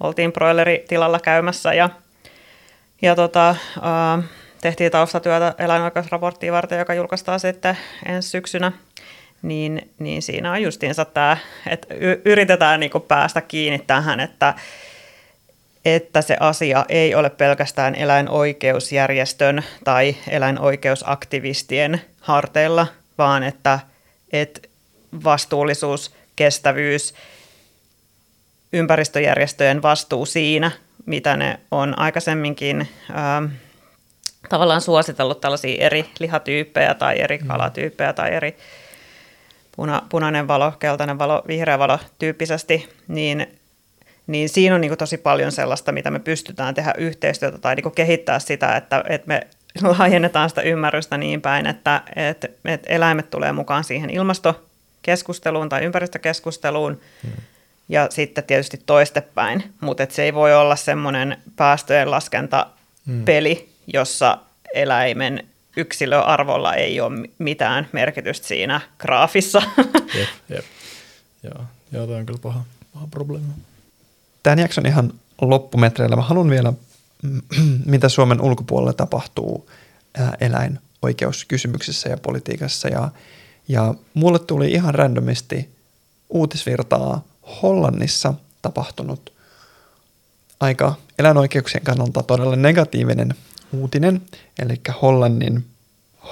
oltiin 0.00 0.32
broileritilalla 0.32 1.20
käymässä 1.20 1.74
ja, 1.74 1.90
ja 3.02 3.16
tota, 3.16 3.48
äh, 3.50 4.24
tehtiin 4.60 4.92
taustatyötä 4.92 5.54
eläinoikeusraporttia 5.58 6.52
varten, 6.52 6.78
joka 6.78 6.94
julkaistaan 6.94 7.40
sitten 7.40 7.78
ensi 8.06 8.28
syksynä. 8.28 8.72
Niin, 9.42 9.90
niin 9.98 10.22
siinä 10.22 10.52
on 10.52 10.62
justiinsa 10.62 11.04
tämä, 11.04 11.36
että 11.66 11.94
yritetään 12.24 12.80
niin 12.80 12.90
päästä 13.08 13.40
kiinni 13.40 13.78
tähän, 13.86 14.20
että, 14.20 14.54
että 15.84 16.22
se 16.22 16.36
asia 16.40 16.84
ei 16.88 17.14
ole 17.14 17.30
pelkästään 17.30 17.94
eläinoikeusjärjestön 17.94 19.62
tai 19.84 20.16
eläinoikeusaktivistien 20.28 22.00
harteilla, 22.20 22.86
vaan 23.18 23.42
että, 23.42 23.80
että 24.32 24.60
vastuullisuus, 25.24 26.14
kestävyys 26.36 27.14
ympäristöjärjestöjen 28.72 29.82
vastuu 29.82 30.26
siinä, 30.26 30.70
mitä 31.06 31.36
ne 31.36 31.60
on 31.70 31.98
aikaisemminkin 31.98 32.88
ähm, 33.10 33.44
tavallaan 34.48 34.80
suositellut 34.80 35.40
tällaisia 35.40 35.86
eri 35.86 36.10
lihatyyppejä 36.18 36.94
tai 36.94 37.20
eri 37.20 37.38
mm. 37.38 37.46
kalatyyppejä 37.46 38.12
tai 38.12 38.34
eri 38.34 38.56
puna, 39.76 40.02
punainen 40.08 40.48
valo, 40.48 40.72
keltainen 40.78 41.18
valo, 41.18 41.42
vihreä 41.48 41.78
valo 41.78 41.98
tyyppisesti, 42.18 42.88
niin, 43.08 43.59
niin 44.30 44.48
siinä 44.48 44.74
on 44.74 44.80
niin 44.80 44.98
tosi 44.98 45.18
paljon 45.18 45.52
sellaista, 45.52 45.92
mitä 45.92 46.10
me 46.10 46.18
pystytään 46.18 46.74
tehdä 46.74 46.94
yhteistyötä 46.98 47.58
tai 47.58 47.74
niin 47.74 47.92
kehittää 47.92 48.38
sitä, 48.38 48.76
että, 48.76 49.04
että 49.08 49.28
me 49.28 49.40
laajennetaan 49.98 50.48
sitä 50.48 50.62
ymmärrystä 50.62 51.18
niin 51.18 51.40
päin, 51.40 51.66
että, 51.66 52.02
että, 52.16 52.48
että 52.64 52.92
eläimet 52.92 53.30
tulee 53.30 53.52
mukaan 53.52 53.84
siihen 53.84 54.10
ilmastokeskusteluun 54.10 55.68
tai 55.68 55.84
ympäristökeskusteluun, 55.84 57.00
hmm 57.22 57.32
ja 57.90 58.06
sitten 58.10 58.44
tietysti 58.44 58.82
toistepäin, 58.86 59.72
mutta 59.80 60.06
se 60.10 60.22
ei 60.22 60.34
voi 60.34 60.54
olla 60.54 60.76
semmoinen 60.76 61.38
päästöjen 61.56 62.10
laskentapeli, 62.10 63.54
mm. 63.54 63.92
jossa 63.92 64.38
eläimen 64.74 65.46
yksilöarvolla 65.76 66.74
ei 66.74 67.00
ole 67.00 67.28
mitään 67.38 67.88
merkitystä 67.92 68.46
siinä 68.46 68.80
graafissa. 68.98 69.62
Jep, 70.14 70.28
jep. 70.48 70.64
Joo, 71.42 71.64
joo 71.92 72.06
toi 72.06 72.16
on 72.16 72.26
kyllä 72.26 72.40
paha, 72.42 72.64
paha 72.94 73.06
probleemi. 73.10 73.46
Tämän 74.42 74.58
jakson 74.58 74.86
ihan 74.86 75.12
loppumetreillä 75.40 76.16
mä 76.16 76.22
haluan 76.22 76.50
vielä, 76.50 76.72
mitä 77.84 78.08
Suomen 78.08 78.40
ulkopuolella 78.40 78.92
tapahtuu 78.92 79.70
eläinoikeuskysymyksissä 80.40 82.08
ja 82.08 82.16
politiikassa. 82.16 82.88
Ja, 82.88 83.08
ja 83.68 83.94
mulle 84.14 84.38
tuli 84.38 84.72
ihan 84.72 84.94
randomisti 84.94 85.68
uutisvirtaa 86.30 87.24
Hollannissa 87.62 88.34
tapahtunut 88.62 89.32
aika 90.60 90.94
eläinoikeuksien 91.18 91.84
kannalta 91.84 92.22
todella 92.22 92.56
negatiivinen 92.56 93.34
uutinen, 93.72 94.22
eli 94.58 94.80
Hollannin, 95.02 95.64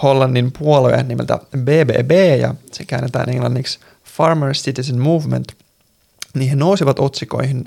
Hollannin 0.02 0.52
puolue 0.58 1.02
nimeltä 1.02 1.38
BBB, 1.56 2.40
ja 2.40 2.54
se 2.72 2.84
käännetään 2.84 3.28
englanniksi 3.28 3.78
Farmer 4.04 4.52
Citizen 4.52 5.00
Movement, 5.00 5.52
niin 6.34 6.50
he 6.50 6.56
nousivat 6.56 6.98
otsikoihin 6.98 7.64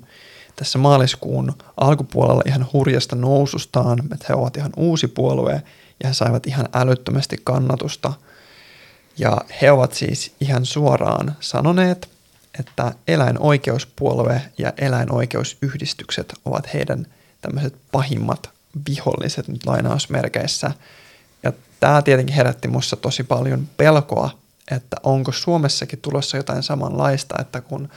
tässä 0.56 0.78
maaliskuun 0.78 1.54
alkupuolella 1.78 2.42
ihan 2.46 2.68
hurjasta 2.74 3.16
nousustaan, 3.16 4.00
että 4.14 4.26
he 4.30 4.34
ovat 4.34 4.58
ihan 4.58 4.72
uusi 4.78 5.08
puolue 5.08 5.64
ja 6.04 6.08
he 6.08 6.14
saivat 6.14 6.48
ihan 6.48 6.70
älyttömästi 6.74 7.38
kannatusta. 7.44 8.14
Ja 9.18 9.38
he 9.62 9.72
ovat 9.72 9.94
siis 9.94 10.36
ihan 10.42 10.66
suoraan 10.66 11.36
sanoneet, 11.40 12.10
että 12.60 12.94
eläinoikeuspuolue 13.08 14.42
ja 14.58 14.74
eläinoikeusyhdistykset 14.78 16.34
ovat 16.46 16.74
heidän 16.74 17.08
tämmöiset 17.42 17.76
pahimmat 17.92 18.50
viholliset 18.90 19.48
nyt 19.48 19.66
lainausmerkeissä. 19.66 20.72
Ja 21.44 21.54
tämä 21.80 22.02
tietenkin 22.02 22.36
herätti 22.36 22.68
minussa 22.68 22.96
tosi 22.96 23.24
paljon 23.24 23.68
pelkoa, 23.78 24.30
että 24.72 24.98
onko 25.04 25.32
Suomessakin 25.32 26.00
tulossa 26.00 26.38
jotain 26.38 26.64
samanlaista, 26.64 27.36
että 27.42 27.62
kun 27.62 27.90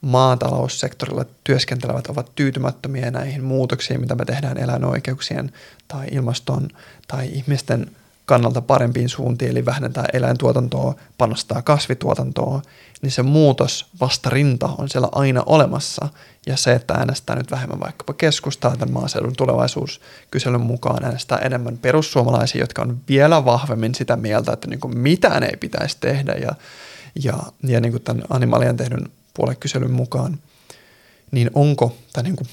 maataloussektorilla 0.00 1.24
työskentelevät 1.44 2.06
ovat 2.06 2.30
tyytymättömiä 2.34 3.10
näihin 3.10 3.44
muutoksiin, 3.44 4.00
mitä 4.00 4.14
me 4.14 4.24
tehdään 4.24 4.58
eläinoikeuksien 4.58 5.52
tai 5.88 6.06
ilmaston 6.10 6.68
tai 7.08 7.28
ihmisten 7.32 7.90
kannalta 8.28 8.60
parempiin 8.60 9.08
suuntiin, 9.08 9.50
eli 9.50 9.64
vähennetään 9.64 10.06
eläintuotantoa, 10.12 10.94
panostaa 11.18 11.62
kasvituotantoa, 11.62 12.62
niin 13.02 13.10
se 13.10 13.22
muutos 13.22 13.86
vastarinta 14.00 14.68
on 14.78 14.88
siellä 14.88 15.08
aina 15.12 15.42
olemassa. 15.46 16.08
Ja 16.46 16.56
se, 16.56 16.72
että 16.72 16.94
äänestää 16.94 17.36
nyt 17.36 17.50
vähemmän 17.50 17.80
vaikkapa 17.80 18.12
keskustaa 18.12 18.76
tämän 18.76 18.92
maaseudun 18.92 19.36
tulevaisuuskyselyn 19.36 20.60
mukaan, 20.60 21.04
äänestää 21.04 21.38
enemmän 21.38 21.78
perussuomalaisia, 21.78 22.60
jotka 22.60 22.82
on 22.82 23.00
vielä 23.08 23.44
vahvemmin 23.44 23.94
sitä 23.94 24.16
mieltä, 24.16 24.52
että 24.52 24.68
niin 24.68 24.80
kuin 24.80 24.98
mitään 24.98 25.42
ei 25.42 25.56
pitäisi 25.60 25.96
tehdä. 26.00 26.32
Ja, 26.32 26.52
ja, 27.22 27.34
ja 27.62 27.80
niin 27.80 27.92
kuin 27.92 28.02
tämän 28.02 28.24
Animalian 28.30 28.76
tehdyn 28.76 29.08
puolekyselyn 29.38 29.90
mukaan, 29.90 30.38
niin 31.30 31.50
onko, 31.54 31.96
tai 32.12 32.22
niin 32.22 32.36
kuin, 32.36 32.48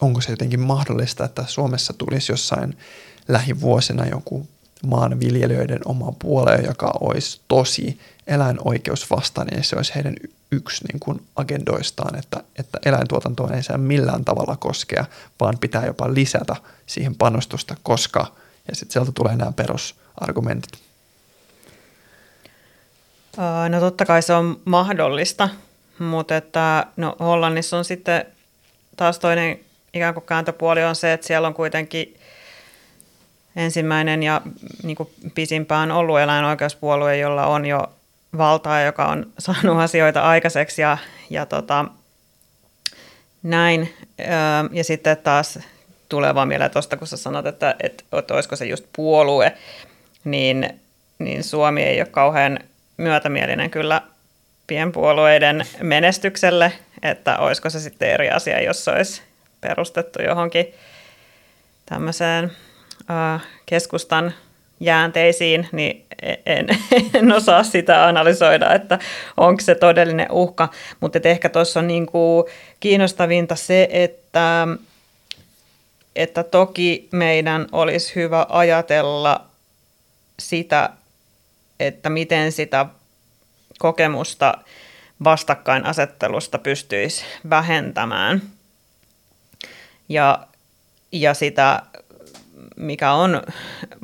onko 0.00 0.20
se 0.20 0.32
jotenkin 0.32 0.60
mahdollista, 0.60 1.24
että 1.24 1.44
Suomessa 1.46 1.92
tulisi 1.92 2.32
jossain 2.32 2.78
lähivuosina 3.28 4.06
joku 4.06 4.48
maanviljelijöiden 4.86 5.80
oma 5.84 6.12
puole, 6.18 6.56
joka 6.66 6.92
olisi 7.00 7.40
tosi 7.48 8.00
eläinoikeusvastainen 8.26 9.56
ja 9.56 9.62
se 9.64 9.76
olisi 9.76 9.94
heidän 9.94 10.14
yksi 10.52 10.84
niin 10.92 11.00
kuin 11.00 11.26
agendoistaan, 11.36 12.18
että, 12.18 12.42
että 12.56 12.78
eläintuotantoa 12.84 13.50
ei 13.50 13.62
saa 13.62 13.78
millään 13.78 14.24
tavalla 14.24 14.56
koskea, 14.56 15.04
vaan 15.40 15.58
pitää 15.60 15.86
jopa 15.86 16.14
lisätä 16.14 16.56
siihen 16.86 17.14
panostusta, 17.14 17.76
koska, 17.82 18.32
ja 18.68 18.76
sitten 18.76 18.92
sieltä 18.92 19.12
tulee 19.12 19.36
nämä 19.36 19.52
perusargumentit. 19.52 20.87
No 23.68 23.80
totta 23.80 24.04
kai 24.04 24.22
se 24.22 24.32
on 24.32 24.60
mahdollista, 24.64 25.48
mutta 25.98 26.36
että, 26.36 26.86
no 26.96 27.16
Hollannissa 27.20 27.78
on 27.78 27.84
sitten 27.84 28.24
taas 28.96 29.18
toinen 29.18 29.58
ikään 29.94 30.14
kuin 30.14 30.26
kääntöpuoli 30.26 30.84
on 30.84 30.96
se, 30.96 31.12
että 31.12 31.26
siellä 31.26 31.48
on 31.48 31.54
kuitenkin 31.54 32.16
ensimmäinen 33.56 34.22
ja 34.22 34.42
niin 34.82 34.96
kuin 34.96 35.08
pisimpään 35.34 35.92
ollut 35.92 36.18
eläinoikeuspuolue, 36.18 37.16
jolla 37.16 37.46
on 37.46 37.66
jo 37.66 37.92
valtaa, 38.38 38.80
joka 38.80 39.06
on 39.06 39.26
saanut 39.38 39.78
asioita 39.78 40.22
aikaiseksi 40.22 40.82
ja, 40.82 40.98
ja 41.30 41.46
tota, 41.46 41.84
näin. 43.42 43.94
Ja 44.72 44.84
sitten 44.84 45.16
taas 45.16 45.58
tulee 46.08 46.34
vaan 46.34 46.48
mieleen 46.48 46.70
tuosta, 46.70 46.96
kun 46.96 47.06
sä 47.06 47.16
sanot, 47.16 47.46
että, 47.46 47.76
että, 47.82 48.04
että 48.18 48.34
olisiko 48.34 48.56
se 48.56 48.66
just 48.66 48.84
puolue, 48.96 49.52
niin, 50.24 50.80
niin 51.18 51.44
Suomi 51.44 51.82
ei 51.82 52.00
ole 52.00 52.08
kauhean 52.08 52.58
myötämielinen 52.98 53.70
kyllä 53.70 54.02
pienpuolueiden 54.66 55.66
menestykselle, 55.82 56.72
että 57.02 57.38
olisiko 57.38 57.70
se 57.70 57.80
sitten 57.80 58.10
eri 58.10 58.30
asia, 58.30 58.62
jos 58.62 58.84
se 58.84 58.90
olisi 58.90 59.22
perustettu 59.60 60.22
johonkin 60.22 60.74
tämmöiseen 61.86 62.52
keskustan 63.66 64.34
jäänteisiin, 64.80 65.68
niin 65.72 66.06
en, 66.46 66.66
en 67.14 67.32
osaa 67.32 67.62
sitä 67.62 68.06
analysoida, 68.06 68.74
että 68.74 68.98
onko 69.36 69.60
se 69.60 69.74
todellinen 69.74 70.30
uhka. 70.30 70.68
Mutta 71.00 71.18
ehkä 71.24 71.48
tuossa 71.48 71.80
on 71.80 71.86
niin 71.86 72.06
kuin 72.06 72.44
kiinnostavinta 72.80 73.56
se, 73.56 73.88
että, 73.90 74.68
että 76.16 76.42
toki 76.42 77.08
meidän 77.12 77.66
olisi 77.72 78.14
hyvä 78.14 78.46
ajatella 78.48 79.44
sitä, 80.38 80.90
että 81.80 82.10
miten 82.10 82.52
sitä 82.52 82.86
kokemusta 83.78 84.54
vastakkainasettelusta 85.24 86.58
pystyisi 86.58 87.24
vähentämään. 87.50 88.42
Ja, 90.08 90.46
ja 91.12 91.34
sitä 91.34 91.82
mikä 92.76 93.12
on 93.12 93.42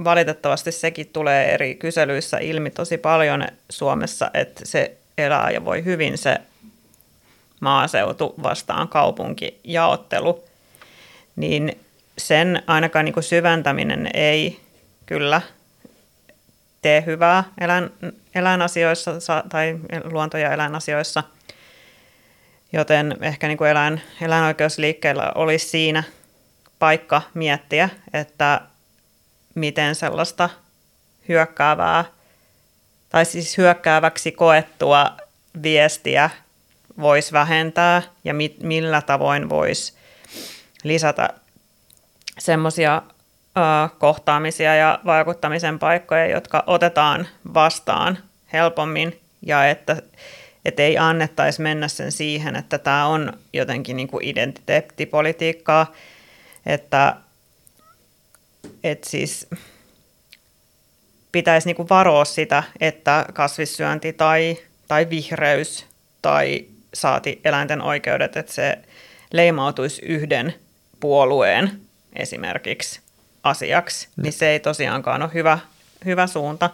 valitettavasti 0.04 0.72
sekin 0.72 1.08
tulee 1.12 1.54
eri 1.54 1.74
kyselyissä 1.74 2.38
ilmi 2.38 2.70
tosi 2.70 2.98
paljon 2.98 3.46
Suomessa, 3.70 4.30
että 4.34 4.64
se 4.64 4.96
elää 5.18 5.50
ja 5.50 5.64
voi 5.64 5.84
hyvin 5.84 6.18
se 6.18 6.36
maaseutu 7.60 8.34
vastaan 8.42 8.88
kaupunkijaottelu, 8.88 10.44
niin 11.36 11.78
sen 12.18 12.62
ainakaan 12.66 13.04
niin 13.04 13.12
kuin 13.12 13.24
syventäminen 13.24 14.10
ei 14.14 14.60
kyllä 15.06 15.42
tee 16.84 17.02
hyvää 17.06 17.44
eläin, 17.60 17.90
eläinasioissa 18.34 19.44
tai 19.48 19.78
luonto- 20.04 20.38
ja 20.38 20.52
eläinasioissa, 20.52 21.22
joten 22.72 23.16
ehkä 23.20 23.48
niin 23.48 23.58
kuin 23.58 23.70
eläin, 23.70 24.00
eläinoikeusliikkeellä 24.20 25.32
olisi 25.34 25.68
siinä 25.68 26.02
paikka 26.78 27.22
miettiä, 27.34 27.88
että 28.12 28.60
miten 29.54 29.94
sellaista 29.94 30.50
hyökkäävää 31.28 32.04
tai 33.08 33.24
siis 33.24 33.58
hyökkääväksi 33.58 34.32
koettua 34.32 35.16
viestiä 35.62 36.30
voisi 37.00 37.32
vähentää 37.32 38.02
ja 38.24 38.34
mi- 38.34 38.56
millä 38.62 39.02
tavoin 39.02 39.48
voisi 39.48 39.92
lisätä 40.82 41.28
semmoisia 42.38 43.02
kohtaamisia 43.98 44.74
ja 44.74 44.98
vaikuttamisen 45.04 45.78
paikkoja, 45.78 46.26
jotka 46.26 46.64
otetaan 46.66 47.28
vastaan 47.54 48.18
helpommin 48.52 49.20
ja 49.46 49.68
että, 49.68 50.02
että 50.64 50.82
ei 50.82 50.98
annettaisi 50.98 51.62
mennä 51.62 51.88
sen 51.88 52.12
siihen, 52.12 52.56
että 52.56 52.78
tämä 52.78 53.06
on 53.06 53.32
jotenkin 53.52 53.96
niin 53.96 54.08
kuin 54.08 54.24
identiteettipolitiikkaa, 54.24 55.92
että, 56.66 57.16
että 58.84 59.10
siis 59.10 59.46
pitäisi 61.32 61.68
niin 61.68 61.76
kuin 61.76 61.88
varoa 61.88 62.24
sitä, 62.24 62.62
että 62.80 63.26
kasvissyönti 63.32 64.12
tai, 64.12 64.58
tai 64.88 65.10
vihreys 65.10 65.86
tai 66.22 66.66
saati 66.94 67.40
eläinten 67.44 67.82
oikeudet, 67.82 68.36
että 68.36 68.52
se 68.52 68.78
leimautuisi 69.32 70.02
yhden 70.04 70.54
puolueen 71.00 71.80
esimerkiksi 72.16 73.03
asiaksi, 73.44 74.08
niin 74.22 74.32
se 74.32 74.48
ei 74.48 74.60
tosiaankaan 74.60 75.22
ole 75.22 75.30
hyvä, 75.34 75.58
hyvä 76.04 76.26
suunta. 76.26 76.70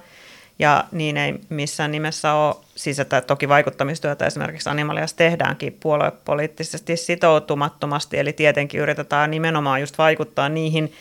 Ja 0.58 0.84
niin 0.92 1.16
ei 1.16 1.34
missään 1.48 1.92
nimessä 1.92 2.32
ole, 2.32 2.54
siis 2.74 2.98
että 2.98 3.20
toki 3.20 3.48
vaikuttamistyötä 3.48 4.26
esimerkiksi 4.26 4.70
Animaliassa 4.70 5.16
tehdäänkin 5.16 5.76
puoluepoliittisesti 5.80 6.96
sitoutumattomasti, 6.96 8.18
eli 8.18 8.32
tietenkin 8.32 8.80
yritetään 8.80 9.30
nimenomaan 9.30 9.80
just 9.80 9.98
vaikuttaa 9.98 10.48
niihin 10.48 10.92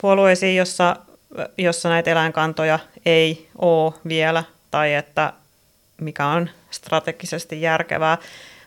puolueisiin, 0.00 0.56
jossa, 0.56 0.96
jossa 1.58 1.88
näitä 1.88 2.10
eläinkantoja 2.10 2.78
ei 3.06 3.48
ole 3.58 3.94
vielä, 4.08 4.44
tai 4.70 4.94
että 4.94 5.32
mikä 6.00 6.26
on 6.26 6.50
strategisesti 6.70 7.60
järkevää, 7.60 8.18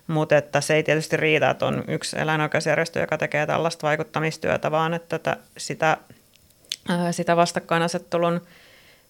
mutta 0.08 0.38
että 0.38 0.62
se 0.62 0.76
ei 0.76 0.84
tietysti 0.84 1.18
riitä, 1.18 1.50
että 1.50 1.66
on 1.66 1.84
yksi 1.88 2.20
eläinoikeusjärjestö, 2.20 3.00
joka 3.00 3.18
tekee 3.18 3.46
tällaista 3.46 3.88
vaikuttamistyötä, 3.88 4.72
vaan 4.72 4.94
että 4.94 5.38
sitä, 5.58 5.98
sitä 7.12 7.36
vastakkainasettelun 7.36 8.42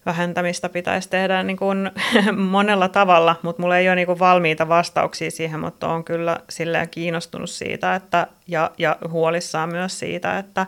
vähentämistä 0.06 0.68
pitäisi 0.68 1.08
tehdä 1.08 1.42
niin 1.42 1.56
kuin 1.56 1.90
monella 2.36 2.88
tavalla, 2.88 3.36
mutta 3.42 3.62
mulla 3.62 3.78
ei 3.78 3.88
ole 3.88 3.96
niin 3.96 4.06
kuin 4.06 4.18
valmiita 4.18 4.68
vastauksia 4.68 5.30
siihen, 5.30 5.60
mutta 5.60 5.88
on 5.88 6.04
kyllä 6.04 6.40
silleen 6.50 6.88
kiinnostunut 6.88 7.50
siitä 7.50 7.94
että, 7.94 8.26
ja, 8.48 8.70
ja 8.78 8.96
huolissaan 9.08 9.68
myös 9.68 9.98
siitä, 9.98 10.38
että 10.38 10.66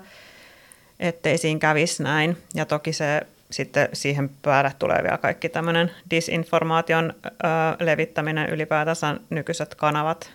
ettei 1.01 1.39
siinä 1.39 1.61
kävisi 1.61 2.03
näin. 2.03 2.37
Ja 2.55 2.67
toki 2.67 2.93
se 2.93 3.21
sitten 3.51 3.89
siihen 3.93 4.31
päälle 4.43 4.73
tulee 4.79 5.03
vielä 5.03 5.19
kaikki 5.19 5.49
tämmöinen 5.49 5.91
disinformaation 6.11 7.15
ö, 7.27 7.31
levittäminen, 7.81 8.51
ylipäätänsä 8.51 9.17
nykyiset 9.31 9.75
kanavat, 9.75 10.31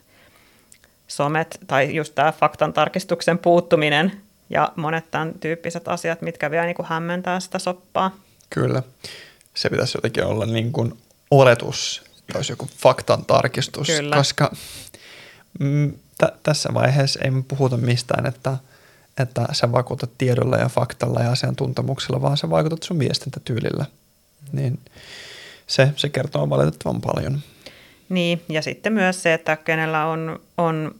somet 1.07 1.59
tai 1.67 1.95
just 1.95 2.15
tämä 2.15 2.31
faktan 2.31 2.73
tarkistuksen 2.73 3.37
puuttuminen 3.37 4.21
ja 4.49 4.73
monet 4.75 5.11
tämän 5.11 5.33
tyyppiset 5.39 5.87
asiat, 5.87 6.21
mitkä 6.21 6.51
vielä 6.51 6.65
niin 6.65 6.75
kuin 6.75 6.87
hämmentää 6.87 7.39
sitä 7.39 7.59
soppaa. 7.59 8.17
Kyllä. 8.49 8.83
Se 9.53 9.69
pitäisi 9.69 9.97
jotenkin 9.97 10.25
olla 10.25 10.45
niin 10.45 10.71
kuin 10.71 10.97
oletus, 11.31 12.03
että 12.19 12.37
olisi 12.37 12.51
joku 12.51 12.69
faktan 12.77 13.25
tarkistus, 13.25 13.87
Kyllä. 13.87 14.15
koska 14.15 14.51
mm, 15.59 15.91
t- 15.91 16.43
tässä 16.43 16.69
vaiheessa 16.73 17.19
ei 17.23 17.31
puhuta 17.47 17.77
mistään, 17.77 18.25
että, 18.25 18.57
että 19.19 19.45
sä 19.51 19.71
vakuutat 19.71 20.09
tiedolla 20.17 20.57
ja 20.57 20.69
faktalla 20.69 21.19
ja 21.19 21.31
asiantuntemuksella, 21.31 22.21
vaan 22.21 22.37
sä 22.37 22.49
vaikutat 22.49 22.83
sun 22.83 22.99
viestintätyylillä. 22.99 23.85
Niin 24.51 24.79
se, 25.67 25.93
se 25.95 26.09
kertoo 26.09 26.49
valitettavan 26.49 27.01
paljon. 27.01 27.39
Niin, 28.09 28.41
ja 28.49 28.61
sitten 28.61 28.93
myös 28.93 29.23
se, 29.23 29.33
että 29.33 29.55
kenellä 29.55 30.05
on, 30.05 30.39
on 30.57 30.95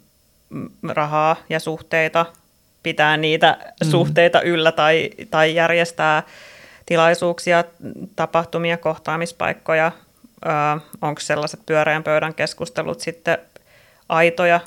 rahaa 0.88 1.35
ja 1.49 1.59
suhteita, 1.59 2.26
pitää 2.90 3.18
niitä 3.18 3.57
mm. 3.84 3.91
suhteita 3.91 4.41
yllä 4.41 4.72
tai, 4.72 5.10
tai 5.30 5.56
järjestää 5.56 6.24
tilaisuuksia, 6.86 7.64
tapahtumia, 8.16 8.78
kohtaamispaikkoja. 8.78 9.91
Onko 11.02 11.22
sellaiset 11.22 11.60
pyöreän 11.66 12.03
pöydän 12.03 12.34
keskustelut 12.34 12.99
sitten 12.99 13.38
aitoja 14.10 14.60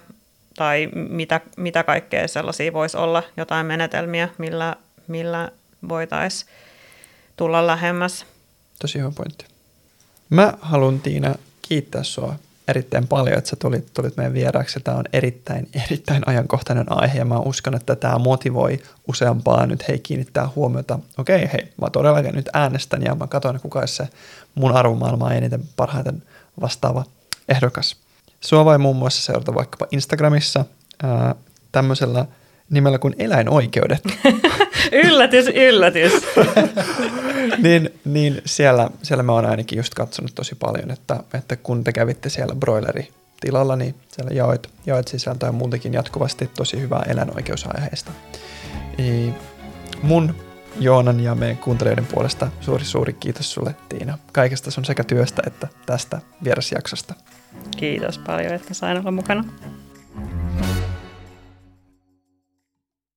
tai 0.57 0.89
mitä, 0.95 1.41
mitä 1.57 1.83
kaikkea 1.83 2.29
sellaisia 2.29 2.73
voisi 2.73 2.97
olla, 2.97 3.23
jotain 3.37 3.67
menetelmiä, 3.67 4.29
millä, 4.39 4.77
millä 5.07 5.51
voitaisiin 5.89 6.51
tulla 7.37 7.67
lähemmäs. 7.67 8.27
Tosi 8.81 8.99
hyvä 8.99 9.13
pointti. 9.17 9.45
Mä 10.31 10.53
haluan 10.61 11.01
Tiina 11.01 11.35
kiittää 11.63 12.03
sua 12.03 12.35
erittäin 12.69 13.09
paljon, 13.09 13.39
että 13.39 13.51
sä 13.51 13.57
tulit, 13.57 13.95
tulit 13.95 14.17
meidän 14.17 14.35
vieraaksi. 14.35 14.81
Tämä 14.81 14.97
on 14.97 15.05
erittäin, 15.13 15.69
erittäin 15.87 16.23
ajankohtainen 16.27 16.93
aihe 16.93 17.19
ja 17.19 17.25
mä 17.25 17.39
uskon, 17.39 17.75
että 17.75 17.97
tämä 17.97 18.19
motivoi 18.19 18.79
useampaa 19.09 19.67
nyt 19.67 19.89
hei 19.89 19.99
kiinnittää 19.99 20.49
huomiota. 20.57 20.99
Okei, 21.19 21.51
hei, 21.53 21.73
mä 21.81 21.91
todellakin 21.91 22.35
nyt 22.35 22.51
äänestän 22.53 23.03
ja 23.03 23.15
mä 23.15 23.27
katson, 23.27 23.61
kuka 23.61 23.87
se 23.87 24.09
mun 24.55 24.77
arvomaailmaa 24.77 25.35
eniten 25.35 25.63
parhaiten 25.77 26.23
vastaava 26.61 27.05
ehdokas. 27.49 27.97
Sua 28.41 28.65
voi 28.65 28.79
muun 28.79 28.97
muassa 28.97 29.23
seurata 29.23 29.55
vaikkapa 29.55 29.87
Instagramissa 29.91 30.65
ää, 31.03 31.35
tämmöisellä 31.73 32.27
nimellä 32.71 32.99
kuin 32.99 33.15
eläinoikeudet. 33.19 34.03
yllätys, 34.93 35.47
yllätys. 35.47 36.13
niin, 37.63 37.91
niin 38.05 38.43
siellä, 38.45 38.91
siellä 39.03 39.23
mä 39.23 39.33
oon 39.33 39.47
ainakin 39.47 39.77
just 39.77 39.95
katsonut 39.95 40.35
tosi 40.35 40.55
paljon, 40.55 40.91
että, 40.91 41.17
että 41.35 41.57
kun 41.57 41.85
te 41.85 41.93
kävitte 41.93 42.29
siellä 42.29 42.55
broileri 42.55 43.09
tilalla, 43.41 43.77
niin 43.77 43.95
siellä 44.09 44.31
jaoit, 44.35 44.69
jaoit 44.87 45.09
sisältöä 45.09 45.53
muutenkin 45.53 45.95
jatkuvasti 45.95 46.51
tosi 46.57 46.81
hyvää 46.81 47.03
eläinoikeusaiheesta. 47.09 48.13
I, 48.99 49.33
mun, 50.03 50.35
Joonan 50.81 51.21
ja 51.21 51.35
meidän 51.35 51.57
kuuntelijoiden 51.57 52.07
puolesta 52.07 52.49
suuri 52.61 52.85
suuri 52.85 53.13
kiitos 53.13 53.53
sulle 53.53 53.75
Tiina 53.89 54.19
kaikesta 54.33 54.71
sun 54.71 54.85
sekä 54.85 55.05
työstä 55.05 55.43
että 55.47 55.69
tästä 55.87 56.21
vierasjaksosta. 56.45 57.15
Kiitos 57.77 58.19
paljon, 58.19 58.53
että 58.53 58.75
sain 58.75 58.99
olla 58.99 59.11
mukana. 59.11 59.45